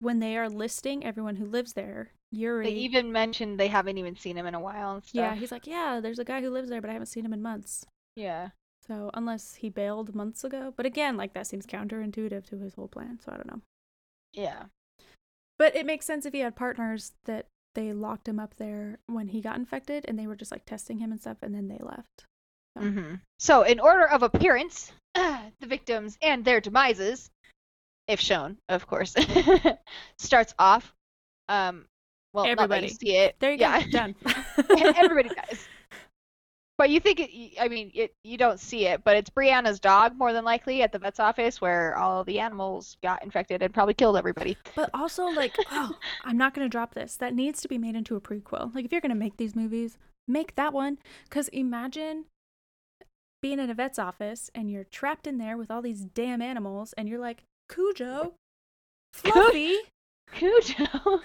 when 0.00 0.18
they 0.18 0.36
are 0.36 0.48
listing 0.48 1.04
everyone 1.04 1.36
who 1.36 1.46
lives 1.46 1.74
there, 1.74 2.10
Yuri. 2.32 2.64
they 2.64 2.72
even 2.72 3.12
mentioned 3.12 3.60
they 3.60 3.68
haven't 3.68 3.98
even 3.98 4.16
seen 4.16 4.36
him 4.36 4.46
in 4.46 4.54
a 4.54 4.60
while 4.60 4.94
and 4.94 5.04
stuff. 5.04 5.14
yeah, 5.14 5.34
he's 5.34 5.52
like, 5.52 5.66
yeah, 5.66 6.00
there's 6.02 6.18
a 6.18 6.24
guy 6.24 6.40
who 6.40 6.50
lives 6.50 6.70
there, 6.70 6.80
but 6.80 6.90
I 6.90 6.94
haven't 6.94 7.06
seen 7.06 7.24
him 7.24 7.32
in 7.32 7.42
months. 7.42 7.86
Yeah. 8.16 8.50
So 8.86 9.10
unless 9.14 9.54
he 9.54 9.68
bailed 9.68 10.14
months 10.14 10.44
ago, 10.44 10.72
but 10.76 10.86
again, 10.86 11.16
like 11.16 11.34
that 11.34 11.46
seems 11.46 11.66
counterintuitive 11.66 12.44
to 12.46 12.58
his 12.58 12.74
whole 12.74 12.88
plan. 12.88 13.18
So 13.24 13.32
I 13.32 13.36
don't 13.36 13.46
know. 13.46 13.60
Yeah. 14.32 14.64
But 15.58 15.76
it 15.76 15.86
makes 15.86 16.06
sense 16.06 16.26
if 16.26 16.32
he 16.32 16.40
had 16.40 16.56
partners 16.56 17.12
that 17.24 17.46
they 17.74 17.92
locked 17.92 18.28
him 18.28 18.38
up 18.38 18.56
there 18.56 18.98
when 19.06 19.28
he 19.28 19.40
got 19.40 19.56
infected, 19.56 20.04
and 20.08 20.18
they 20.18 20.26
were 20.26 20.36
just 20.36 20.50
like 20.50 20.64
testing 20.64 20.98
him 20.98 21.12
and 21.12 21.20
stuff, 21.20 21.38
and 21.42 21.54
then 21.54 21.68
they 21.68 21.78
left. 21.80 22.26
So. 22.76 22.84
hmm 22.84 23.14
So, 23.38 23.62
in 23.62 23.80
order 23.80 24.06
of 24.06 24.22
appearance, 24.22 24.92
the 25.14 25.66
victims 25.66 26.18
and 26.22 26.44
their 26.44 26.60
demises, 26.60 27.30
if 28.08 28.20
shown, 28.20 28.58
of 28.68 28.86
course, 28.86 29.14
starts 30.18 30.54
off. 30.58 30.92
Um, 31.48 31.86
well, 32.32 32.46
Everybody. 32.46 32.88
see 32.88 33.16
it. 33.16 33.36
There 33.38 33.52
you 33.52 33.58
yeah. 33.58 33.82
go. 33.82 33.90
Done. 33.90 34.14
Everybody 34.96 35.28
dies. 35.28 35.66
But 36.78 36.90
you 36.90 37.00
think 37.00 37.20
it? 37.20 37.30
I 37.60 37.68
mean, 37.68 37.90
it. 37.94 38.14
You 38.24 38.36
don't 38.36 38.58
see 38.58 38.86
it, 38.86 39.04
but 39.04 39.16
it's 39.16 39.30
Briana's 39.30 39.78
dog 39.78 40.16
more 40.16 40.32
than 40.32 40.44
likely 40.44 40.82
at 40.82 40.90
the 40.90 40.98
vet's 40.98 41.20
office 41.20 41.60
where 41.60 41.96
all 41.96 42.24
the 42.24 42.40
animals 42.40 42.96
got 43.02 43.22
infected 43.22 43.62
and 43.62 43.72
probably 43.72 43.94
killed 43.94 44.16
everybody. 44.16 44.56
But 44.74 44.90
also, 44.94 45.26
like, 45.26 45.54
oh, 45.70 45.92
I'm 46.24 46.38
not 46.38 46.54
going 46.54 46.64
to 46.64 46.70
drop 46.70 46.94
this. 46.94 47.16
That 47.16 47.34
needs 47.34 47.60
to 47.62 47.68
be 47.68 47.78
made 47.78 47.94
into 47.94 48.16
a 48.16 48.20
prequel. 48.20 48.74
Like, 48.74 48.84
if 48.84 48.92
you're 48.92 49.00
going 49.00 49.10
to 49.10 49.16
make 49.16 49.36
these 49.36 49.54
movies, 49.54 49.98
make 50.26 50.54
that 50.56 50.72
one. 50.72 50.98
Because 51.24 51.48
imagine 51.48 52.24
being 53.42 53.58
in 53.58 53.68
a 53.70 53.74
vet's 53.74 53.98
office 53.98 54.50
and 54.54 54.70
you're 54.70 54.84
trapped 54.84 55.26
in 55.26 55.36
there 55.38 55.56
with 55.56 55.70
all 55.70 55.82
these 55.82 56.04
damn 56.04 56.40
animals, 56.40 56.94
and 56.96 57.08
you're 57.08 57.18
like, 57.18 57.42
Cujo, 57.68 58.34
Fluffy. 59.12 59.76
Cujo, 60.32 61.20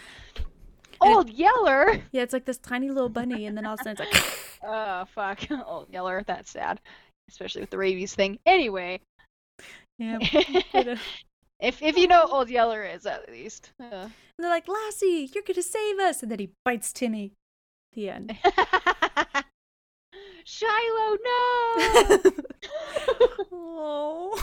Old 1.00 1.30
Yeller. 1.30 2.02
yeah, 2.12 2.24
it's 2.24 2.34
like 2.34 2.46
this 2.46 2.58
tiny 2.58 2.90
little 2.90 3.10
bunny, 3.10 3.46
and 3.46 3.56
then 3.56 3.66
all 3.66 3.76
of 3.76 3.80
a 3.80 3.84
sudden 3.84 4.06
it's 4.06 4.16
like, 4.16 4.24
Oh 4.64 5.06
fuck, 5.06 5.40
Old 5.66 5.90
Yeller. 5.92 6.24
That's 6.26 6.52
sad, 6.52 6.80
especially 7.30 7.62
with 7.62 7.70
the 7.70 7.78
rabies 7.78 8.16
thing. 8.16 8.40
Anyway, 8.46 9.00
yeah. 10.00 10.18
if 11.60 11.82
if 11.82 11.98
you 11.98 12.08
know 12.08 12.24
what 12.26 12.32
Old 12.32 12.50
Yeller 12.50 12.84
is 12.84 13.06
at 13.06 13.30
least. 13.32 13.72
Uh. 13.80 13.86
and 14.06 14.12
they're 14.40 14.50
like, 14.50 14.68
Lassie, 14.68 15.30
you're 15.34 15.44
going 15.44 15.56
to 15.56 15.64
save 15.64 16.00
us. 16.00 16.22
And 16.22 16.32
then 16.32 16.40
he 16.40 16.50
bites 16.66 16.92
Timmy. 16.94 17.34
The 17.94 18.10
end. 18.10 18.38
Shiloh, 20.46 21.18
no. 21.24 22.32
oh. 23.52 24.40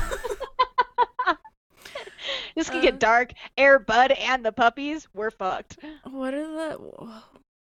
this 2.56 2.68
could 2.68 2.78
Uh. 2.78 2.82
get 2.82 2.98
dark. 2.98 3.32
Air 3.56 3.78
Bud 3.78 4.10
and 4.12 4.44
the 4.44 4.52
puppies, 4.52 5.08
we're 5.14 5.30
fucked. 5.30 5.78
What 6.04 6.34
are 6.34 6.46
the 6.46 6.78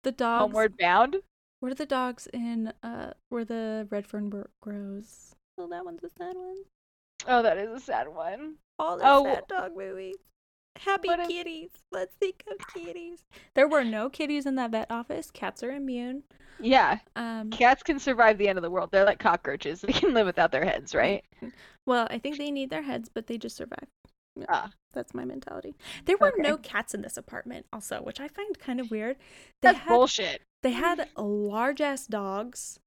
the 0.04 0.12
dogs? 0.12 0.42
Homeward 0.42 0.76
bound. 0.78 1.16
What 1.60 1.72
are 1.72 1.76
the 1.76 1.86
dogs 1.86 2.26
in 2.32 2.72
uh 2.82 3.12
where 3.28 3.44
the 3.44 3.86
red 3.90 4.06
fern 4.06 4.28
bur- 4.30 4.50
grows? 4.62 5.34
Oh, 5.58 5.68
that 5.68 5.84
one's 5.84 6.02
a 6.02 6.08
sad 6.08 6.36
one. 6.36 6.56
Oh, 7.26 7.42
that 7.42 7.58
is 7.58 7.70
a 7.70 7.80
sad 7.80 8.08
one. 8.08 8.56
All 8.78 8.96
the 8.96 9.04
Oh. 9.06 9.24
sad 9.24 9.44
dog 9.48 9.76
movies. 9.76 10.16
Happy 10.78 11.08
What 11.08 11.20
if- 11.20 11.28
kitties. 11.28 11.70
Let's 11.92 12.14
think 12.16 12.42
of 12.50 12.56
kitties. 12.74 13.24
There 13.54 13.68
were 13.68 13.84
no 13.84 14.08
kitties 14.08 14.46
in 14.46 14.54
that 14.54 14.70
vet 14.70 14.90
office. 14.90 15.30
Cats 15.30 15.62
are 15.62 15.72
immune. 15.72 16.22
Yeah, 16.62 16.98
Um, 17.16 17.50
cats 17.50 17.82
can 17.82 17.98
survive 17.98 18.36
the 18.38 18.48
end 18.48 18.58
of 18.58 18.62
the 18.62 18.70
world. 18.70 18.90
They're 18.90 19.04
like 19.06 19.18
cockroaches. 19.18 19.80
They 19.80 19.92
can 19.92 20.12
live 20.14 20.26
without 20.26 20.52
their 20.52 20.64
heads, 20.64 20.94
right? 20.94 21.24
well, 21.86 22.06
I 22.10 22.18
think 22.18 22.36
they 22.38 22.50
need 22.50 22.68
their 22.70 22.82
heads, 22.82 23.08
but 23.12 23.26
they 23.26 23.38
just 23.38 23.56
survive. 23.56 23.88
Ah, 24.48 24.70
That's 24.92 25.14
my 25.14 25.24
mentality. 25.24 25.74
There 26.04 26.16
were 26.18 26.32
Okay. 26.32 26.42
no 26.42 26.56
cats 26.56 26.94
in 26.94 27.02
this 27.02 27.16
apartment, 27.16 27.66
also, 27.72 28.00
which 28.02 28.20
I 28.20 28.28
find 28.28 28.58
kind 28.58 28.80
of 28.80 28.90
weird. 28.90 29.16
They 29.62 29.68
that's 29.72 29.78
had 29.80 29.88
bullshit. 29.88 30.42
They 30.62 30.72
had 30.72 31.08
large 31.16 31.80
ass 31.80 32.06
dogs. 32.06 32.78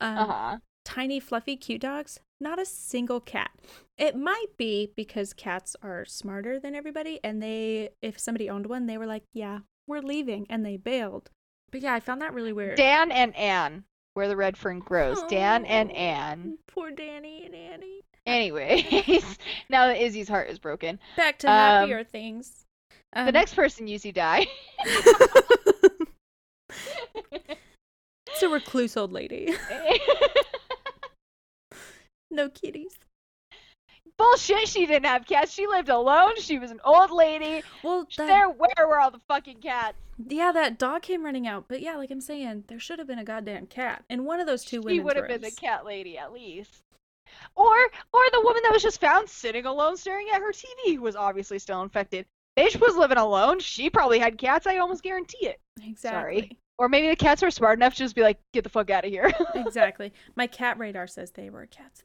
Um, 0.00 0.18
Uh 0.18 0.26
huh. 0.26 0.56
tiny, 0.84 1.18
fluffy, 1.20 1.56
cute 1.56 1.80
dogs, 1.80 2.20
not 2.40 2.58
a 2.60 2.66
single 2.66 3.20
cat. 3.20 3.50
It 3.98 4.14
might 4.16 4.56
be 4.58 4.92
because 4.94 5.32
cats 5.32 5.74
are 5.82 6.04
smarter 6.04 6.60
than 6.60 6.74
everybody, 6.74 7.18
and 7.24 7.42
they, 7.42 7.90
if 8.02 8.18
somebody 8.18 8.48
owned 8.50 8.66
one, 8.66 8.86
they 8.86 8.98
were 8.98 9.06
like, 9.06 9.22
yeah, 9.32 9.60
we're 9.86 10.00
leaving, 10.00 10.46
and 10.50 10.64
they 10.66 10.76
bailed. 10.76 11.30
But 11.72 11.80
yeah, 11.80 11.94
I 11.94 12.00
found 12.00 12.20
that 12.20 12.34
really 12.34 12.52
weird. 12.52 12.76
Dan 12.76 13.10
and 13.10 13.34
Anne, 13.36 13.84
where 14.14 14.28
the 14.28 14.36
red 14.36 14.56
fern 14.56 14.78
grows. 14.80 15.22
Dan 15.28 15.64
and 15.64 15.90
Oh, 15.90 15.94
Anne. 15.94 16.58
Poor 16.68 16.90
Danny 16.90 17.44
and 17.46 17.54
Annie. 17.54 18.02
Anyways, 18.26 19.38
now 19.70 19.86
that 19.86 20.00
Izzy's 20.02 20.28
heart 20.28 20.50
is 20.50 20.58
broken, 20.58 20.98
Back 21.16 21.38
to 21.38 21.48
Um, 21.48 21.54
happier 21.54 22.04
things. 22.04 22.66
the 23.14 23.20
Um, 23.20 23.32
next 23.32 23.54
person 23.54 23.86
you 23.88 23.98
see 23.98 24.12
die. 24.12 24.46
it's 27.32 28.42
a 28.42 28.48
recluse 28.48 28.96
old 28.96 29.12
lady. 29.12 29.54
no 32.30 32.48
kitties. 32.48 32.96
Bullshit, 34.18 34.66
she 34.68 34.86
didn't 34.86 35.06
have 35.06 35.26
cats. 35.26 35.52
She 35.52 35.66
lived 35.66 35.90
alone. 35.90 36.40
She 36.40 36.58
was 36.58 36.70
an 36.70 36.80
old 36.84 37.10
lady. 37.10 37.62
Well, 37.82 38.06
that, 38.16 38.26
There, 38.26 38.48
where 38.48 38.88
were 38.88 38.98
all 38.98 39.10
the 39.10 39.20
fucking 39.28 39.58
cats? 39.58 39.98
yeah, 40.28 40.52
that 40.52 40.78
dog 40.78 41.02
came 41.02 41.22
running 41.22 41.46
out. 41.46 41.66
But 41.68 41.82
yeah, 41.82 41.96
like 41.96 42.10
I'm 42.10 42.22
saying, 42.22 42.64
there 42.68 42.80
should 42.80 42.98
have 42.98 43.08
been 43.08 43.18
a 43.18 43.24
goddamn 43.24 43.66
cat 43.66 44.04
in 44.08 44.24
one 44.24 44.40
of 44.40 44.46
those 44.46 44.64
two 44.64 44.76
She 44.76 45.00
women's 45.00 45.04
would 45.04 45.16
have 45.16 45.28
been 45.28 45.42
the 45.42 45.50
cat 45.50 45.84
lady 45.84 46.16
at 46.16 46.32
least. 46.32 46.80
Or, 47.54 47.76
or 47.76 48.22
the 48.32 48.40
woman 48.42 48.62
that 48.62 48.72
was 48.72 48.82
just 48.82 49.00
found 49.00 49.28
sitting 49.28 49.66
alone 49.66 49.96
staring 49.96 50.28
at 50.32 50.40
her 50.40 50.52
TV 50.52 50.94
who 50.94 51.02
was 51.02 51.16
obviously 51.16 51.58
still 51.58 51.82
infected. 51.82 52.24
Bitch 52.56 52.80
was 52.80 52.96
living 52.96 53.18
alone. 53.18 53.58
She 53.60 53.90
probably 53.90 54.18
had 54.18 54.38
cats. 54.38 54.66
I 54.66 54.78
almost 54.78 55.02
guarantee 55.02 55.46
it. 55.46 55.60
Exactly. 55.82 56.58
Or 56.78 56.88
maybe 56.88 57.08
the 57.08 57.16
cats 57.16 57.42
were 57.42 57.50
smart 57.50 57.78
enough 57.78 57.94
to 57.94 57.98
just 57.98 58.14
be 58.14 58.22
like, 58.22 58.38
get 58.52 58.62
the 58.64 58.70
fuck 58.70 58.90
out 58.90 59.04
of 59.04 59.10
here. 59.10 59.32
exactly. 59.54 60.12
My 60.34 60.46
cat 60.46 60.78
radar 60.78 61.06
says 61.06 61.30
they 61.30 61.48
were 61.50 61.66
cats 61.66 62.02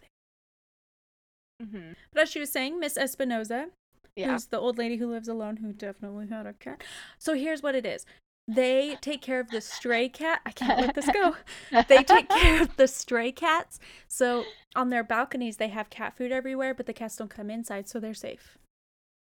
there. 1.59 1.67
hmm 1.67 1.91
But 2.13 2.24
as 2.24 2.30
she 2.32 2.39
was 2.39 2.51
saying, 2.51 2.80
Miss 2.80 2.97
Espinoza, 2.97 3.67
Yeah. 4.15 4.32
who's 4.32 4.45
the 4.45 4.59
old 4.59 4.78
lady 4.78 4.95
who 4.97 5.11
lives 5.11 5.28
alone, 5.28 5.57
who 5.57 5.74
definitely 5.74 6.28
had 6.28 6.45
a 6.45 6.53
cat. 6.53 6.84
So 7.19 7.34
here's 7.34 7.61
what 7.61 7.76
it 7.76 7.86
is. 7.86 8.05
They 8.47 8.97
take 9.01 9.22
care 9.22 9.39
of 9.39 9.49
the 9.49 9.61
stray 9.61 10.09
cat. 10.09 10.41
I 10.45 10.51
can't 10.51 10.80
let 10.80 10.95
this 10.95 11.09
go. 11.13 11.36
They 11.88 12.03
take 12.03 12.28
care 12.30 12.61
of 12.63 12.76
the 12.78 12.88
stray 12.88 13.32
cats. 13.32 13.80
So 14.07 14.45
on 14.76 14.89
their 14.89 15.03
balconies, 15.03 15.57
they 15.57 15.67
have 15.69 15.89
cat 15.89 16.15
food 16.17 16.32
everywhere, 16.32 16.74
but 16.74 16.86
the 16.86 16.93
cats 16.93 17.15
don't 17.17 17.30
come 17.30 17.49
inside, 17.49 17.88
so 17.88 17.99
they're 17.99 18.13
safe. 18.13 18.57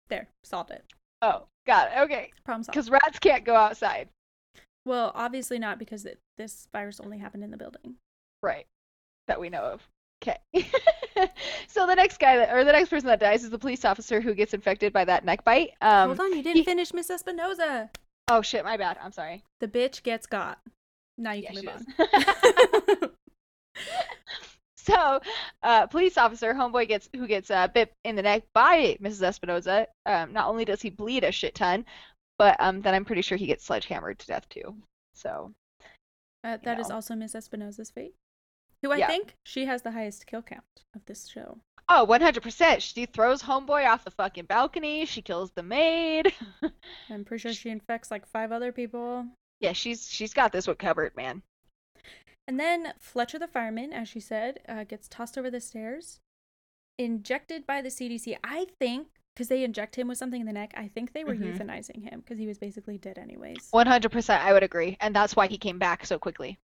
There, 0.09 0.27
solved 0.43 0.71
it. 0.71 0.83
Oh, 1.21 1.45
got 1.65 1.91
it. 1.91 1.99
Okay. 2.01 2.31
Problem 2.43 2.63
solved. 2.63 2.75
Because 2.75 2.89
rats 2.91 3.17
can't 3.19 3.45
go 3.45 3.55
outside. 3.55 4.09
Well, 4.86 5.11
obviously 5.15 5.59
not 5.59 5.79
because 5.79 6.05
it, 6.05 6.19
this 6.38 6.67
virus 6.71 6.99
only 6.99 7.17
happened 7.17 7.43
in 7.43 7.51
the 7.51 7.57
building. 7.57 7.95
Right. 8.43 8.67
That 9.27 9.39
we 9.39 9.49
know 9.49 9.63
of. 9.63 9.88
Okay. 10.23 10.38
so 11.67 11.86
the 11.88 11.95
next 11.95 12.19
guy 12.19 12.38
that, 12.38 12.53
or 12.53 12.63
the 12.63 12.71
next 12.71 12.89
person 12.89 13.07
that 13.07 13.19
dies 13.19 13.43
is 13.43 13.49
the 13.49 13.59
police 13.59 13.83
officer 13.86 14.21
who 14.21 14.33
gets 14.33 14.53
infected 14.53 14.93
by 14.93 15.05
that 15.05 15.25
neck 15.25 15.43
bite. 15.43 15.71
Um, 15.81 16.09
Hold 16.09 16.19
on, 16.21 16.38
you 16.38 16.43
didn't 16.43 16.57
he- 16.57 16.63
finish 16.63 16.93
Miss 16.93 17.09
Espinoza. 17.09 17.89
Oh 18.27 18.41
shit, 18.41 18.63
my 18.63 18.77
bad. 18.77 18.97
I'm 19.03 19.11
sorry. 19.11 19.43
The 19.59 19.67
bitch 19.67 20.01
gets 20.03 20.25
got. 20.25 20.59
Now 21.17 21.31
you 21.33 21.43
Yeah, 21.43 21.51
can 21.51 21.65
move 21.65 22.99
on. 23.01 23.09
so, 24.77 25.19
uh, 25.63 25.88
police 25.88 26.17
officer 26.17 26.53
homeboy 26.53 26.88
gets 26.88 27.09
who 27.15 27.27
gets 27.27 27.51
uh, 27.51 27.67
bit 27.67 27.91
in 28.03 28.15
the 28.15 28.21
neck 28.21 28.43
by 28.53 28.97
Mrs. 29.01 29.21
Espinoza. 29.39 29.86
Um, 30.05 30.33
not 30.33 30.47
only 30.47 30.65
does 30.65 30.81
he 30.81 30.89
bleed 30.89 31.23
a 31.23 31.31
shit 31.31 31.55
ton, 31.55 31.86
but 32.38 32.55
um, 32.59 32.81
then 32.81 32.93
I'm 32.93 33.05
pretty 33.05 33.21
sure 33.21 33.38
he 33.38 33.47
gets 33.47 33.65
sledgehammered 33.65 34.19
to 34.19 34.27
death 34.27 34.47
too. 34.49 34.75
So, 35.13 35.53
Uh, 36.43 36.57
that 36.63 36.79
is 36.79 36.89
know. 36.89 36.95
also 36.95 37.15
Miss 37.15 37.33
Espinoza's 37.33 37.89
fate. 37.89 38.13
Who 38.83 38.91
I 38.91 38.97
Yeah. 38.97 39.07
think 39.07 39.36
she 39.43 39.65
has 39.65 39.81
the 39.81 39.91
highest 39.91 40.27
kill 40.27 40.41
count 40.41 40.83
of 40.93 41.03
this 41.05 41.27
show. 41.27 41.59
oh, 41.89 42.03
100%. 42.05 42.81
She 42.81 43.05
throws 43.05 43.43
homeboy 43.43 43.86
off 43.88 44.03
the 44.03 44.11
fucking 44.11 44.45
balcony. 44.45 45.05
She 45.05 45.21
kills 45.21 45.51
the 45.51 45.63
maid. 45.63 46.33
I'm 47.09 47.23
pretty 47.25 47.41
sure 47.41 47.53
she 47.53 47.69
infects 47.69 48.11
like 48.11 48.25
five 48.27 48.51
other 48.51 48.71
people. 48.71 49.27
yeah, 49.59 49.73
she's 49.73 50.07
she's 50.09 50.33
got 50.33 50.51
this 50.51 50.67
one 50.67 50.75
covered, 50.77 51.15
man. 51.15 51.41
And 52.47 52.59
then 52.59 52.93
Fletcher 52.99 53.39
the 53.39 53.47
fireman, 53.47 53.91
as 53.93 54.07
she 54.07 54.19
said, 54.19 54.59
uh, 54.67 54.83
gets 54.83 55.07
tossed 55.07 55.38
over 55.38 55.49
the 55.49 55.61
stairs, 55.61 56.19
injected 56.99 57.65
by 57.65 57.81
the 57.81 57.89
CDC. 57.89 58.38
I 58.43 58.67
think 58.79 59.07
because 59.36 59.49
they 59.49 59.63
inject 59.65 59.95
him 59.97 60.07
with 60.07 60.17
something 60.17 60.39
in 60.39 60.47
the 60.47 60.53
neck. 60.53 60.73
I 60.77 60.88
think 60.88 61.11
they 61.11 61.25
were 61.25 61.36
Mhm. 61.36 61.57
euthanizing 61.57 62.01
him 62.09 62.21
because 62.21 62.39
he 62.39 62.47
was 62.47 62.57
basically 62.57 62.97
dead 62.97 63.17
anyways. 63.17 63.69
100%. 63.71 64.41
I 64.41 64.53
would 64.53 64.63
agree, 64.63 64.95
and 65.01 65.13
that's 65.13 65.36
why 65.36 65.47
he 65.47 65.57
came 65.57 65.77
back 65.77 66.05
so 66.05 66.17
quickly. 66.17 66.57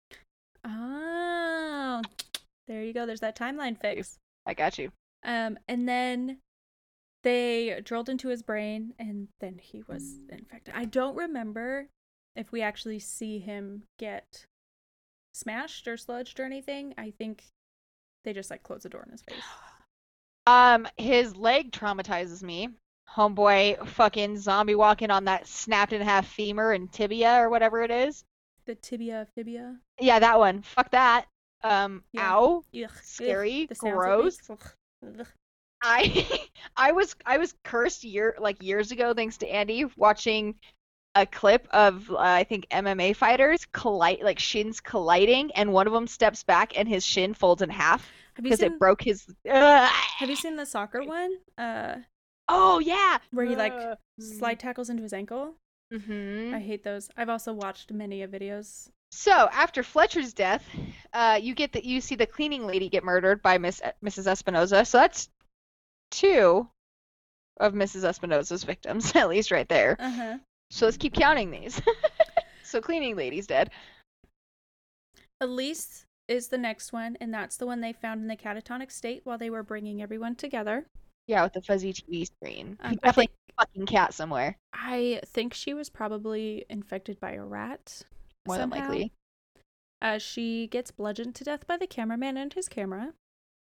Oh, 0.64 2.01
there 2.68 2.85
you 2.85 2.93
go. 2.93 3.07
There's 3.07 3.21
that 3.21 3.37
timeline 3.37 3.77
fix. 3.77 4.18
I 4.47 4.55
got 4.55 4.79
you. 4.79 4.93
Um, 5.25 5.59
and 5.68 5.89
then 5.89 6.39
they 7.25 7.81
drilled 7.83 8.09
into 8.09 8.29
his 8.29 8.43
brain, 8.43 8.95
and 8.99 9.29
then 9.41 9.59
he 9.59 9.83
was 9.83 10.18
infected. 10.29 10.73
I 10.77 10.85
don't 10.85 11.16
remember 11.16 11.89
if 12.37 12.53
we 12.53 12.62
actually 12.62 13.01
see 13.01 13.41
him 13.41 13.83
get 13.99 14.47
smashed 15.35 15.89
or 15.89 15.95
sludged 15.97 16.39
or 16.39 16.45
anything. 16.45 16.95
I 16.97 17.11
think 17.11 17.43
they 18.25 18.33
just 18.33 18.51
like 18.51 18.62
close 18.62 18.85
the 18.85 18.89
door 18.89 19.03
in 19.03 19.11
his 19.11 19.23
face. 19.23 19.43
Um, 20.47 20.86
his 20.97 21.36
leg 21.36 21.70
traumatizes 21.72 22.43
me. 22.43 22.68
Homeboy 23.16 23.86
fucking 23.88 24.38
zombie 24.38 24.74
walking 24.74 25.11
on 25.11 25.24
that 25.24 25.47
snapped 25.47 25.93
in 25.93 26.01
half 26.01 26.26
femur 26.26 26.72
and 26.72 26.91
tibia 26.93 27.36
or 27.36 27.51
whatever 27.51 27.82
it 27.82 27.91
is. 27.91 28.24
The 28.66 28.74
tibia 28.76 29.26
fibia. 29.34 29.76
Yeah, 29.99 30.18
that 30.20 30.38
one. 30.38 30.62
Fuck 30.62 30.91
that. 30.93 31.26
Um, 31.62 32.05
Yeah. 32.12 32.32
ow, 32.34 32.64
Ugh, 32.74 32.91
scary, 33.03 33.66
the 33.66 33.74
sounds 33.74 33.95
gross. 33.95 34.49
makes, 34.49 34.51
ugh, 34.51 35.18
ugh. 35.20 35.26
I 35.82 36.41
I 36.76 36.93
was 36.93 37.16
I 37.26 37.38
was 37.38 37.55
cursed 37.64 38.05
year 38.05 38.34
like 38.38 38.62
years 38.62 38.93
ago 38.93 39.12
thanks 39.14 39.38
to 39.38 39.49
Andy 39.49 39.84
watching 39.97 40.55
a 41.14 41.26
clip 41.26 41.66
of 41.72 42.11
uh, 42.11 42.16
I 42.18 42.45
think 42.45 42.68
MMA 42.70 43.16
fighters 43.16 43.66
collide 43.72 44.20
like 44.22 44.38
shins 44.38 44.80
colliding 44.80 45.51
and 45.53 45.72
one 45.72 45.86
of 45.86 45.93
them 45.93 46.07
steps 46.07 46.45
back 46.45 46.78
and 46.78 46.88
his 46.88 47.05
shin 47.05 47.34
folds 47.34 47.62
in 47.62 47.70
half 47.70 48.09
because 48.43 48.61
it 48.61 48.78
broke 48.78 49.03
his 49.03 49.26
Ugh. 49.49 49.91
Have 50.18 50.28
you 50.30 50.36
seen 50.36 50.57
the 50.57 50.66
soccer 50.66 51.03
one? 51.03 51.36
Uh, 51.59 51.97
Oh 52.49 52.78
yeah. 52.80 53.18
where 53.32 53.47
he 53.47 53.55
like 53.57 53.72
Ugh. 53.72 53.97
slide 54.20 54.59
tackles 54.61 54.91
into 54.91 55.03
his 55.03 55.12
ankle. 55.12 55.55
Mhm. 55.93 56.55
I 56.55 56.59
hate 56.61 56.84
those. 56.84 57.09
I've 57.16 57.28
also 57.28 57.53
watched 57.53 57.93
many 57.93 58.22
of 58.22 58.30
videos. 58.30 58.88
So 59.12 59.32
after 59.32 59.82
Fletcher's 59.82 60.32
death, 60.32 60.64
uh, 61.12 61.38
you 61.43 61.55
get 61.55 61.72
that 61.72 61.84
you 61.84 62.01
see 62.01 62.14
the 62.14 62.26
cleaning 62.26 62.66
lady 62.66 62.88
get 62.88 63.03
murdered 63.03 63.43
by 63.43 63.59
Miss 63.59 63.80
Mrs. 64.05 64.26
Espinoza. 64.26 64.86
So 64.86 64.99
that's 64.99 65.28
two 66.12 66.68
of 67.59 67.72
Mrs. 67.74 68.03
Espinoza's 68.05 68.62
victims, 68.64 69.12
at 69.16 69.28
least 69.28 69.51
right 69.51 69.68
there. 69.68 69.97
Uh 69.99 70.11
huh. 70.11 70.38
So 70.70 70.84
let's 70.86 70.97
keep 70.97 71.12
counting 71.14 71.51
these. 71.51 71.80
so 72.62 72.80
cleaning 72.80 73.16
lady's 73.16 73.49
dead. 73.49 73.70
Elise 75.41 76.05
is 76.31 76.49
the 76.49 76.59
next 76.59 76.93
one, 76.93 77.16
and 77.20 77.35
that's 77.35 77.57
the 77.57 77.66
one 77.66 77.81
they 77.81 77.93
found 77.93 78.22
in 78.22 78.28
the 78.28 78.37
catatonic 78.37 78.91
state 78.93 79.22
while 79.24 79.37
they 79.37 79.51
were 79.51 79.64
bringing 79.64 80.01
everyone 80.01 80.37
together. 80.37 80.87
Yeah, 81.26 81.43
with 81.43 81.53
the 81.53 81.61
fuzzy 81.61 81.93
TV 81.93 82.26
screen. 82.26 82.78
Um, 82.81 82.93
I 82.93 82.95
Definitely 82.95 83.26
think 83.26 83.31
a 83.51 83.62
fucking 83.62 83.87
cat 83.87 84.14
somewhere, 84.14 84.57
I 84.72 85.20
think 85.26 85.53
she 85.53 85.74
was 85.74 85.91
probably 85.91 86.64
infected 86.70 87.20
by 87.20 87.33
a 87.33 87.45
rat. 87.45 88.03
more 88.47 88.57
than 88.57 88.70
likely. 88.70 89.12
Uh, 90.01 90.18
she 90.18 90.66
gets 90.68 90.91
bludgeoned 90.91 91.35
to 91.35 91.45
death 91.45 91.66
by 91.66 91.76
the 91.76 91.87
cameraman 91.87 92.37
and 92.37 92.53
his 92.53 92.68
camera. 92.68 93.12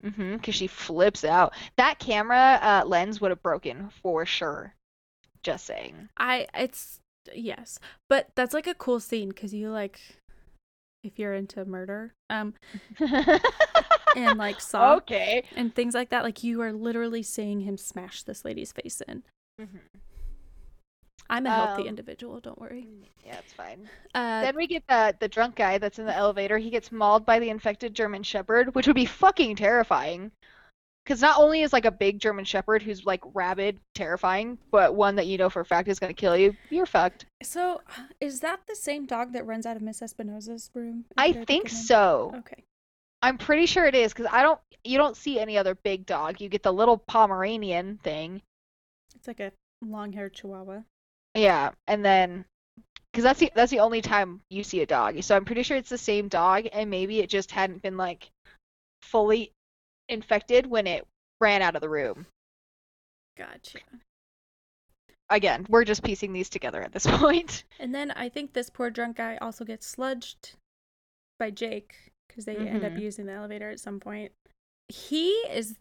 Mm-hmm. 0.04 0.36
Because 0.36 0.54
she 0.54 0.66
flips 0.66 1.24
out. 1.24 1.54
That 1.76 1.98
camera 1.98 2.58
uh, 2.60 2.84
lens 2.86 3.20
would 3.20 3.30
have 3.30 3.42
broken 3.42 3.88
for 4.02 4.26
sure. 4.26 4.74
Just 5.42 5.64
saying. 5.64 6.08
I 6.16 6.46
it's 6.54 7.00
yes, 7.34 7.78
but 8.08 8.28
that's 8.34 8.54
like 8.54 8.66
a 8.66 8.74
cool 8.74 9.00
scene 9.00 9.30
because 9.30 9.54
you 9.54 9.70
like 9.70 10.00
if 11.04 11.18
you're 11.18 11.34
into 11.34 11.64
murder, 11.64 12.12
um, 12.30 12.54
and 14.16 14.38
like 14.38 14.60
saw 14.60 14.94
okay. 14.96 15.44
and 15.56 15.74
things 15.74 15.94
like 15.94 16.10
that, 16.10 16.24
like 16.24 16.42
you 16.42 16.60
are 16.62 16.72
literally 16.72 17.22
seeing 17.22 17.60
him 17.60 17.76
smash 17.76 18.22
this 18.22 18.44
lady's 18.44 18.72
face 18.72 19.00
in. 19.06 19.22
Mhm. 19.60 19.80
I'm 21.30 21.44
a 21.46 21.50
healthy 21.50 21.82
Um, 21.82 21.88
individual, 21.88 22.40
don't 22.40 22.58
worry. 22.58 22.86
Yeah, 23.24 23.38
it's 23.38 23.52
fine. 23.52 23.86
Uh, 24.14 24.40
Then 24.40 24.56
we 24.56 24.66
get 24.66 24.82
the 24.88 25.14
the 25.20 25.28
drunk 25.28 25.56
guy 25.56 25.76
that's 25.78 25.98
in 25.98 26.06
the 26.06 26.14
elevator. 26.16 26.56
He 26.58 26.70
gets 26.70 26.90
mauled 26.90 27.26
by 27.26 27.38
the 27.38 27.50
infected 27.50 27.92
German 27.94 28.22
Shepherd, 28.22 28.74
which 28.74 28.86
would 28.86 28.96
be 28.96 29.04
fucking 29.04 29.56
terrifying. 29.56 30.32
Because 31.08 31.22
not 31.22 31.40
only 31.40 31.62
is 31.62 31.72
like 31.72 31.86
a 31.86 31.90
big 31.90 32.18
German 32.18 32.44
Shepherd 32.44 32.82
who's 32.82 33.06
like 33.06 33.22
rabid 33.32 33.80
terrifying, 33.94 34.58
but 34.70 34.94
one 34.94 35.16
that 35.16 35.26
you 35.26 35.38
know 35.38 35.48
for 35.48 35.60
a 35.60 35.64
fact 35.64 35.88
is 35.88 35.98
gonna 35.98 36.12
kill 36.12 36.36
you, 36.36 36.54
you're 36.68 36.84
fucked. 36.84 37.24
so 37.42 37.80
is 38.20 38.40
that 38.40 38.60
the 38.68 38.76
same 38.76 39.06
dog 39.06 39.32
that 39.32 39.46
runs 39.46 39.64
out 39.64 39.74
of 39.74 39.80
Miss 39.80 40.00
Espinoza's 40.00 40.70
room? 40.74 41.06
I 41.16 41.32
think 41.32 41.70
so. 41.70 42.34
Okay. 42.40 42.62
I'm 43.22 43.38
pretty 43.38 43.64
sure 43.64 43.86
it 43.86 43.94
is 43.94 44.12
because 44.12 44.30
I 44.30 44.42
don't. 44.42 44.60
You 44.84 44.98
don't 44.98 45.16
see 45.16 45.40
any 45.40 45.56
other 45.56 45.74
big 45.74 46.04
dog. 46.04 46.42
You 46.42 46.50
get 46.50 46.62
the 46.62 46.74
little 46.74 46.98
Pomeranian 46.98 47.98
thing. 48.04 48.42
It's 49.16 49.26
like 49.26 49.40
a 49.40 49.52
long-haired 49.80 50.34
Chihuahua. 50.34 50.82
Yeah, 51.34 51.70
and 51.86 52.04
then 52.04 52.44
because 53.10 53.24
that's 53.24 53.40
the 53.40 53.50
that's 53.54 53.70
the 53.70 53.80
only 53.80 54.02
time 54.02 54.42
you 54.50 54.62
see 54.62 54.82
a 54.82 54.86
dog. 54.86 55.22
So 55.22 55.34
I'm 55.34 55.46
pretty 55.46 55.62
sure 55.62 55.78
it's 55.78 55.88
the 55.88 55.96
same 55.96 56.28
dog, 56.28 56.68
and 56.70 56.90
maybe 56.90 57.20
it 57.20 57.30
just 57.30 57.50
hadn't 57.50 57.80
been 57.80 57.96
like 57.96 58.28
fully 59.00 59.52
infected 60.08 60.66
when 60.66 60.86
it 60.86 61.06
ran 61.40 61.62
out 61.62 61.74
of 61.76 61.80
the 61.82 61.88
room. 61.88 62.26
Gotcha. 63.36 63.78
Again, 65.30 65.66
we're 65.68 65.84
just 65.84 66.02
piecing 66.02 66.32
these 66.32 66.48
together 66.48 66.82
at 66.82 66.92
this 66.92 67.06
point. 67.08 67.64
And 67.78 67.94
then 67.94 68.10
I 68.12 68.28
think 68.28 68.52
this 68.52 68.70
poor 68.70 68.90
drunk 68.90 69.16
guy 69.18 69.36
also 69.40 69.64
gets 69.64 69.94
sludged 69.94 70.54
by 71.38 71.50
Jake 71.50 71.94
because 72.28 72.44
they 72.46 72.56
end 72.56 72.84
up 72.84 72.92
Mhm. 72.92 73.00
using 73.02 73.26
the 73.26 73.32
elevator 73.32 73.70
at 73.70 73.80
some 73.80 74.00
point. 74.00 74.32
He 74.88 75.30
is 75.50 75.76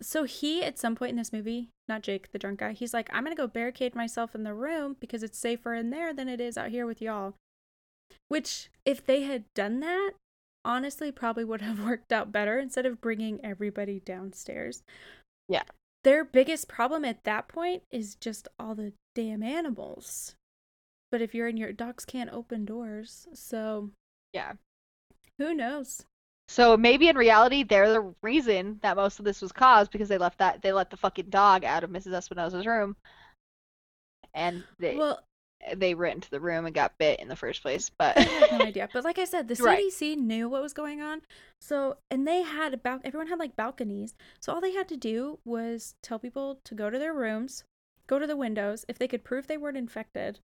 so 0.00 0.22
he 0.24 0.62
at 0.62 0.78
some 0.78 0.94
point 0.94 1.10
in 1.10 1.16
this 1.16 1.32
movie, 1.32 1.70
not 1.88 2.02
Jake, 2.02 2.30
the 2.30 2.38
drunk 2.38 2.60
guy, 2.60 2.72
he's 2.72 2.94
like, 2.94 3.10
I'm 3.12 3.24
gonna 3.24 3.34
go 3.34 3.48
barricade 3.48 3.96
myself 3.96 4.32
in 4.34 4.44
the 4.44 4.54
room 4.54 4.96
because 5.00 5.24
it's 5.24 5.36
safer 5.38 5.74
in 5.74 5.90
there 5.90 6.12
than 6.14 6.28
it 6.28 6.40
is 6.40 6.56
out 6.56 6.70
here 6.70 6.86
with 6.86 7.02
y'all. 7.02 7.34
Which, 8.28 8.70
if 8.84 9.04
they 9.04 9.22
had 9.22 9.44
done 9.54 9.80
that, 9.80 10.12
honestly, 10.64 11.10
probably 11.12 11.44
would 11.44 11.60
have 11.62 11.80
worked 11.84 12.12
out 12.12 12.32
better 12.32 12.58
instead 12.58 12.86
of 12.86 13.00
bringing 13.00 13.44
everybody 13.44 14.00
downstairs. 14.00 14.82
Yeah. 15.48 15.64
Their 16.04 16.24
biggest 16.24 16.68
problem 16.68 17.04
at 17.04 17.24
that 17.24 17.48
point 17.48 17.82
is 17.90 18.14
just 18.14 18.48
all 18.58 18.74
the 18.74 18.92
damn 19.14 19.42
animals. 19.42 20.34
But 21.10 21.22
if 21.22 21.34
you're 21.34 21.48
in 21.48 21.56
your 21.56 21.72
dogs 21.72 22.04
can't 22.04 22.30
open 22.32 22.64
doors, 22.64 23.26
so 23.34 23.90
Yeah. 24.32 24.54
who 25.38 25.54
knows? 25.54 26.04
So 26.48 26.76
maybe 26.76 27.08
in 27.08 27.16
reality 27.16 27.62
they're 27.62 27.92
the 27.92 28.14
reason 28.22 28.78
that 28.82 28.96
most 28.96 29.18
of 29.18 29.24
this 29.24 29.42
was 29.42 29.52
caused 29.52 29.90
because 29.90 30.08
they 30.08 30.18
left 30.18 30.38
that 30.38 30.62
they 30.62 30.72
let 30.72 30.90
the 30.90 30.96
fucking 30.96 31.28
dog 31.30 31.64
out 31.64 31.84
of 31.84 31.90
Mrs. 31.90 32.12
Espinoza's 32.14 32.66
room, 32.66 32.96
and 34.34 34.64
they 34.78 34.96
Well, 34.96 35.22
they 35.76 35.94
went 35.94 36.14
into 36.16 36.30
the 36.30 36.40
room 36.40 36.66
and 36.66 36.74
got 36.74 36.98
bit 36.98 37.20
in 37.20 37.28
the 37.28 37.36
first 37.36 37.62
place. 37.62 37.90
But 37.90 38.16
I 38.16 38.22
have 38.22 38.52
no 38.52 38.64
idea. 38.64 38.88
But 38.92 39.04
like 39.04 39.18
I 39.18 39.24
said, 39.24 39.48
the 39.48 39.54
Right. 39.62 39.84
CDC 39.84 40.16
knew 40.16 40.48
what 40.48 40.62
was 40.62 40.72
going 40.72 41.00
on. 41.00 41.22
So, 41.60 41.98
and 42.10 42.26
they 42.26 42.42
had 42.42 42.74
about 42.74 43.00
everyone 43.04 43.28
had 43.28 43.38
like 43.38 43.56
balconies. 43.56 44.14
So 44.40 44.52
all 44.52 44.60
they 44.60 44.72
had 44.72 44.88
to 44.88 44.96
do 44.96 45.38
was 45.44 45.94
tell 46.02 46.18
people 46.18 46.60
to 46.64 46.74
go 46.74 46.90
to 46.90 46.98
their 46.98 47.14
rooms, 47.14 47.64
go 48.06 48.18
to 48.18 48.26
the 48.26 48.36
windows. 48.36 48.84
If 48.88 48.98
they 48.98 49.08
could 49.08 49.24
prove 49.24 49.46
they 49.46 49.56
weren't 49.58 49.76
infected, 49.76 50.40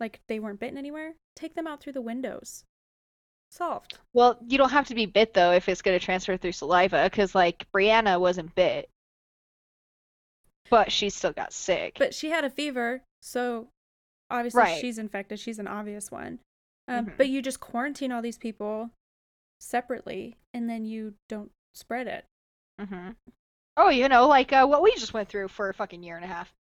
like 0.00 0.20
they 0.28 0.38
weren't 0.40 0.60
bitten 0.60 0.78
anywhere, 0.78 1.14
take 1.34 1.54
them 1.54 1.66
out 1.66 1.80
through 1.80 1.94
the 1.94 2.00
windows. 2.02 2.64
Solved. 3.50 3.98
Well, 4.12 4.38
you 4.48 4.58
don't 4.58 4.70
have 4.70 4.88
to 4.88 4.94
be 4.94 5.06
bit 5.06 5.32
though 5.32 5.52
if 5.52 5.68
it's 5.68 5.82
going 5.82 5.98
to 5.98 6.04
transfer 6.04 6.36
through 6.36 6.52
saliva, 6.52 7.04
because 7.04 7.34
like 7.34 7.66
Briana 7.74 8.20
wasn't 8.20 8.54
bit, 8.54 8.90
but 10.68 10.90
she 10.90 11.10
still 11.10 11.32
got 11.32 11.52
sick. 11.52 11.94
But 11.98 12.12
she 12.14 12.30
had 12.30 12.44
a 12.44 12.50
fever, 12.50 13.02
so 13.22 13.68
obviously 14.30 14.60
Right. 14.60 14.80
she's 14.80 14.98
infected. 14.98 15.38
She's 15.40 15.58
an 15.58 15.68
obvious 15.68 16.10
one. 16.10 16.40
Um, 16.88 17.06
Mhm. 17.06 17.16
But 17.16 17.28
you 17.28 17.42
just 17.42 17.60
quarantine 17.60 18.12
all 18.12 18.22
these 18.22 18.38
people 18.38 18.90
separately, 19.60 20.36
and 20.54 20.68
then 20.68 20.84
you 20.84 21.14
don't 21.28 21.50
spread 21.74 22.06
it. 22.06 22.24
hmm 22.78 23.10
Oh, 23.78 23.88
you 23.90 24.08
know, 24.08 24.26
like 24.26 24.52
uh, 24.52 24.66
what 24.66 24.82
we 24.82 24.94
just 24.94 25.12
went 25.12 25.28
through 25.28 25.48
for 25.48 25.68
a 25.68 25.74
fucking 25.74 26.02
year 26.02 26.16
and 26.16 26.24
a 26.24 26.28
half. 26.28 26.52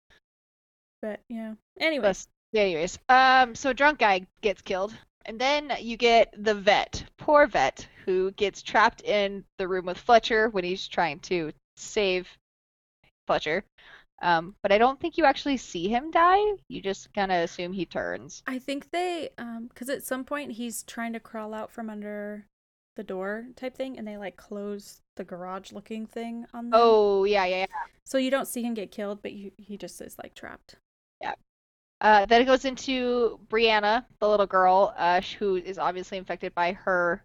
But 1.01 1.20
yeah. 1.30 1.55
anyways 1.80 2.28
But 2.51 2.59
anyways, 2.59 2.99
um, 3.09 3.55
so 3.55 3.70
a 3.70 3.74
drunk 3.74 3.99
guy 3.99 4.26
gets 4.41 4.61
killed, 4.61 4.97
and 5.26 5.39
then 5.39 5.72
you 5.80 5.97
get 5.97 6.34
the 6.38 6.55
vet, 6.55 7.05
poor 7.18 7.47
vet, 7.47 7.88
who 8.05 8.32
gets 8.32 8.61
trapped 8.61 9.01
in 9.01 9.45
the 9.57 9.68
room 9.68 9.86
with 9.86 9.97
Fletcher 9.97 10.49
when 10.49 10.63
he's 10.63 10.88
trying 10.88 11.20
to 11.22 11.51
save 11.78 12.28
Fletcher. 13.28 13.63
Um, 14.26 14.55
but 14.63 14.71
I 14.71 14.80
don't 14.80 14.99
think 14.99 15.19
you 15.19 15.26
actually 15.26 15.57
see 15.57 15.88
him 15.88 16.09
die. 16.09 16.41
You 16.67 16.82
just 16.82 17.13
kind 17.13 17.32
of 17.32 17.43
assume 17.43 17.73
he 17.73 17.86
turns. 17.86 18.41
I 18.47 18.57
think 18.57 18.89
they, 18.89 19.30
um, 19.38 19.67
because 19.69 19.88
at 19.88 20.03
some 20.03 20.23
point 20.23 20.51
he's 20.51 20.82
trying 20.82 21.13
to 21.13 21.19
crawl 21.19 21.53
out 21.53 21.71
from 21.71 21.91
under 21.91 22.47
the 22.95 23.03
door 23.03 23.45
type 23.55 23.76
thing, 23.76 23.99
and 23.99 24.07
they 24.07 24.17
like 24.17 24.36
close 24.36 25.01
the 25.15 25.23
garage 25.23 25.71
looking 25.71 26.07
thing 26.07 26.47
on 26.55 26.71
them. 26.71 26.80
Oh 26.82 27.26
yeah, 27.26 27.45
yeah, 27.45 27.57
yeah. 27.57 27.65
So 28.03 28.17
you 28.17 28.32
don't 28.32 28.47
see 28.47 28.63
him 28.63 28.73
get 28.73 28.91
killed, 28.91 29.21
but 29.21 29.34
you, 29.34 29.51
he 29.57 29.78
just 29.78 30.01
is 30.01 30.17
like 30.17 30.34
trapped. 30.34 30.76
Yeah. 31.21 31.36
Uh, 32.01 32.26
then 32.26 32.41
it 32.41 32.45
goes 32.45 32.65
into 32.65 33.39
Briana, 33.47 34.05
the 34.19 34.28
little 34.28 34.47
girl, 34.47 34.91
uh, 34.97 35.21
who 35.38 35.57
is 35.57 35.78
obviously 35.78 36.17
infected 36.17 36.55
by 36.55 36.73
her 36.73 37.23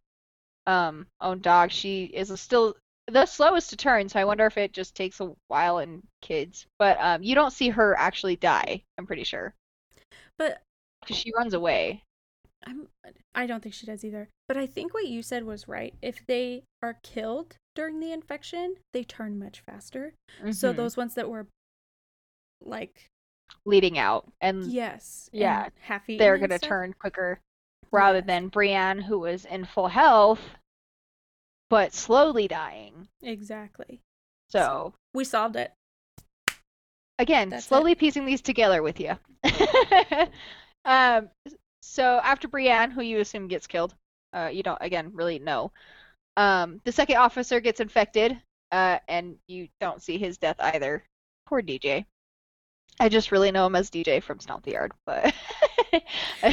um, 0.67 1.07
own 1.23 1.41
dog. 1.41 1.71
She 1.71 2.05
is 2.05 2.39
still 2.39 2.75
the 3.11 3.27
slowest 3.27 3.71
to 3.71 3.77
turn, 3.77 4.09
so 4.09 4.19
I 4.21 4.25
wonder 4.25 4.47
if 4.47 4.57
it 4.57 4.73
just 4.73 4.95
takes 4.95 5.21
a 5.21 5.33
while 5.49 5.79
in 5.79 6.03
kids. 6.23 6.67
But 6.79 6.99
um, 7.01 7.23
you 7.23 7.35
don't 7.35 7.53
see 7.53 7.69
her 7.69 7.97
actually 7.99 8.37
die. 8.37 8.83
I'm 8.99 9.07
pretty 9.07 9.25
sure 9.25 9.55
But 10.39 10.63
because 11.03 11.17
she 11.17 11.33
runs 11.37 11.55
away. 11.55 12.03
I'm, 12.67 12.89
I 13.35 13.47
don't 13.47 13.63
think 13.63 13.75
she 13.75 13.87
does 13.87 14.05
either. 14.05 14.29
But 14.47 14.57
I 14.59 14.67
think 14.67 14.93
what 14.93 15.09
you 15.09 15.23
said 15.23 15.45
was 15.45 15.67
right. 15.69 15.95
If 16.03 16.27
they 16.27 16.63
are 16.83 16.99
killed 17.03 17.57
during 17.75 18.01
the 18.01 18.13
infection, 18.13 18.77
they 18.93 19.03
turn 19.05 19.39
much 19.39 19.61
faster. 19.61 20.13
So 20.51 20.73
Mhm. 20.73 20.77
those 20.77 20.97
ones 20.97 21.15
that 21.15 21.29
were 21.31 21.47
like, 22.63 23.07
leading 23.65 23.99
out, 23.99 24.31
and 24.41 24.65
yes, 24.71 25.29
and 25.33 25.41
yeah, 25.41 25.69
half 25.81 26.07
they're 26.07 26.39
gonna 26.39 26.59
stuff. 26.59 26.69
turn 26.69 26.93
quicker 26.93 27.41
rather 27.91 28.21
than 28.21 28.49
Brienne, 28.49 29.01
who 29.01 29.19
was 29.19 29.45
in 29.47 29.65
full 29.65 29.89
health 29.89 30.41
but 31.71 31.95
slowly 31.95 32.47
dying. 32.49 33.09
Exactly. 33.23 34.01
So 34.51 34.93
We 35.15 35.25
solved 35.25 35.57
it. 35.57 35.73
again, 37.19 37.49
That's 37.51 37.65
it. 37.65 37.69
slowly 37.69 37.95
piecing 37.95 38.27
these 38.27 38.43
together 38.43 38.83
with 38.83 39.01
you. 39.01 39.17
um, 40.85 41.31
so 41.83 42.21
after 42.23 42.49
Brienne, 42.49 42.91
who 42.91 43.03
you 43.03 43.21
assume 43.21 43.49
gets 43.49 43.67
killed, 43.67 43.95
uh, 44.33 44.51
you 44.53 44.63
don't 44.63 44.79
again 44.81 45.11
really 45.15 45.39
know. 45.39 45.73
Um, 46.37 46.81
the 46.85 46.93
second 46.93 47.17
officer 47.17 47.61
gets 47.61 47.81
infected, 47.81 48.39
uh, 48.73 48.99
and 49.09 49.37
you 49.49 49.69
don't 49.81 50.03
see 50.03 50.19
his 50.19 50.39
death 50.39 50.57
either. 50.61 51.05
Poor 51.47 51.63
DJ. 51.63 52.05
I 52.99 53.09
just 53.09 53.33
really 53.33 53.51
know 53.51 53.67
him 53.67 53.77
as 53.77 53.91
DJ 53.91 54.23
from 54.23 54.41
Stomp 54.41 54.65
the 54.65 54.73
Yard, 54.73 54.93
but 55.07 55.35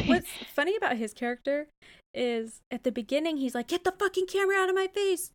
What's 0.06 0.30
funny 0.54 0.76
about 0.76 0.98
his 0.98 1.14
character 1.14 1.68
is 2.14 2.62
at 2.72 2.84
the 2.84 2.92
beginning 2.92 3.38
he's 3.38 3.54
like, 3.56 3.68
"Get 3.68 3.84
the 3.84 3.92
fucking 3.92 4.28
camera 4.28 4.56
out 4.58 4.70
of 4.70 4.76
my 4.76 4.88
face," 4.88 5.32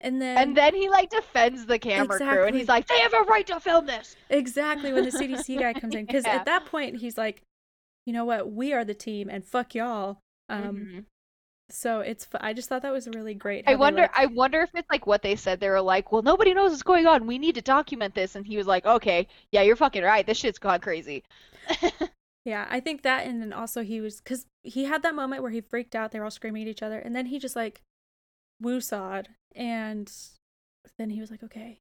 and 0.00 0.20
then 0.20 0.36
and 0.38 0.56
then 0.56 0.74
he 0.74 0.88
like 0.88 1.10
defends 1.10 1.66
the 1.66 1.78
camera 1.78 2.18
crew, 2.18 2.44
and 2.44 2.56
he's 2.56 2.68
like, 2.68 2.86
"They 2.88 2.98
have 3.00 3.14
a 3.14 3.22
right 3.22 3.46
to 3.46 3.60
film 3.60 3.86
this." 3.86 4.16
exactly 4.30 4.92
when 4.92 5.04
the 5.04 5.10
CDC 5.18 5.58
guy 5.58 5.72
comes 5.72 5.94
in, 5.94 6.04
because 6.06 6.24
Yeah. 6.26 6.36
at 6.36 6.44
that 6.46 6.66
point 6.66 6.96
he's 6.96 7.16
like, 7.16 7.42
"You 8.06 8.12
know 8.12 8.24
what? 8.24 8.52
We 8.52 8.72
are 8.72 8.84
the 8.84 8.94
team, 8.94 9.28
and 9.30 9.44
fuck 9.44 9.74
y'all." 9.74 10.18
Um, 10.50 10.62
Mhm. 10.76 11.04
so 11.70 12.00
it's 12.00 12.26
I 12.40 12.52
just 12.52 12.68
thought 12.68 12.82
that 12.82 12.92
was 12.92 13.08
really 13.08 13.34
great. 13.34 13.64
I 13.66 13.74
wonder. 13.76 14.02
like- 14.02 14.16
I 14.18 14.26
wonder 14.26 14.60
if 14.60 14.70
it's 14.74 14.88
like 14.90 15.06
what 15.06 15.22
they 15.22 15.36
said. 15.36 15.60
They 15.60 15.68
were 15.70 15.80
like, 15.80 16.10
"Well, 16.12 16.22
nobody 16.22 16.52
knows 16.52 16.70
what's 16.72 16.82
going 16.82 17.06
on. 17.06 17.26
We 17.26 17.38
need 17.38 17.54
to 17.54 17.62
document 17.62 18.14
this." 18.14 18.34
And 18.36 18.46
he 18.46 18.56
was 18.58 18.66
like, 18.66 18.84
"Okay, 18.86 19.26
yeah, 19.52 19.62
you're 19.62 19.76
fucking 19.76 20.02
right. 20.02 20.26
This 20.26 20.38
shit's 20.38 20.58
gone 20.58 20.80
crazy." 20.80 21.22
Yeah, 22.48 22.66
I 22.70 22.80
think 22.80 23.02
that, 23.02 23.26
and 23.26 23.42
then 23.42 23.52
also 23.52 23.82
he 23.82 24.00
was 24.00 24.22
because 24.22 24.46
he 24.62 24.84
had 24.84 25.02
that 25.02 25.14
moment 25.14 25.42
where 25.42 25.50
he 25.50 25.60
freaked 25.60 25.94
out. 25.94 26.12
They 26.12 26.18
were 26.18 26.24
all 26.24 26.30
screaming 26.30 26.62
at 26.62 26.68
each 26.68 26.82
other, 26.82 26.98
and 26.98 27.14
then 27.14 27.26
he 27.26 27.38
just 27.38 27.54
like 27.54 27.82
woosawed, 28.62 29.26
and 29.54 30.10
then 30.98 31.10
he 31.10 31.20
was 31.20 31.30
like, 31.30 31.42
"Okay, 31.42 31.78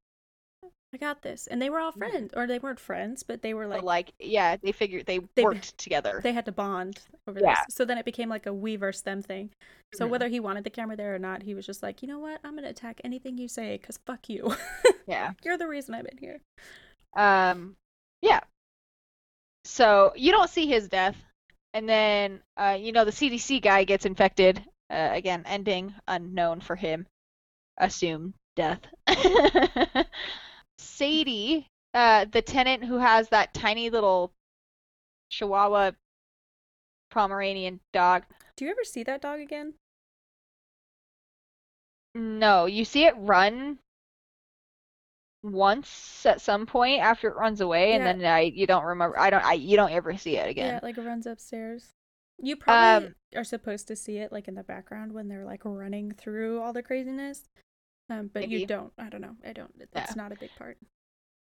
I 0.94 0.98
got 1.00 1.22
this." 1.22 1.48
And 1.48 1.62
they 1.62 1.70
were 1.70 1.80
all 1.80 1.94
Mhm. 1.94 1.98
friends, 2.00 2.34
or 2.36 2.48
they 2.48 2.60
weren't 2.60 2.82
friends, 2.82 3.24
but 3.24 3.44
they 3.44 3.54
were 3.54 3.64
But 3.70 3.86
like, 3.86 4.10
like, 4.10 4.14
yeah, 4.20 4.58
they 4.58 4.74
figured 4.74 5.06
they, 5.06 5.20
They- 5.36 5.46
worked 5.46 5.78
together. 5.78 6.20
they 6.22 6.34
had 6.34 6.44
to 6.48 6.52
bond 6.52 7.00
over 7.28 7.40
Yeah. 7.40 7.64
this. 7.66 7.76
So 7.76 7.86
then 7.86 7.98
it 7.98 8.04
became 8.04 8.28
like 8.28 8.46
a 8.46 8.54
we 8.54 8.76
versus 8.76 9.04
them 9.04 9.22
thing. 9.22 9.52
So 9.94 10.06
Mhm. 10.06 10.10
whether 10.10 10.28
he 10.28 10.42
wanted 10.42 10.66
the 10.66 10.70
camera 10.70 10.98
there 10.98 11.16
or 11.16 11.20
not, 11.20 11.44
he 11.44 11.56
was 11.56 11.66
just 11.66 11.82
like, 11.82 12.02
you 12.02 12.10
know 12.10 12.20
what? 12.20 12.42
I'm 12.44 12.56
gonna 12.56 12.68
attack 12.68 13.00
anything 13.06 13.38
you 13.38 13.48
say 13.48 13.78
because 13.78 14.00
fuck 14.06 14.28
you. 14.28 14.54
Yeah. 15.08 15.32
You're 15.46 15.58
the 15.58 15.70
reason 15.70 15.96
I'm 15.96 16.08
in 16.08 16.18
here. 16.18 16.42
Um, 17.16 17.78
yeah. 18.22 18.42
So 19.68 20.14
you 20.16 20.32
don't 20.32 20.50
see 20.50 20.66
his 20.66 20.88
death, 20.88 21.18
and 21.74 21.88
then 21.90 22.42
uh, 22.56 22.78
you 22.80 22.94
know 22.94 23.04
the 23.04 23.12
CDC 23.12 23.62
guy 23.62 23.84
gets 23.84 24.06
infected. 24.06 24.64
Uh, 24.90 25.10
again, 25.12 25.44
ending 25.46 25.94
unknown 26.08 26.62
for 26.62 26.78
him. 26.78 27.06
Assumed 27.78 28.34
death. 28.56 28.80
Sadie, 30.80 31.68
uh, 31.94 32.26
the 32.32 32.42
tenant 32.42 32.86
who 32.86 32.98
has 32.98 33.28
that 33.30 33.54
tiny 33.54 33.90
little 33.90 34.32
Chihuahua 35.30 35.92
Pomeranian 37.12 37.82
dog. 37.92 38.24
Do 38.56 38.64
you 38.64 38.72
ever 38.72 38.86
see 38.86 39.04
that 39.04 39.22
dog 39.22 39.42
again? 39.42 39.74
No, 42.16 42.66
you 42.68 42.86
see 42.86 43.04
it 43.04 43.16
run 43.18 43.80
once 45.44 46.26
at 46.26 46.42
some 46.42 46.66
point 46.66 47.02
after 47.02 47.30
it 47.30 47.36
runs 47.36 47.62
away, 47.62 47.94
and 47.94 48.06
then 48.06 48.26
I 48.26 48.42
you 48.42 48.68
don't 48.68 48.84
remember. 48.84 49.18
I 49.20 49.30
don't. 49.30 49.44
I 49.44 49.54
you 49.54 49.76
don't 49.76 49.92
ever 49.92 50.18
see 50.18 50.38
it 50.38 50.50
again. 50.50 50.76
it, 50.76 50.84
like 50.84 50.98
it 50.98 51.02
runs 51.02 51.26
upstairs. 51.26 51.90
You 52.40 52.56
probably 52.56 53.08
Um, 53.08 53.16
are 53.36 53.44
supposed 53.44 53.88
to 53.88 53.96
see 53.96 54.18
it 54.18 54.32
like 54.32 54.48
in 54.48 54.56
the 54.56 54.64
background 54.64 55.12
when 55.12 55.28
they're 55.28 55.46
like 55.46 55.62
running 55.66 56.12
through 56.12 56.62
all 56.62 56.74
the 56.74 56.84
craziness. 56.84 57.44
Um, 58.10 58.30
but 58.34 58.42
Maybe. 58.44 58.62
you 58.62 58.66
don't. 58.68 58.94
I 58.98 59.10
don't 59.10 59.22
know. 59.22 59.36
I 59.46 59.54
don't. 59.54 59.72
That's 59.92 60.16
not 60.16 60.32
a 60.32 60.36
big 60.36 60.52
part. 60.58 60.78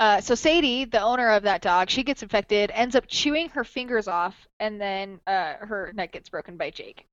Uh, 0.01 0.21
so 0.21 0.35
Sadie, 0.35 0.85
the 0.85 1.01
owner 1.01 1.31
of 1.31 1.45
that 1.45 1.63
dog, 1.63 1.89
she 1.89 2.03
gets 2.03 2.23
infected, 2.23 2.71
ends 2.75 2.97
up 2.97 3.05
chewing 3.07 3.49
her 3.51 3.63
fingers 3.63 4.09
off, 4.09 4.35
and 4.59 4.81
then 4.81 5.21
uh, 5.27 5.55
her 5.61 5.93
neck 5.95 6.13
gets 6.13 6.29
broken 6.29 6.57
by 6.57 6.71
Jake. 6.71 7.07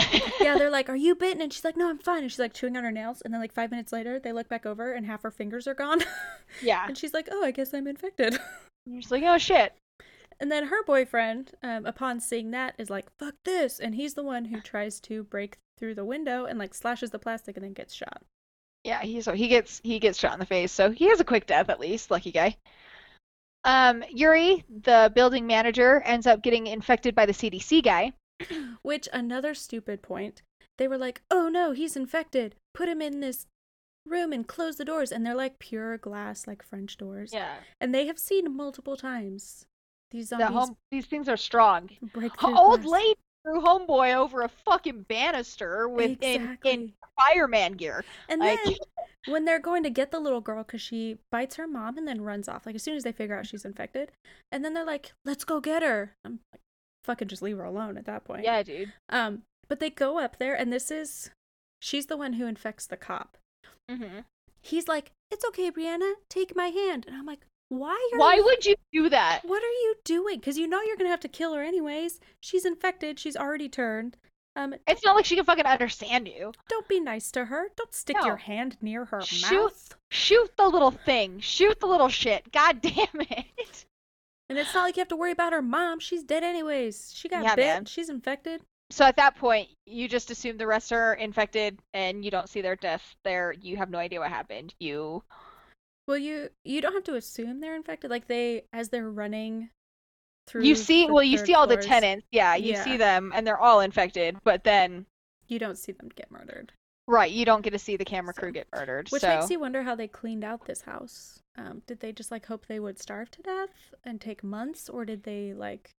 Yeah, 0.40 0.56
they're 0.56 0.70
like, 0.70 0.88
"Are 0.88 0.96
you 0.96 1.14
bitten?" 1.14 1.42
And 1.42 1.52
she's 1.52 1.64
like, 1.64 1.76
"No, 1.76 1.88
I'm 1.88 1.98
fine." 1.98 2.22
And 2.22 2.30
she's 2.30 2.38
like 2.38 2.54
chewing 2.54 2.76
on 2.76 2.84
her 2.84 2.90
nails. 2.90 3.20
And 3.22 3.32
then 3.32 3.40
like 3.40 3.52
five 3.52 3.70
minutes 3.70 3.92
later, 3.92 4.18
they 4.18 4.32
look 4.32 4.48
back 4.48 4.64
over 4.64 4.92
and 4.92 5.04
half 5.04 5.22
her 5.22 5.30
fingers 5.30 5.68
are 5.68 5.74
gone. 5.74 6.00
yeah. 6.62 6.86
and 6.86 6.96
she's 6.96 7.12
like, 7.12 7.28
"Oh, 7.30 7.44
I 7.44 7.50
guess 7.50 7.74
I'm 7.74 7.86
infected." 7.86 8.34
And 8.34 8.40
you're 8.86 9.02
just 9.02 9.12
like, 9.12 9.22
oh 9.24 9.38
shit. 9.38 9.74
And 10.40 10.50
then 10.50 10.66
her 10.68 10.82
boyfriend, 10.84 11.52
um, 11.62 11.84
upon 11.84 12.20
seeing 12.20 12.50
that, 12.52 12.74
is 12.78 12.88
like, 12.88 13.06
"Fuck 13.18 13.34
this!" 13.44 13.78
And 13.78 13.94
he's 13.94 14.14
the 14.14 14.22
one 14.22 14.46
who 14.46 14.60
tries 14.62 14.98
to 15.00 15.24
break 15.24 15.58
through 15.78 15.94
the 15.94 16.04
window 16.04 16.46
and 16.46 16.58
like 16.58 16.74
slashes 16.74 17.10
the 17.10 17.18
plastic 17.18 17.56
and 17.56 17.64
then 17.64 17.74
gets 17.74 17.94
shot. 17.94 18.22
Yeah, 18.84 19.02
he 19.02 19.20
so 19.20 19.32
he 19.34 19.48
gets 19.48 19.80
he 19.84 19.98
gets 19.98 20.18
shot 20.18 20.32
in 20.32 20.40
the 20.40 20.46
face, 20.46 20.72
so 20.72 20.90
he 20.90 21.08
has 21.08 21.20
a 21.20 21.24
quick 21.24 21.46
death 21.46 21.68
at 21.68 21.80
least, 21.80 22.10
lucky 22.10 22.32
guy. 22.32 22.56
Um, 23.64 24.02
Yuri, 24.10 24.64
the 24.70 25.12
building 25.14 25.46
manager, 25.46 26.00
ends 26.00 26.26
up 26.26 26.42
getting 26.42 26.66
infected 26.66 27.14
by 27.14 27.26
the 27.26 27.32
CDC 27.32 27.82
guy. 27.82 28.12
Which 28.82 29.08
another 29.12 29.54
stupid 29.54 30.02
point. 30.02 30.42
They 30.78 30.88
were 30.88 30.98
like, 30.98 31.22
"Oh 31.30 31.48
no, 31.48 31.72
he's 31.72 31.96
infected. 31.96 32.54
Put 32.74 32.88
him 32.88 33.02
in 33.02 33.20
this 33.20 33.46
room 34.06 34.32
and 34.32 34.46
close 34.46 34.76
the 34.76 34.84
doors." 34.84 35.12
And 35.12 35.24
they're 35.26 35.34
like 35.34 35.58
pure 35.58 35.98
glass, 35.98 36.46
like 36.46 36.62
French 36.62 36.96
doors. 36.96 37.32
Yeah. 37.32 37.56
And 37.80 37.94
they 37.94 38.06
have 38.06 38.18
seen 38.18 38.56
multiple 38.56 38.96
times 38.96 39.66
these 40.10 40.30
The 40.30 40.46
home 40.46 40.76
these 40.90 41.06
things 41.06 41.28
are 41.28 41.36
strong. 41.36 41.90
break 42.12 42.38
through 42.40 42.58
Old 42.58 42.82
glass. 42.82 42.92
lady 43.02 43.14
threw 43.44 43.60
homeboy 43.62 44.14
over 44.14 44.42
a 44.42 44.48
fucking 44.48 45.02
banister 45.08 45.88
with 45.88 46.18
in, 46.22 46.58
in 46.64 46.92
fireman 47.18 47.72
gear. 47.74 48.04
and 48.28 48.40
like- 48.40 48.62
then 48.64 48.74
when 49.28 49.44
they're 49.44 49.58
going 49.60 49.82
to 49.82 49.90
get 49.90 50.10
the 50.10 50.18
little 50.18 50.40
girl 50.40 50.62
because 50.64 50.80
she 50.80 51.18
bites 51.30 51.56
her 51.56 51.66
mom 51.66 51.98
and 51.98 52.08
then 52.08 52.22
runs 52.22 52.48
off, 52.48 52.64
like 52.64 52.74
as 52.74 52.82
soon 52.82 52.96
as 52.96 53.04
they 53.04 53.12
figure 53.12 53.36
out 53.38 53.46
she's 53.46 53.66
infected, 53.66 54.10
and 54.50 54.64
then 54.64 54.72
they're 54.72 54.84
like, 54.84 55.12
"Let's 55.26 55.44
go 55.44 55.60
get 55.60 55.82
her." 55.82 56.14
I'm 56.24 56.40
like, 56.52 56.62
"Fucking 57.04 57.28
just 57.28 57.42
leave 57.42 57.56
her 57.58 57.64
alone 57.64 57.96
at 57.98 58.04
that 58.06 58.24
point." 58.24 58.44
Yeah, 58.44 58.62
dude. 58.62 58.92
Um, 59.08 59.42
but 59.68 59.80
they 59.80 59.90
go 59.90 60.18
up 60.18 60.38
there, 60.38 60.54
and 60.54 60.72
this 60.72 60.90
is, 60.90 61.30
she's 61.80 62.06
the 62.06 62.16
one 62.16 62.34
who 62.34 62.46
infects 62.46 62.86
the 62.86 62.96
cop. 62.96 63.36
hmm 63.88 64.20
He's 64.62 64.88
like, 64.88 65.10
"It's 65.30 65.44
okay, 65.46 65.70
Briana. 65.70 66.12
Take 66.28 66.54
my 66.54 66.66
hand." 66.68 67.06
And 67.06 67.16
I'm 67.16 67.24
like, 67.26 67.46
"Why 67.70 67.96
are 68.12 68.18
Why 68.18 68.34
you, 68.34 68.44
would 68.44 68.66
you 68.66 68.74
do 68.92 69.08
that? 69.08 69.40
What 69.44 69.62
are 69.62 69.66
you 69.66 69.94
doing? 70.04 70.38
Because 70.38 70.58
you 70.58 70.66
know 70.66 70.82
you're 70.82 70.96
gonna 70.98 71.08
have 71.10 71.20
to 71.20 71.28
kill 71.28 71.54
her 71.54 71.62
anyways. 71.62 72.20
She's 72.40 72.64
infected. 72.66 73.18
She's 73.18 73.36
already 73.36 73.68
turned. 73.68 74.16
Um, 74.56 74.74
It's 74.88 75.04
not 75.04 75.14
like 75.14 75.24
she 75.24 75.36
can 75.36 75.44
fucking 75.44 75.64
understand 75.64 76.26
you. 76.28 76.52
don't 76.68 76.88
be 76.88 76.98
nice 77.00 77.30
to 77.30 77.44
her. 77.46 77.68
Don't 77.76 77.94
stick 77.94 78.16
No. 78.20 78.26
your 78.26 78.36
hand 78.36 78.76
near 78.82 79.04
her 79.06 79.22
Shoot. 79.22 79.50
mouth. 79.52 79.94
Shoot 80.10 80.56
the 80.56 80.68
little 80.68 80.90
thing. 80.90 81.38
Shoot 81.38 81.78
the 81.80 81.86
little 81.86 82.08
shit. 82.08 82.50
God 82.52 82.80
damn 82.82 83.06
it. 83.20 83.86
And 84.50 84.58
it's 84.58 84.74
not 84.74 84.82
like 84.82 84.96
you 84.96 85.00
have 85.00 85.08
to 85.08 85.16
worry 85.16 85.30
about 85.30 85.52
her 85.52 85.62
mom. 85.62 86.00
She's 86.00 86.24
dead 86.24 86.42
anyways. 86.42 87.12
She 87.14 87.28
got 87.28 87.44
Yeah, 87.44 87.54
bit. 87.54 87.66
man. 87.66 87.84
She's 87.84 88.08
infected. 88.10 88.62
So 88.90 89.04
at 89.04 89.14
that 89.16 89.36
point, 89.36 89.68
you 89.86 90.08
just 90.08 90.30
assume 90.32 90.56
the 90.56 90.66
rest 90.66 90.92
are 90.92 91.14
infected 91.14 91.78
and 91.94 92.24
you 92.24 92.32
don't 92.32 92.48
see 92.48 92.60
their 92.60 92.74
death 92.74 93.14
there. 93.22 93.52
You 93.52 93.76
have 93.76 93.90
no 93.90 93.98
idea 93.98 94.18
what 94.18 94.28
happened. 94.30 94.74
You 94.80 95.22
Well, 96.08 96.18
you 96.18 96.50
you 96.64 96.80
don't 96.80 96.94
have 96.94 97.04
to 97.04 97.14
assume 97.14 97.60
they're 97.60 97.76
infected. 97.76 98.10
Like 98.10 98.26
they, 98.26 98.64
as 98.72 98.88
they're 98.88 99.08
running 99.08 99.70
through. 100.48 100.64
you 100.64 100.74
see 100.74 101.06
well 101.06 101.22
you 101.22 101.38
see 101.38 101.54
all 101.54 101.68
the 101.68 101.76
tenants. 101.76 102.26
Yeah, 102.32 102.56
you 102.56 102.72
Yeah. 102.72 102.82
see 102.82 102.96
them 102.96 103.30
and 103.32 103.46
they're 103.46 103.60
all 103.60 103.78
infected, 103.80 104.38
but 104.42 104.64
then 104.64 105.06
You 105.46 105.60
don't 105.60 105.78
see 105.78 105.92
them 105.92 106.08
get 106.16 106.28
murdered. 106.32 106.72
right, 107.06 107.30
you 107.30 107.44
don't 107.44 107.62
get 107.62 107.70
to 107.70 107.78
see 107.78 107.96
the 107.96 108.04
camera 108.04 108.34
So- 108.34 108.40
crew 108.42 108.50
get 108.50 108.66
murdered. 108.74 109.08
Which 109.10 109.22
so 109.22 109.28
makes 109.28 109.48
you 109.50 109.60
wonder 109.60 109.84
how 109.84 109.94
they 109.94 110.08
cleaned 110.08 110.42
out 110.42 110.64
this 110.66 110.82
house. 110.82 111.39
Um, 111.56 111.82
did 111.86 112.00
they 112.00 112.12
just 112.12 112.30
like 112.30 112.46
hope 112.46 112.66
they 112.66 112.80
would 112.80 112.98
starve 112.98 113.30
to 113.32 113.42
death 113.42 113.94
and 114.04 114.20
take 114.20 114.42
months, 114.44 114.88
or 114.88 115.04
did 115.04 115.24
they 115.24 115.52
like 115.52 115.90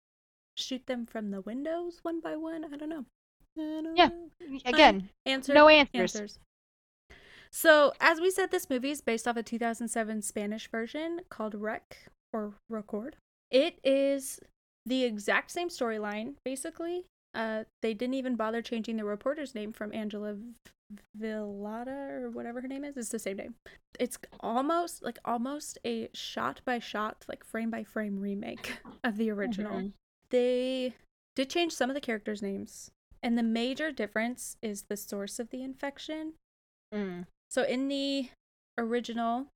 shoot 0.58 0.86
them 0.88 1.06
from 1.06 1.32
the 1.32 1.41
windows 1.41 1.99
one 2.04 2.20
by 2.20 2.36
one? 2.36 2.66
I 2.74 2.78
don't 2.78 2.89
know. 2.89 3.06
I 3.58 3.82
don't 3.82 3.95
Yeah. 3.97 4.10
know. 4.10 4.60
again, 4.66 5.10
Answer. 5.26 5.54
no 5.54 5.68
answers. 5.68 6.16
answers. 6.16 6.39
So, 7.52 7.91
as 7.99 8.22
we 8.22 8.32
said, 8.32 8.49
this 8.49 8.70
movie 8.70 8.91
is 8.91 9.02
based 9.02 9.28
off 9.28 9.36
a 9.36 9.43
2007 9.43 10.22
Spanish 10.22 10.70
version 10.70 11.22
called 11.30 11.54
Rec 11.54 11.97
or 12.32 12.54
Record. 12.70 13.18
It 13.49 13.78
is 13.84 14.39
the 14.86 15.04
exact 15.04 15.52
same 15.52 15.68
storyline, 15.68 16.36
basically. 16.45 17.04
Uh, 17.34 17.66
they 17.82 17.93
didn't 17.93 18.14
even 18.16 18.36
bother 18.38 18.62
changing 18.62 18.95
the 18.97 19.04
reporter's 19.04 19.54
name 19.54 19.74
from 19.74 19.93
Angela 19.93 20.38
Villada 21.20 22.22
or 22.22 22.30
whatever 22.30 22.62
her 22.62 22.68
name 22.68 22.84
is. 22.84 22.98
It's 22.98 23.10
the 23.10 23.20
same 23.20 23.38
name. 23.38 23.56
It's 24.00 24.18
almost 24.39 25.04
like 25.04 25.20
almost 25.26 25.78
a 25.86 26.10
shot 26.14 26.62
by 26.66 26.80
shot, 26.80 27.26
like 27.28 27.44
frame 27.44 27.70
by 27.70 27.84
frame 27.84 28.20
remake 28.20 28.78
of 29.04 29.18
the 29.18 29.30
original 29.32 29.74
Mhm. 29.80 29.94
they 30.30 30.96
did 31.36 31.50
change 31.50 31.74
some 31.74 31.89
of 31.89 31.94
the 31.94 32.02
characters' 32.02 32.42
names. 32.42 32.89
And 33.24 33.38
the 33.38 33.44
major 33.44 33.92
difference 33.92 34.58
is 34.62 34.84
the 34.84 34.98
source 34.98 35.39
of 35.39 35.50
the 35.50 35.62
infection. 35.62 36.34
Mm. 36.94 37.28
So 37.50 37.64
in 37.64 37.88
the 37.88 38.30
original, 38.78 39.48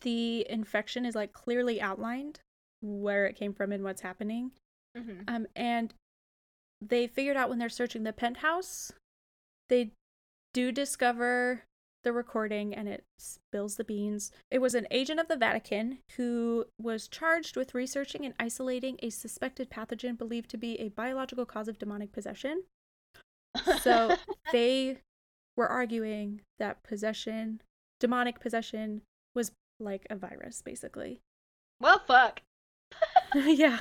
the 0.00 0.46
infection 0.50 1.04
is 1.06 1.14
like 1.14 1.32
clearly 1.32 1.80
outlined 1.80 2.40
where 2.80 3.26
it 3.26 3.36
came 3.36 3.52
from 3.54 3.70
and 3.72 3.84
what's 3.84 4.00
happening. 4.00 4.52
Mhm. 4.96 5.24
Um, 5.28 5.46
and 5.54 5.94
they 6.80 7.06
figured 7.06 7.36
out 7.36 7.48
when 7.48 7.58
they're 7.58 7.68
searching 7.68 8.02
the 8.02 8.12
penthouse, 8.12 8.92
they 9.68 9.92
do 10.52 10.72
discover 10.72 11.64
the 12.04 12.12
recording 12.12 12.74
and 12.74 12.88
it 12.88 13.04
spills 13.18 13.76
the 13.76 13.84
beans. 13.84 14.32
It 14.50 14.60
was 14.60 14.74
an 14.74 14.86
agent 14.90 15.20
of 15.20 15.28
the 15.28 15.36
Vatican 15.36 15.98
who 16.16 16.66
was 16.80 17.08
charged 17.08 17.56
with 17.56 17.74
researching 17.74 18.24
and 18.24 18.34
isolating 18.38 18.98
a 19.02 19.10
suspected 19.10 19.70
pathogen 19.70 20.18
believed 20.18 20.50
to 20.50 20.58
be 20.58 20.78
a 20.80 20.88
biological 20.88 21.46
cause 21.46 21.68
of 21.68 21.78
demonic 21.78 22.12
possession. 22.12 22.64
So 23.80 24.16
they 24.52 24.98
were 25.56 25.68
arguing 25.68 26.40
that 26.58 26.82
possession, 26.82 27.62
demonic 28.00 28.40
possession, 28.40 29.02
was 29.34 29.52
like 29.78 30.06
a 30.10 30.16
virus, 30.16 30.62
basically. 30.62 31.20
Well, 31.80 32.00
fuck. 32.06 32.42
yeah. 33.34 33.80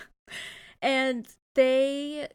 And 0.82 1.28
they 1.55 2.28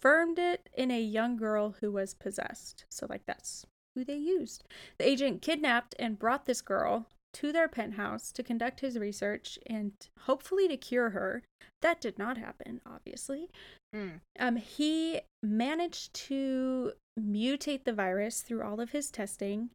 confirmed 0.00 0.38
it 0.38 0.68
in 0.74 0.90
a 0.90 1.00
young 1.00 1.36
girl 1.36 1.76
who 1.80 1.92
was 1.92 2.14
possessed. 2.14 2.84
So, 2.90 3.06
like, 3.08 3.22
that's 3.26 3.66
who 3.94 4.04
they 4.04 4.16
used. 4.16 4.64
The 4.98 5.08
agent 5.08 5.42
kidnapped 5.42 5.94
and 5.98 6.18
brought 6.18 6.46
this 6.46 6.60
girl 6.60 7.06
to 7.34 7.52
their 7.52 7.68
penthouse 7.68 8.32
to 8.32 8.42
conduct 8.42 8.80
his 8.80 8.98
research 8.98 9.58
and 9.66 9.92
hopefully 10.20 10.68
to 10.68 10.76
cure 10.76 11.10
her. 11.10 11.42
That 11.82 12.00
did 12.00 12.18
not 12.18 12.38
happen, 12.38 12.80
obviously. 12.86 13.48
Mm. 13.94 14.20
Um, 14.38 14.56
he 14.56 15.20
managed 15.42 16.14
to 16.14 16.92
mutate 17.18 17.84
the 17.84 17.92
virus 17.92 18.42
through 18.42 18.62
all 18.62 18.80
of 18.80 18.90
his 18.90 19.10
testing, 19.10 19.70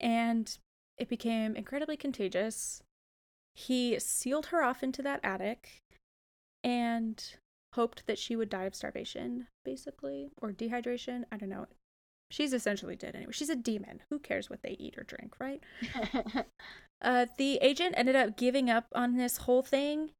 and 0.00 0.56
it 0.96 1.08
became 1.08 1.56
incredibly 1.56 1.96
contagious. 1.96 2.82
He 3.54 3.98
sealed 3.98 4.46
her 4.46 4.62
off 4.62 4.82
into 4.82 5.02
that 5.02 5.20
attic 5.24 5.78
and 6.62 7.22
hoped 7.74 8.06
that 8.06 8.18
she 8.18 8.36
would 8.36 8.48
die 8.48 8.64
of 8.64 8.74
starvation, 8.74 9.48
basically, 9.64 10.30
or 10.40 10.52
dehydration. 10.52 11.24
I 11.30 11.36
don't 11.36 11.48
know. 11.48 11.66
She's 12.30 12.52
essentially 12.52 12.96
dead 12.96 13.14
anyway. 13.14 13.32
She's 13.32 13.48
a 13.48 13.56
demon. 13.56 14.00
Who 14.10 14.18
cares 14.18 14.50
what 14.50 14.62
they 14.62 14.76
eat 14.78 14.98
or 14.98 15.02
drink, 15.02 15.34
right? 15.40 15.62
uh, 17.02 17.26
the 17.38 17.56
agent 17.62 17.94
ended 17.96 18.16
up 18.16 18.36
giving 18.36 18.68
up 18.68 18.86
on 18.94 19.16
this 19.16 19.38
whole 19.38 19.62
thing 19.62 20.10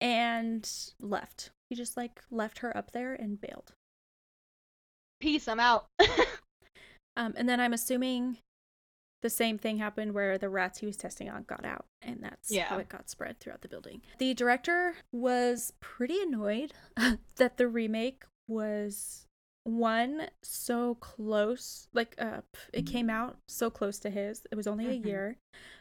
and 0.00 0.70
left. 1.00 1.50
He 1.70 1.76
just 1.76 1.96
like 1.96 2.20
left 2.30 2.58
her 2.58 2.76
up 2.76 2.92
there 2.92 3.14
and 3.14 3.40
bailed. 3.40 3.72
Peace, 5.20 5.48
I'm 5.48 5.60
out. 5.60 5.86
um, 7.16 7.32
and 7.36 7.48
then 7.48 7.58
I'm 7.58 7.72
assuming 7.72 8.38
the 9.26 9.30
same 9.30 9.58
thing 9.58 9.78
happened 9.78 10.14
where 10.14 10.38
the 10.38 10.48
rats 10.48 10.78
he 10.78 10.86
was 10.86 10.96
testing 10.96 11.28
on 11.28 11.42
got 11.42 11.64
out, 11.64 11.84
and 12.00 12.18
that's 12.22 12.52
Yeah. 12.52 12.66
how 12.66 12.78
it 12.78 12.88
got 12.88 13.10
spread 13.10 13.40
throughout 13.40 13.62
the 13.62 13.68
building. 13.68 14.02
The 14.18 14.34
director 14.34 14.94
was 15.10 15.72
pretty 15.80 16.20
annoyed 16.22 16.72
that 17.36 17.56
the 17.56 17.66
remake 17.66 18.22
was 18.46 19.26
one 19.64 20.28
so 20.44 20.94
close 20.94 21.88
like 21.92 22.14
uh 22.18 22.40
it 22.72 22.86
came 22.86 23.10
out 23.10 23.36
so 23.48 23.68
close 23.68 23.98
to 23.98 24.08
his 24.10 24.46
it 24.52 24.54
was 24.54 24.68
only 24.68 24.86
a 24.86 24.92
Mhm. 25.00 25.04
year 25.04 25.36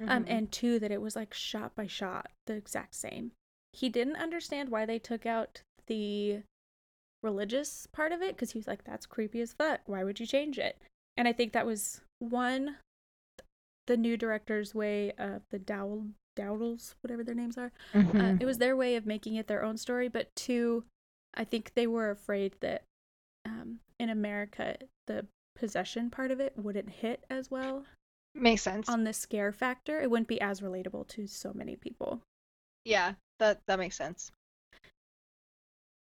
um 0.08 0.24
Mhm. 0.24 0.28
and 0.28 0.52
two 0.52 0.80
that 0.80 0.90
it 0.90 1.00
was 1.02 1.16
like 1.16 1.36
shot 1.36 1.76
by 1.76 1.86
shot 1.86 2.32
the 2.48 2.56
exact 2.56 2.96
same 2.96 3.32
he 3.74 3.88
didn't 3.90 4.16
understand 4.16 4.70
why 4.70 4.88
they 4.88 4.98
took 4.98 5.28
out 5.28 5.62
the 5.86 6.42
religious 7.22 7.88
part 7.92 8.12
of 8.12 8.24
it 8.24 8.36
because 8.36 8.52
he 8.54 8.58
was 8.58 8.66
like 8.68 8.84
that's 8.86 9.06
creepy 9.06 9.40
as 9.40 9.54
fuck 9.54 9.82
why 9.86 10.04
would 10.04 10.20
you 10.20 10.26
change 10.26 10.58
it 10.58 10.82
and 11.16 11.28
i 11.28 11.32
think 11.32 11.54
that 11.54 11.68
was 11.68 12.02
one 12.18 12.78
the 13.88 13.98
new 13.98 14.18
director's 14.18 14.74
way 14.76 15.12
of 15.18 15.42
the 15.52 15.60
Dowd 15.60 16.14
Dowdles, 16.36 16.96
whatever 17.02 17.24
their 17.24 17.36
names 17.36 17.58
are. 17.58 17.72
Uh, 17.94 18.00
Mhm. 18.00 18.42
it 18.42 18.46
was 18.46 18.58
their 18.58 18.76
way 18.76 18.96
of 18.96 19.06
making 19.06 19.36
it 19.36 19.48
their 19.48 19.64
own 19.64 19.78
story, 19.78 20.08
but 20.10 20.36
two, 20.36 20.84
I 21.34 21.44
think 21.46 21.74
they 21.76 21.88
were 21.88 22.10
afraid 22.10 22.56
that 22.62 22.84
um, 23.46 23.80
in 24.00 24.10
America 24.10 24.76
the 25.08 25.26
possession 25.56 26.10
part 26.10 26.32
of 26.32 26.40
it 26.40 26.58
wouldn't 26.58 26.90
hit 26.90 27.24
as 27.30 27.50
well 27.52 27.86
Makes 28.34 28.64
sense. 28.64 28.90
on 28.90 29.04
the 29.06 29.14
scare 29.14 29.54
factor. 29.54 30.02
It 30.02 30.10
wouldn't 30.10 30.28
be 30.28 30.42
as 30.42 30.60
relatable 30.62 31.08
to 31.10 31.28
so 31.28 31.54
many 31.54 31.76
people. 31.76 32.22
yeah, 32.84 33.14
that 33.40 33.62
that 33.68 33.80
makes 33.80 33.96
sense. 33.96 34.32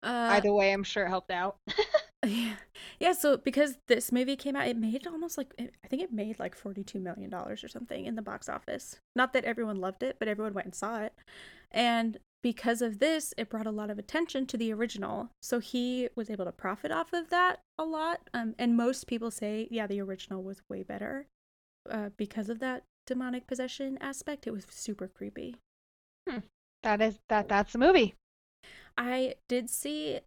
Uh, 0.03 0.29
Either 0.31 0.53
way, 0.53 0.73
I'm 0.73 0.83
sure 0.83 1.05
it 1.05 1.09
helped 1.09 1.31
out. 1.31 1.57
Yeah. 2.25 2.55
Yeah, 2.99 3.13
so 3.13 3.37
because 3.37 3.77
this 3.87 4.11
movie 4.11 4.35
came 4.35 4.55
out, 4.55 4.67
it 4.67 4.77
made 4.77 5.05
almost 5.05 5.37
like 5.37 5.53
I 5.59 5.87
think 5.87 6.01
it 6.01 6.11
made 6.11 6.39
like 6.39 6.55
42 6.55 6.99
million 6.99 7.29
dollars 7.29 7.63
or 7.63 7.67
something 7.67 8.05
in 8.05 8.15
the 8.15 8.21
box 8.21 8.49
office. 8.49 8.99
Not 9.15 9.33
that 9.33 9.45
everyone 9.45 9.79
loved 9.79 10.01
it, 10.01 10.17
but 10.17 10.27
everyone 10.27 10.53
went 10.53 10.65
and 10.65 10.75
saw 10.75 11.01
it. 11.01 11.13
And 11.71 12.17
because 12.41 12.81
of 12.81 12.99
this, 12.99 13.33
it 13.37 13.49
brought 13.49 13.67
a 13.67 13.71
lot 13.71 13.89
of 13.89 13.99
attention 13.99 14.45
to 14.47 14.57
the 14.57 14.73
original. 14.73 15.29
So 15.41 15.59
he 15.59 16.09
was 16.15 16.29
able 16.29 16.45
to 16.45 16.51
profit 16.51 16.91
off 16.91 17.13
of 17.13 17.29
that 17.29 17.59
a 17.77 17.83
lot. 17.83 18.29
Um, 18.33 18.55
and 18.57 18.77
most 18.77 19.07
people 19.07 19.31
say, 19.31 19.67
yeah, 19.69 19.85
the 19.85 20.01
original 20.01 20.41
was 20.43 20.61
way 20.69 20.83
better 20.83 21.27
uh, 21.89 22.09
because 22.17 22.49
of 22.49 22.59
that 22.59 22.83
demonic 23.05 23.47
possession 23.47 23.97
aspect. 24.01 24.47
It 24.47 24.51
was 24.51 24.65
super 24.69 25.07
creepy. 25.07 25.57
that 26.83 27.01
is 27.01 27.19
that 27.29 27.47
that's 27.49 27.73
the 27.73 27.79
movie. 27.79 28.15
I 28.97 29.35
did 29.47 29.69
see 29.69 30.19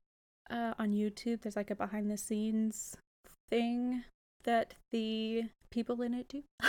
uh, 0.51 0.75
on 0.79 0.93
YouTube, 0.93 1.43
there's 1.43 1.57
like 1.57 1.71
a 1.71 1.75
behind 1.77 2.11
the 2.11 2.17
scenes 2.19 2.97
thing 3.51 4.05
that 4.45 4.75
the 4.91 5.45
people 5.71 6.03
in 6.03 6.15
it 6.15 6.29
do, 6.29 6.43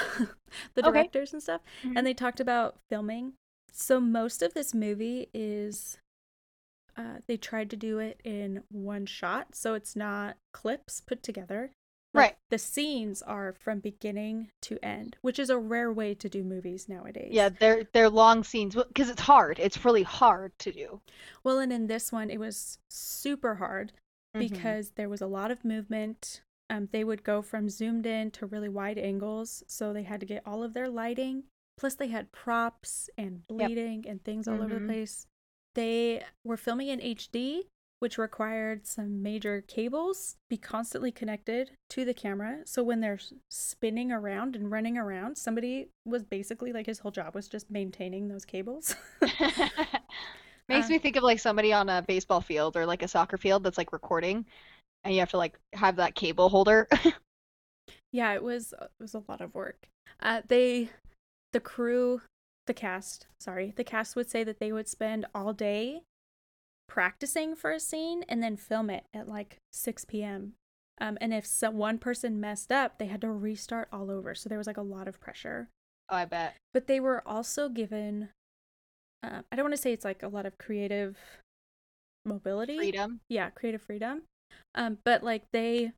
the 0.75 0.81
Okay. 0.85 0.91
directors 0.91 1.33
and 1.33 1.41
stuff, 1.41 1.61
Mhm. 1.83 1.93
and 1.97 2.05
they 2.07 2.13
talked 2.13 2.39
about 2.39 2.77
filming. 2.89 3.33
So 3.71 3.99
most 3.99 4.41
of 4.41 4.53
this 4.53 4.73
movie 4.73 5.29
is. 5.33 5.97
Uh, 6.97 7.19
they 7.25 7.37
tried 7.37 7.69
to 7.69 7.77
do 7.77 7.99
it 7.99 8.19
in 8.25 8.63
one 8.69 9.05
shot, 9.05 9.55
so 9.55 9.73
it's 9.75 9.95
not 9.95 10.35
clips 10.53 10.99
put 10.99 11.23
together. 11.23 11.71
Like, 12.13 12.21
Right. 12.31 12.37
The 12.49 12.57
scenes 12.57 13.21
are 13.21 13.53
from 13.53 13.79
beginning 13.79 14.51
to 14.63 14.77
end, 14.83 15.15
which 15.21 15.39
is 15.39 15.49
a 15.49 15.57
rare 15.57 15.91
way 15.93 16.13
to 16.15 16.27
do 16.27 16.43
movies 16.43 16.89
nowadays. 16.89 17.29
Yeah, 17.31 17.47
they're 17.49 17.85
they're 17.93 18.09
long 18.09 18.43
scenes 18.43 18.75
because 18.75 19.09
it's 19.09 19.21
hard. 19.21 19.59
It's 19.59 19.85
really 19.85 20.03
hard 20.03 20.51
to 20.59 20.71
do. 20.73 21.01
Well, 21.43 21.59
and 21.59 21.71
in 21.71 21.87
this 21.87 22.11
one, 22.11 22.29
it 22.29 22.39
was 22.39 22.79
super 22.89 23.55
hard 23.55 23.93
Mhm. 24.35 24.39
because 24.49 24.91
there 24.91 25.07
was 25.09 25.21
a 25.21 25.27
lot 25.27 25.51
of 25.51 25.63
movement. 25.63 26.41
Um, 26.69 26.87
they 26.91 27.03
would 27.05 27.23
go 27.23 27.41
from 27.41 27.69
zoomed 27.69 28.05
in 28.05 28.31
to 28.31 28.45
really 28.45 28.69
wide 28.69 28.97
angles, 28.97 29.63
so 29.67 29.93
they 29.93 30.03
had 30.03 30.19
to 30.19 30.25
get 30.25 30.45
all 30.45 30.63
of 30.63 30.73
their 30.73 30.89
lighting. 30.89 31.45
Plus, 31.77 31.95
they 31.95 32.07
had 32.07 32.31
props 32.33 33.09
and 33.17 33.47
bleeding 33.47 34.05
and 34.07 34.23
things 34.23 34.47
all 34.47 34.61
over 34.61 34.75
the 34.75 34.79
Mhm. 34.81 34.87
place. 34.87 35.27
They 35.75 36.23
were 36.43 36.57
filming 36.57 36.89
in 36.89 36.99
HD, 37.01 37.67
which 38.01 38.17
required 38.19 38.87
some 38.87 39.23
major 39.23 39.61
cables 39.61 40.37
be 40.49 40.57
constantly 40.57 41.11
connected 41.11 41.71
to 41.89 42.05
the 42.05 42.13
camera. 42.15 42.61
So 42.65 42.83
when 42.83 43.01
they're 43.01 43.19
spinning 43.49 44.11
around 44.11 44.55
and 44.57 44.71
running 44.71 44.97
around, 44.97 45.37
somebody 45.37 45.89
was 46.05 46.23
basically 46.23 46.73
like 46.73 46.87
his 46.87 46.99
whole 46.99 47.11
job 47.11 47.35
was 47.35 47.47
just 47.49 47.71
maintaining 47.71 48.27
those 48.27 48.45
cables. 48.45 48.95
Makes 50.69 50.89
Uh, 50.89 50.89
me 50.89 50.99
think 50.99 51.15
of 51.15 51.23
like 51.23 51.39
somebody 51.39 51.73
on 51.73 51.89
a 51.89 52.01
baseball 52.01 52.41
field 52.41 52.77
or 52.77 52.85
like 52.85 53.03
a 53.03 53.07
soccer 53.07 53.37
field 53.37 53.63
that's 53.63 53.77
like 53.77 53.91
recording, 53.93 54.45
and 55.03 55.13
you 55.13 55.21
have 55.21 55.31
to 55.31 55.37
like 55.37 55.59
have 55.73 55.97
that 55.97 56.15
cable 56.15 56.49
holder. 56.49 56.87
Yeah, 58.11 58.33
it 58.33 58.43
was 58.43 58.73
it 58.73 58.91
was 58.99 59.13
a 59.13 59.23
lot 59.27 59.41
of 59.41 59.53
work. 59.55 59.87
Uh, 60.21 60.41
they, 60.47 60.89
the 61.53 61.59
crew, 61.59 62.21
the 62.67 62.73
cast, 62.73 63.27
sorry, 63.39 63.73
the 63.75 63.83
cast 63.83 64.15
would 64.15 64.29
say 64.29 64.43
that 64.43 64.59
they 64.59 64.71
would 64.71 64.87
spend 64.87 65.25
all 65.33 65.53
day 65.53 66.03
practicing 66.91 67.55
for 67.55 67.71
a 67.71 67.79
scene 67.79 68.21
and 68.27 68.43
then 68.43 68.57
film 68.57 68.89
it 68.89 69.05
at 69.13 69.25
like 69.25 69.55
6 69.71 70.03
p.m. 70.05 70.53
Um, 70.99 71.17
and 71.21 71.33
if 71.33 71.45
some, 71.45 71.77
one 71.77 71.97
person 71.97 72.41
messed 72.41 72.69
up, 72.69 72.97
they 72.97 73.05
had 73.05 73.21
to 73.21 73.31
restart 73.31 73.87
all 73.93 74.11
over. 74.11 74.35
So 74.35 74.49
there 74.49 74.57
was 74.57 74.67
like 74.67 74.75
a 74.75 74.81
lot 74.81 75.07
of 75.07 75.17
pressure. 75.21 75.69
oh, 76.09 76.15
I 76.17 76.25
bet. 76.25 76.55
But 76.73 76.87
they 76.87 76.99
were 76.99 77.25
also 77.25 77.69
given, 77.69 78.27
uh, 79.23 79.41
I 79.49 79.55
don't 79.55 79.63
want 79.63 79.75
to 79.75 79.81
say 79.81 79.93
it's 79.93 80.03
like 80.03 80.21
a 80.21 80.27
lot 80.27 80.45
of 80.45 80.57
creative 80.57 81.17
mobility 82.25 82.77
Freedom. 82.77 83.19
yeah 83.29 83.49
creative 83.49 83.81
freedom 83.81 84.21
um 84.75 84.99
but 85.03 85.23
like 85.23 85.45
they 85.51 85.91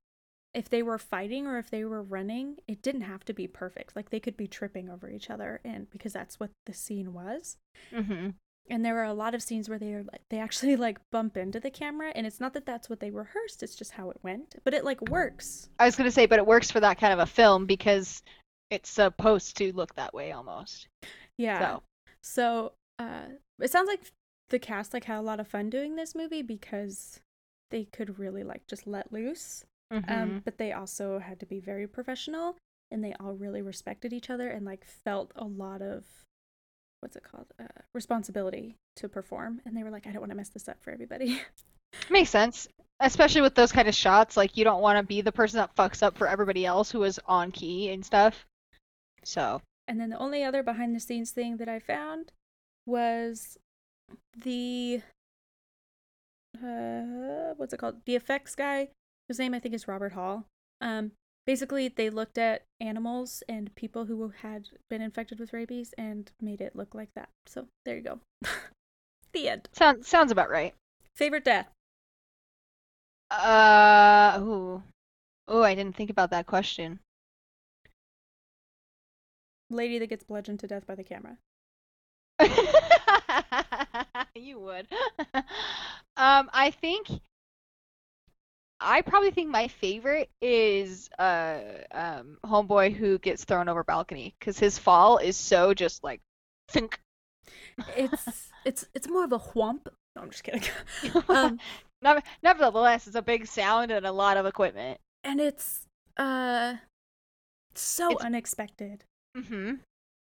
if 0.54 0.70
they 0.70 0.82
were 0.82 0.98
fighting 0.98 1.46
or 1.48 1.58
if 1.58 1.70
they 1.70 1.84
were 1.84 2.02
running 2.02 2.56
it 2.66 2.82
didn't 2.82 3.02
have 3.02 3.26
to 3.26 3.34
be 3.34 3.46
perfect 3.46 3.94
like 3.94 4.10
they 4.10 4.22
could 4.22 4.38
be 4.38 4.48
tripping 4.48 4.90
over 4.90 5.10
each 5.10 5.30
other 5.30 5.60
and 5.66 5.90
because 5.90 6.14
that's 6.14 6.40
what 6.40 6.50
the 6.66 6.74
scene 6.74 7.12
was 7.12 7.58
hmm 7.94 8.30
and 8.70 8.84
there 8.86 8.98
are 9.00 9.06
a 9.06 9.14
lot 9.14 9.36
of 9.36 9.42
scenes 9.42 9.68
where 9.68 9.80
they 9.80 9.94
are 9.94 10.04
like 10.04 10.22
they 10.30 10.40
actually 10.40 10.76
like 10.76 10.98
bump 11.12 11.38
into 11.38 11.60
the 11.60 11.70
camera 11.70 12.12
and 12.16 12.26
it's 12.26 12.40
not 12.40 12.54
that 12.54 12.66
that's 12.66 12.90
what 12.90 13.00
they 13.00 13.12
rehearsed 13.12 13.62
it's 13.64 13.76
just 13.76 13.92
how 13.92 14.10
it 14.10 14.18
went 14.24 14.56
but 14.64 14.74
it 14.74 14.84
like 14.86 15.02
works 15.10 15.70
I 15.80 15.86
was 15.86 15.96
gonna 15.96 16.12
say, 16.12 16.26
but 16.26 16.40
it 16.40 16.46
works 16.46 16.72
for 16.72 16.80
that 16.80 17.00
kind 17.00 17.14
of 17.14 17.20
a 17.20 17.26
film 17.26 17.66
because 17.66 18.24
it's 18.70 18.90
supposed 18.90 19.58
to 19.58 19.72
look 19.74 19.96
that 19.96 20.14
way 20.14 20.32
almost. 20.32 20.88
yeah 21.38 21.60
So 21.60 21.84
so 22.22 22.74
uh 23.00 23.26
it 23.60 23.72
sounds 23.72 23.88
like 23.88 24.12
the 24.50 24.60
cast 24.60 24.94
like 24.94 25.06
had 25.06 25.18
a 25.18 25.22
lot 25.22 25.40
of 25.40 25.48
fun 25.48 25.70
doing 25.70 25.96
this 25.96 26.16
movie 26.16 26.42
because 26.42 27.20
they 27.72 27.86
could 27.86 28.20
really 28.20 28.44
like 28.44 28.66
just 28.68 28.88
let 28.88 29.12
loose 29.12 29.66
mhm. 29.92 30.10
um 30.10 30.42
but 30.46 30.58
they 30.58 30.72
also 30.72 31.20
had 31.20 31.40
to 31.40 31.46
be 31.46 31.60
very 31.60 31.88
professional 31.88 32.56
and 32.92 33.04
they 33.04 33.14
all 33.20 33.34
really 33.34 33.62
respected 33.62 34.14
each 34.14 34.30
other 34.30 34.50
and 34.50 34.66
like 34.66 34.86
felt 34.86 35.32
a 35.36 35.46
lot 35.46 35.82
of 35.82 36.06
what's 37.04 37.18
it 37.18 37.24
called 37.30 37.48
uh, 37.60 37.82
responsibility 37.94 38.78
to 38.96 39.10
perform. 39.10 39.62
And 39.66 39.76
they 39.76 39.84
were 39.84 39.92
like 39.92 40.08
i 40.08 40.12
don't 40.12 40.22
want 40.22 40.32
to 40.32 40.38
mess 40.38 40.50
this 40.50 40.68
up 40.68 40.78
for 40.82 40.92
everybody. 40.92 41.40
Makes 42.10 42.32
sense, 42.32 42.68
especially 43.00 43.42
with 43.42 43.54
those 43.54 43.72
kind 43.72 43.88
of 43.88 43.94
shots. 43.94 44.36
Like 44.36 44.58
you 44.58 44.64
don't 44.64 44.82
want 44.82 44.98
to 44.98 45.04
be 45.04 45.22
the 45.22 45.32
person 45.32 45.58
that 45.58 45.76
fucks 45.76 46.02
up 46.02 46.18
for 46.18 46.28
everybody 46.28 46.66
else 46.66 46.90
who 46.90 47.04
is 47.04 47.20
on 47.28 47.52
key 47.52 47.92
and 47.92 48.04
stuff. 48.04 48.46
So. 49.24 49.62
And 49.88 50.00
then 50.00 50.10
the 50.10 50.18
only 50.18 50.44
other 50.44 50.64
behind 50.64 50.96
the 50.96 51.00
scenes 51.00 51.32
thing 51.32 51.58
that 51.58 51.68
i 51.68 51.78
found 51.78 52.32
was 52.86 53.58
the 54.36 55.02
uh 56.64 57.54
what's 57.58 57.74
it 57.74 57.78
called? 57.78 57.98
The 58.06 58.16
effects 58.16 58.56
guy 58.56 58.90
whose 59.28 59.40
name 59.40 59.54
i 59.54 59.60
think 59.60 59.76
is 59.76 59.88
robert 59.88 60.14
hall. 60.14 60.46
Um 60.80 61.12
basically 61.46 61.88
they 61.88 62.10
looked 62.10 62.38
at 62.38 62.64
animals 62.80 63.44
and 63.48 63.74
people 63.76 64.06
who 64.06 64.34
had 64.42 64.70
been 64.90 65.02
infected 65.02 65.40
with 65.40 65.54
rabies 65.54 65.94
and 65.98 66.32
made 66.42 66.62
it 66.62 66.76
look 66.76 66.94
like 66.94 67.14
that. 67.16 67.30
So 67.46 67.68
there 67.86 67.98
you 67.98 68.02
go. 68.02 68.20
the 69.34 69.50
end. 69.50 69.70
Sounds 69.74 70.08
sounds 70.08 70.32
about 70.32 70.50
right. 70.50 70.74
Favorite 71.16 71.46
death. 71.46 71.70
Uh, 73.30 74.40
ooh. 74.42 74.84
Oh, 75.48 75.64
I 75.64 75.76
didn't 75.76 75.96
think 75.96 76.10
about 76.10 76.30
that 76.32 76.46
question. 76.46 77.00
Lady 79.70 79.98
that 80.00 80.08
gets 80.08 80.24
bludgeoned 80.24 80.60
to 80.60 80.68
death 80.68 80.86
by 80.86 80.96
the 80.96 81.04
camera. 81.04 81.38
you 84.36 84.60
would. 84.60 84.88
um, 86.18 86.50
I 86.54 86.72
think 86.80 87.08
I 88.84 89.02
probably 89.02 89.32
think 89.32 89.50
my 89.50 89.70
favorite 89.70 90.30
is 90.42 91.10
uh 91.18 91.60
um 91.92 92.38
homeboy 92.46 92.94
who 92.94 93.18
gets 93.18 93.46
thrown 93.46 93.70
over 93.70 93.84
balcony 93.84 94.36
because 94.40 94.60
his 94.60 94.78
fall 94.78 95.18
is 95.18 95.38
so 95.38 95.74
just 95.74 96.04
like 96.04 96.22
think. 96.70 97.00
It's 97.96 98.52
it's 98.66 98.86
it's 98.94 99.10
more 99.10 99.24
of 99.24 99.32
a 99.32 99.40
whomp. 99.40 99.88
No, 100.16 100.22
I'm 100.22 100.30
just 100.30 100.44
kidding. 100.44 100.64
um, 101.30 101.60
nevertheless, 102.44 103.08
it's 103.08 103.16
a 103.16 103.22
big 103.22 103.48
sound 103.48 103.92
and 103.92 104.06
a 104.06 104.12
lot 104.12 104.38
of 104.38 104.46
equipment. 104.46 105.00
And 105.24 105.40
it's 105.40 105.88
uh 106.18 106.76
so 107.76 108.12
it's... 108.12 108.24
unexpected. 108.24 109.06
Mhm. 109.38 109.80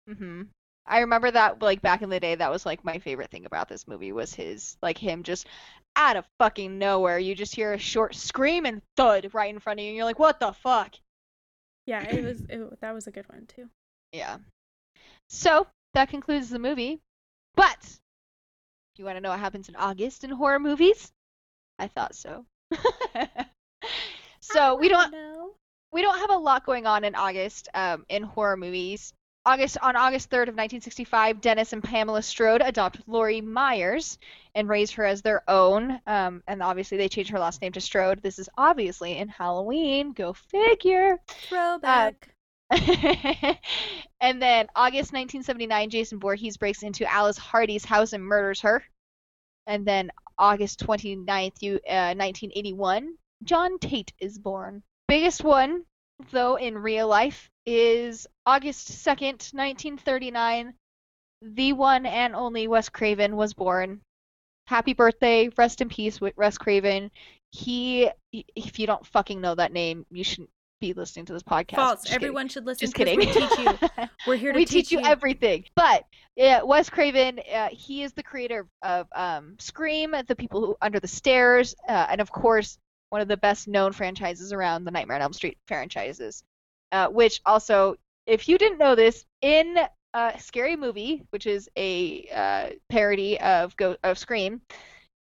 Mm-hmm. 0.10 0.44
I 0.88 1.00
remember 1.00 1.30
that 1.32 1.62
like 1.62 1.82
back 1.82 2.02
in 2.02 2.10
the 2.10 2.20
day 2.20 2.36
that 2.36 2.52
was 2.52 2.66
like 2.66 2.86
my 2.86 2.98
favorite 3.00 3.30
thing 3.30 3.46
about 3.46 3.68
this 3.68 3.88
movie 3.88 4.14
was 4.14 4.34
his 4.34 4.78
like 4.82 4.98
him 4.98 5.24
just 5.24 5.46
out 5.98 6.16
of 6.16 6.26
fucking 6.40 6.78
nowhere. 6.78 7.20
You 7.20 7.36
just 7.36 7.56
hear 7.56 7.74
a 7.74 7.78
short 7.78 8.16
scream 8.16 8.66
and 8.66 8.82
thud 8.96 9.32
right 9.34 9.54
in 9.54 9.60
front 9.60 9.80
of 9.80 9.84
you 9.84 9.90
and 9.90 9.98
you're 9.98 10.06
like 10.06 10.20
what 10.20 10.40
the 10.40 10.54
fuck? 10.54 10.96
Yeah 11.86 12.04
it 12.04 12.24
was 12.24 12.42
it, 12.48 12.80
that 12.82 12.94
was 12.94 13.08
a 13.08 13.12
good 13.12 13.28
one 13.28 13.46
too. 13.48 13.68
Yeah. 14.14 14.38
So 15.30 15.68
that 15.94 16.10
concludes 16.10 16.50
the 16.50 16.60
movie. 16.60 17.00
But 17.56 17.82
do 17.82 19.02
you 19.02 19.06
want 19.06 19.18
to 19.18 19.22
know 19.22 19.32
what 19.32 19.40
happens 19.40 19.68
in 19.68 19.76
august 19.76 20.24
in 20.24 20.30
horror 20.30 20.60
movies? 20.60 21.12
I 21.78 21.88
thought 21.88 22.16
so. 22.16 22.46
So 24.40 24.76
we 24.76 24.88
don't 24.88 25.12
know. 25.12 25.52
we 25.92 26.02
don't 26.02 26.20
have 26.20 26.30
a 26.30 26.38
lot 26.38 26.66
going 26.66 26.86
on 26.86 27.04
in 27.04 27.16
august 27.16 27.68
um, 27.74 28.06
in 28.08 28.24
horror 28.24 28.56
movies 28.58 29.14
August 29.48 29.78
on 29.82 29.96
August 29.96 30.30
3rd 30.30 30.50
of 30.50 30.56
1965, 30.56 31.40
Dennis 31.40 31.72
and 31.72 31.82
Pamela 31.82 32.22
Strode 32.22 32.62
adopt 32.62 33.00
Laurie 33.08 33.40
Myers 33.40 34.18
and 34.54 34.68
raise 34.68 34.92
her 34.92 35.06
as 35.06 35.22
their 35.22 35.50
own. 35.50 36.02
Um, 36.06 36.44
and 36.50 36.62
obviously, 36.62 36.98
they 36.98 37.08
change 37.08 37.30
her 37.30 37.40
last 37.40 37.62
name 37.62 37.72
to 37.72 37.80
Strode. 37.80 38.22
This 38.22 38.40
is 38.40 38.50
obviously 38.58 39.18
in 39.18 39.30
Halloween. 39.30 40.12
Go 40.12 40.34
figure. 40.34 41.22
Throwback. 41.30 42.28
Uh, 42.70 43.54
and 44.20 44.42
then 44.42 44.68
August 44.76 45.14
1979, 45.14 45.92
Jason 45.92 46.20
Voorhees 46.20 46.58
breaks 46.58 46.84
into 46.84 47.10
Alice 47.10 47.38
Hardy's 47.38 47.86
house 47.86 48.12
and 48.12 48.26
murders 48.26 48.60
her. 48.60 48.84
And 49.66 49.86
then 49.88 50.12
August 50.38 50.86
29th, 50.86 51.64
uh, 51.64 52.16
1981, 52.18 53.14
John 53.46 53.80
Tate 53.80 54.12
is 54.20 54.38
born. 54.38 54.84
Biggest 55.08 55.42
one, 55.42 55.86
though, 56.32 56.56
in 56.56 56.78
real 56.78 57.08
life 57.08 57.50
is 57.66 58.28
August 58.46 58.90
2nd, 59.06 59.54
1939. 59.54 60.74
The 61.42 61.74
one 61.74 62.06
and 62.06 62.36
only 62.36 62.68
Wes 62.68 62.90
Craven 62.90 63.36
was 63.36 63.54
born. 63.54 64.02
Happy 64.66 64.94
birthday, 64.94 65.50
rest 65.58 65.82
in 65.82 65.90
peace, 65.90 66.20
Wes 66.20 66.58
Craven. 66.58 67.12
He, 67.52 68.10
if 68.32 68.80
you 68.80 68.88
don't 68.88 69.06
fucking 69.06 69.40
know 69.40 69.56
that 69.56 69.72
name, 69.72 70.06
you 70.12 70.24
shouldn't 70.24 70.50
be 70.82 70.94
listening 70.94 71.26
to 71.26 71.34
this 71.34 71.44
podcast. 71.44 71.76
False. 71.76 72.04
Just 72.04 72.14
Everyone 72.14 72.44
kidding. 72.44 72.50
should 72.50 72.66
listen. 72.66 72.86
Just 72.86 72.96
kidding. 72.96 73.18
We 73.18 73.26
teach 73.28 73.58
you. 73.58 73.70
We're 74.28 74.36
here 74.36 74.52
to 74.52 74.58
we 74.58 74.66
teach, 74.66 74.90
teach 74.90 74.92
you, 74.92 75.00
everything. 75.06 75.66
But 75.76 76.06
yeah, 76.36 76.64
Wes 76.64 76.90
Craven, 76.90 77.40
uh, 77.54 77.70
he 77.72 78.04
is 78.04 78.14
the 78.14 78.24
creator 78.24 78.68
of 78.82 79.08
um, 79.16 79.56
Scream, 79.60 80.14
The 80.28 80.36
People 80.36 80.66
Who 80.66 80.78
Under 80.82 81.00
the 81.00 81.08
Stairs, 81.08 81.76
uh, 81.88 82.08
and 82.10 82.20
of 82.20 82.32
course 82.32 82.78
one 83.10 83.22
of 83.22 83.28
the 83.28 83.38
best 83.38 83.68
known 83.68 83.94
franchises 83.94 84.52
around 84.54 84.84
the 84.84 84.92
Nightmare 84.92 85.16
on 85.16 85.22
Elm 85.22 85.34
Street 85.34 85.58
franchises 85.68 86.44
uh, 86.92 87.08
which 87.08 87.42
also, 87.46 87.96
if 88.26 88.48
you 88.48 88.58
didn't 88.58 88.78
know 88.78 88.96
this, 88.96 89.26
in 89.42 89.78
uh, 90.14 90.38
Scary 90.38 90.76
Movie, 90.76 91.24
which 91.32 91.46
is 91.46 91.70
a 91.78 92.28
uh, 92.34 92.70
parody 92.90 93.40
of 93.40 93.76
Go- 93.78 93.98
of 94.04 94.18
Scream, 94.18 94.62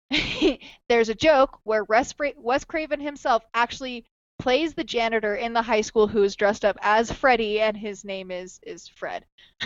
there's 0.89 1.09
a 1.09 1.15
joke 1.15 1.59
where 1.63 1.83
Wes, 1.83 2.13
Wes 2.37 2.65
Craven 2.65 2.99
himself 2.99 3.43
actually 3.53 4.05
plays 4.39 4.73
the 4.73 4.83
janitor 4.83 5.35
in 5.35 5.53
the 5.53 5.61
high 5.61 5.81
school 5.81 6.07
who 6.07 6.23
is 6.23 6.35
dressed 6.35 6.65
up 6.65 6.77
as 6.81 7.11
Freddy, 7.11 7.61
and 7.61 7.77
his 7.77 8.03
name 8.03 8.31
is 8.31 8.59
is 8.63 8.87
Fred. 8.87 9.25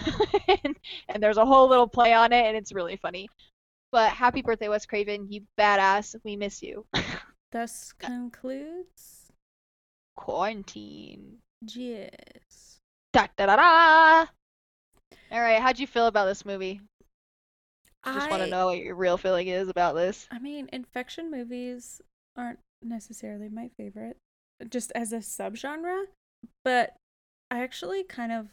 and, 0.63 0.75
and 1.09 1.23
there's 1.23 1.37
a 1.37 1.45
whole 1.45 1.69
little 1.69 1.87
play 1.87 2.13
on 2.13 2.33
it, 2.33 2.45
and 2.45 2.57
it's 2.57 2.73
really 2.73 2.97
funny. 2.97 3.29
But 3.91 4.11
happy 4.11 4.41
birthday, 4.41 4.67
Wes 4.67 4.85
Craven! 4.85 5.31
You 5.31 5.43
badass. 5.57 6.15
We 6.23 6.35
miss 6.35 6.61
you. 6.61 6.85
Thus 7.55 7.93
concludes 7.93 9.31
quarantine. 10.17 11.37
Yes. 11.61 12.81
Da 13.13 13.27
da 13.37 13.45
da 13.45 13.55
da. 13.55 14.25
All 15.31 15.39
right, 15.39 15.61
how'd 15.61 15.79
you 15.79 15.87
feel 15.87 16.07
about 16.07 16.25
this 16.25 16.43
movie? 16.43 16.81
I 18.03 18.13
just 18.13 18.29
want 18.29 18.43
to 18.43 18.49
know 18.49 18.65
what 18.65 18.79
your 18.79 18.95
real 18.95 19.17
feeling 19.17 19.47
is 19.47 19.69
about 19.69 19.95
this. 19.95 20.27
I 20.29 20.39
mean, 20.39 20.67
infection 20.73 21.31
movies 21.31 22.01
aren't 22.35 22.59
necessarily 22.83 23.47
my 23.47 23.69
favorite, 23.77 24.17
just 24.69 24.91
as 24.93 25.13
a 25.13 25.19
subgenre, 25.19 26.07
but 26.65 26.97
I 27.49 27.63
actually 27.63 28.03
kind 28.03 28.33
of 28.33 28.49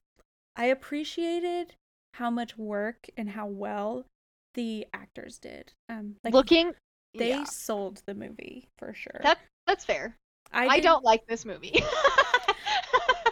I 0.54 0.66
appreciated 0.66 1.74
how 2.14 2.30
much 2.30 2.56
work 2.56 3.08
and 3.16 3.30
how 3.30 3.46
well 3.46 4.06
the 4.54 4.86
actors 4.94 5.38
did. 5.38 5.72
Um, 5.88 6.14
like 6.22 6.32
looking, 6.32 6.74
they 7.14 7.30
yeah. 7.30 7.44
sold 7.44 8.02
the 8.06 8.14
movie 8.14 8.68
for 8.78 8.94
sure. 8.94 9.20
That 9.22 9.38
that's 9.66 9.84
fair. 9.84 10.16
I, 10.52 10.66
I 10.66 10.80
don't 10.80 11.04
like 11.04 11.26
this 11.26 11.44
movie. 11.44 11.82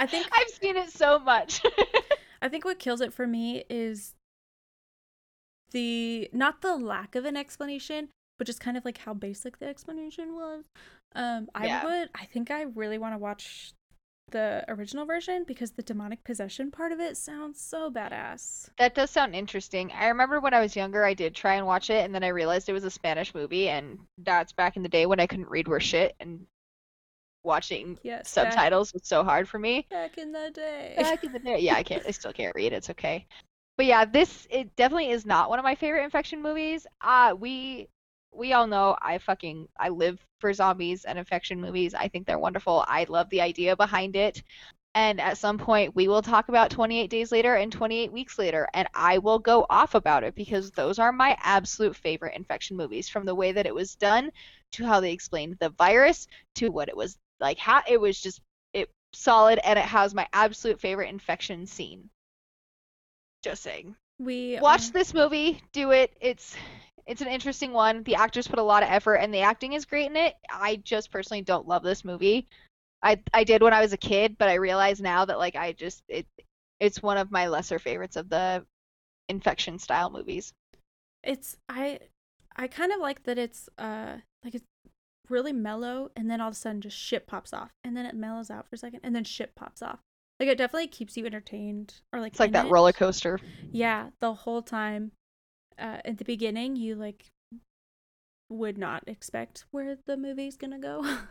I 0.01 0.07
think 0.07 0.27
I've 0.33 0.49
seen 0.49 0.77
it 0.77 0.91
so 0.91 1.19
much. 1.19 1.63
I 2.43 2.49
think 2.49 2.65
what 2.65 2.79
kills 2.79 3.03
it 3.03 3.13
for 3.13 3.27
me 3.27 3.65
is 3.69 4.15
the 5.73 6.31
not 6.33 6.63
the 6.63 6.77
lack 6.77 7.15
of 7.15 7.25
an 7.25 7.37
explanation, 7.37 8.09
but 8.39 8.47
just 8.47 8.61
kind 8.61 8.77
of 8.77 8.85
like 8.85 8.99
how 8.99 9.13
basic 9.13 9.59
the 9.59 9.67
explanation 9.67 10.35
was. 10.35 10.65
Um, 11.15 11.49
I 11.55 11.67
yeah. 11.67 11.85
would. 11.85 12.09
I 12.15 12.25
think 12.25 12.51
I 12.51 12.63
really 12.63 12.99
want 12.99 13.15
to 13.15 13.19
watch 13.19 13.73
the 14.31 14.65
original 14.69 15.05
version 15.05 15.45
because 15.47 15.73
the 15.73 15.83
demonic 15.83 16.25
possession 16.25 16.71
part 16.71 16.93
of 16.93 17.01
it 17.01 17.17
sounds 17.17 17.61
so 17.61 17.91
badass. 17.91 18.69
That 18.79 18.95
does 18.95 19.11
sound 19.11 19.35
interesting. 19.35 19.93
I 19.93 20.09
remember 20.09 20.41
when 20.41 20.55
I 20.55 20.61
was 20.61 20.77
younger, 20.77 21.05
I 21.05 21.15
did 21.15 21.35
try 21.35 21.55
and 21.55 21.67
watch 21.67 21.91
it, 21.91 22.05
and 22.05 22.15
then 22.15 22.25
I 22.25 22.29
realized 22.29 22.69
it 22.69 22.73
was 22.73 22.85
a 22.85 22.91
Spanish 22.91 23.35
movie, 23.35 23.69
and 23.69 23.99
that's 24.19 24.53
back 24.53 24.77
in 24.77 24.83
the 24.83 24.89
day 24.89 25.07
when 25.07 25.21
I 25.21 25.27
couldn't 25.27 25.49
read 25.51 25.69
worth 25.69 25.83
shit, 25.83 26.15
and 26.21 26.47
watching 27.43 27.99
yes, 28.03 28.29
subtitles 28.29 28.93
back, 28.93 29.01
was 29.01 29.09
so 29.09 29.25
hard 29.25 29.49
for 29.49 29.59
me. 29.59 29.87
Back 29.91 30.19
in 30.19 30.33
the 30.33 30.51
day. 30.53 30.95
Back 30.97 31.25
in 31.25 31.33
the 31.33 31.39
day. 31.39 31.59
Yeah, 31.61 31.75
I 31.75 31.83
can't. 31.83 32.03
I 32.07 32.11
still 32.11 32.33
can't 32.33 32.55
read. 32.55 32.73
It's 32.73 32.91
okay. 32.91 33.27
But 33.77 33.87
yeah, 33.87 34.05
this 34.05 34.47
it 34.51 34.77
definitely 34.77 35.11
is 35.11 35.25
not 35.25 35.49
one 35.49 35.59
of 35.59 35.63
my 35.63 35.75
favorite 35.75 36.05
infection 36.05 36.43
movies. 36.43 36.87
Uh 37.01 37.35
we 37.39 37.89
we 38.33 38.53
all 38.53 38.67
know 38.67 38.97
I 39.01 39.19
fucking 39.19 39.69
I 39.79 39.89
live 39.89 40.25
for 40.39 40.53
zombies 40.53 41.05
and 41.05 41.19
infection 41.19 41.61
movies. 41.61 41.95
I 41.95 42.09
think 42.09 42.27
they're 42.27 42.39
wonderful. 42.39 42.85
I 42.87 43.07
love 43.09 43.29
the 43.31 43.41
idea 43.41 43.77
behind 43.77 44.17
it. 44.17 44.43
And 44.95 45.21
at 45.21 45.39
some 45.39 45.57
point, 45.57 45.95
we 45.95 46.09
will 46.09 46.23
talk 46.23 46.49
about 46.49 46.71
28 46.71 47.09
Days 47.09 47.31
Later 47.31 47.55
and 47.55 47.71
28 47.71 48.11
Weeks 48.11 48.39
Later, 48.39 48.67
and 48.75 48.89
I 48.93 49.19
will 49.19 49.39
go 49.39 49.65
off 49.71 49.95
about 49.95 50.25
it 50.25 50.35
because 50.35 50.73
those 50.73 50.99
are 50.99 51.13
my 51.13 51.37
absolute 51.43 51.95
favorite 51.95 52.35
infection 52.35 52.77
movies 52.77 53.09
from 53.09 53.25
the 53.25 53.35
way 53.35 53.53
that 53.53 53.67
it 53.67 53.75
was 53.75 53.95
done 53.95 54.33
to 54.73 54.85
how 54.85 54.99
they 54.99 55.13
explained 55.13 55.59
the 55.61 55.71
virus 55.71 56.27
to 56.57 56.71
what 56.71 56.89
it 56.89 56.97
was 56.97 57.17
like 57.39 57.59
how 57.59 57.83
it 57.89 58.01
was 58.01 58.21
just 58.21 58.41
it 58.73 58.91
solid 59.13 59.61
and 59.65 59.79
it 59.79 59.85
has 59.85 60.15
my 60.15 60.27
absolute 60.33 60.81
favorite 60.81 61.09
infection 61.09 61.67
scene. 61.67 62.11
Just 63.43 63.63
saying. 63.63 63.95
We 64.19 64.59
watch 64.61 64.87
um... 64.87 64.93
this 64.93 65.15
movie, 65.15 65.63
do 65.73 65.93
it. 65.93 66.13
It's 66.21 66.57
it's 67.11 67.21
an 67.21 67.27
interesting 67.27 67.73
one. 67.73 68.05
The 68.05 68.15
actors 68.15 68.47
put 68.47 68.61
a 68.61 68.63
lot 68.63 68.85
of 68.85 68.89
effort 68.89 69.17
and 69.17 69.35
the 69.35 69.41
acting 69.41 69.73
is 69.73 69.85
great 69.85 70.09
in 70.09 70.17
it. 70.17 70.37
I 70.49 70.77
just 70.77 71.11
personally 71.11 71.43
don't 71.43 71.67
love 71.67 71.83
this 71.83 72.05
movie. 72.05 72.47
I 73.03 73.21
I 73.35 73.43
did 73.43 73.63
when 73.63 73.73
I 73.73 73.81
was 73.81 73.93
a 73.93 73.97
kid, 73.97 74.39
but 74.39 74.49
I 74.49 74.55
realize 74.55 75.01
now 75.01 75.25
that 75.25 75.39
like 75.39 75.57
I 75.57 75.73
just 75.73 76.05
it 76.09 76.25
it's 76.79 77.03
one 77.03 77.19
of 77.19 77.33
my 77.33 77.49
lesser 77.49 77.81
favorites 77.81 78.15
of 78.15 78.29
the 78.29 78.65
infection 79.29 79.81
style 79.81 80.11
movies. 80.11 80.53
It's 81.25 81.57
I 81.69 81.99
I 82.55 82.69
kind 82.69 82.93
of 82.93 83.01
like 83.01 83.25
that 83.25 83.39
it's 83.39 83.69
uh 83.77 84.19
like 84.45 84.55
it's 84.55 84.67
really 85.29 85.53
mellow 85.53 86.13
and 86.15 86.31
then 86.31 86.41
all 86.41 86.49
of 86.49 86.55
a 86.55 86.57
sudden 86.57 86.81
just 86.81 86.97
shit 86.97 87.27
pops 87.27 87.53
off 87.53 87.73
and 87.83 87.97
then 87.97 88.07
it 88.07 88.15
mellows 88.15 88.51
out 88.51 88.69
for 88.69 88.77
a 88.77 88.79
second 88.79 89.01
and 89.03 89.17
then 89.17 89.25
shit 89.25 89.55
pops 89.57 89.83
off 89.83 89.99
like 90.41 90.49
it 90.49 90.59
definitely 90.59 90.89
keeps 90.89 91.17
you 91.17 91.25
entertained 91.25 91.95
or 92.13 92.21
like 92.21 92.33
it's 92.33 92.41
like 92.41 92.51
that 92.51 92.67
it. 92.67 92.73
roller 92.73 92.93
coaster 92.93 93.39
yeah 93.71 94.09
the 94.19 94.35
whole 94.35 94.61
time 94.61 95.13
uh, 95.81 95.99
at 96.05 96.19
the 96.19 96.25
beginning 96.25 96.77
you 96.77 96.95
like 96.95 97.27
would 98.49 98.77
not 98.79 99.05
expect 99.07 99.65
where 99.71 99.97
the 100.07 100.17
movie's 100.17 100.57
gonna 100.57 100.79
go 100.79 101.05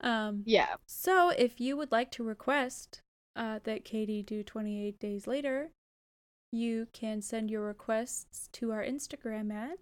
Um, 0.00 0.42
Yeah. 0.46 0.74
so 0.86 1.28
if 1.28 1.60
you 1.60 1.76
would 1.76 1.92
like 1.92 2.10
to 2.12 2.24
request 2.24 3.00
uh, 3.36 3.60
that 3.62 3.84
Katie 3.84 4.22
do 4.24 4.42
28 4.42 4.98
days 4.98 5.28
later, 5.28 5.70
you 6.50 6.88
can 6.92 7.22
send 7.22 7.50
your 7.52 7.62
requests 7.62 8.48
to 8.54 8.72
our 8.72 8.82
Instagram 8.84 9.52
at, 9.52 9.78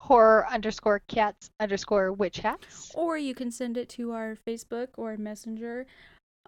Horror 0.00 0.46
underscore 0.48 1.00
cats 1.08 1.50
underscore 1.60 2.10
witch 2.12 2.38
hats. 2.38 2.90
or 2.94 3.18
you 3.18 3.34
can 3.34 3.50
send 3.50 3.76
it 3.76 3.88
to 3.90 4.12
our 4.12 4.34
Facebook 4.34 4.88
or 4.96 5.16
Messenger, 5.18 5.86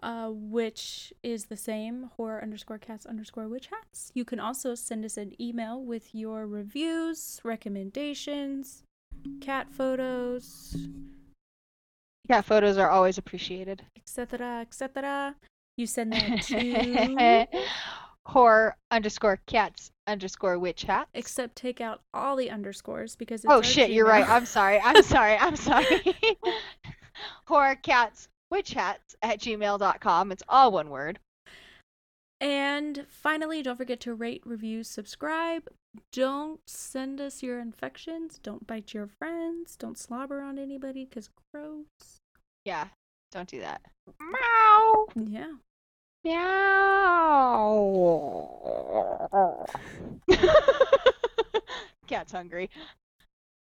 uh, 0.03 0.29
which 0.31 1.13
is 1.23 1.45
the 1.45 1.57
same 1.57 2.09
horror 2.17 2.41
underscore 2.41 2.77
cats 2.77 3.05
underscore 3.05 3.47
witch 3.47 3.67
hats. 3.67 4.11
You 4.13 4.25
can 4.25 4.39
also 4.39 4.75
send 4.75 5.05
us 5.05 5.17
an 5.17 5.33
email 5.41 5.81
with 5.81 6.13
your 6.13 6.47
reviews, 6.47 7.41
recommendations, 7.43 8.83
cat 9.41 9.67
photos, 9.71 10.75
Cat 12.27 12.43
photos 12.43 12.77
are 12.77 12.89
always 12.89 13.17
appreciated. 13.17 13.83
etc., 13.95 14.59
etc. 14.61 15.35
You 15.77 15.87
send 15.87 16.11
that 16.11 16.41
to. 16.43 17.47
Horror 18.25 18.75
underscore 18.91 19.39
cats 19.45 19.91
underscore 20.05 20.59
witch 20.59 20.83
hats. 20.83 21.09
Except 21.13 21.55
take 21.55 21.79
out 21.79 22.01
all 22.13 22.35
the 22.35 22.49
underscores 22.49 23.15
because 23.15 23.45
it's 23.45 23.53
Oh 23.53 23.61
shit, 23.61 23.91
you're 23.91 24.05
right. 24.05 24.27
I'm 24.27 24.45
sorry. 24.45 24.81
I'm 24.83 25.01
sorry. 25.03 25.37
I'm 25.37 25.55
sorry. 25.55 26.03
Horror 27.47 27.75
cats 27.75 28.27
witch 28.49 28.73
hats 28.73 29.15
at 29.21 29.39
gmail.com. 29.39 30.31
It's 30.31 30.43
all 30.47 30.71
one 30.71 30.89
word. 30.89 31.19
And 32.39 33.05
finally, 33.09 33.63
don't 33.63 33.77
forget 33.77 33.99
to 34.01 34.13
rate, 34.13 34.43
review, 34.45 34.83
subscribe. 34.83 35.67
Don't 36.11 36.59
send 36.67 37.19
us 37.19 37.41
your 37.41 37.59
infections. 37.59 38.39
Don't 38.43 38.67
bite 38.67 38.93
your 38.93 39.07
friends. 39.07 39.75
Don't 39.75 39.97
slobber 39.97 40.41
on 40.41 40.59
anybody 40.59 41.05
because 41.05 41.31
gross. 41.51 42.19
Yeah, 42.63 42.89
don't 43.31 43.49
do 43.49 43.59
that. 43.61 43.81
Meow. 44.19 45.07
Yeah. 45.15 45.53
Meow. 46.23 47.47
Cat's 52.07 52.31
hungry. 52.31 52.69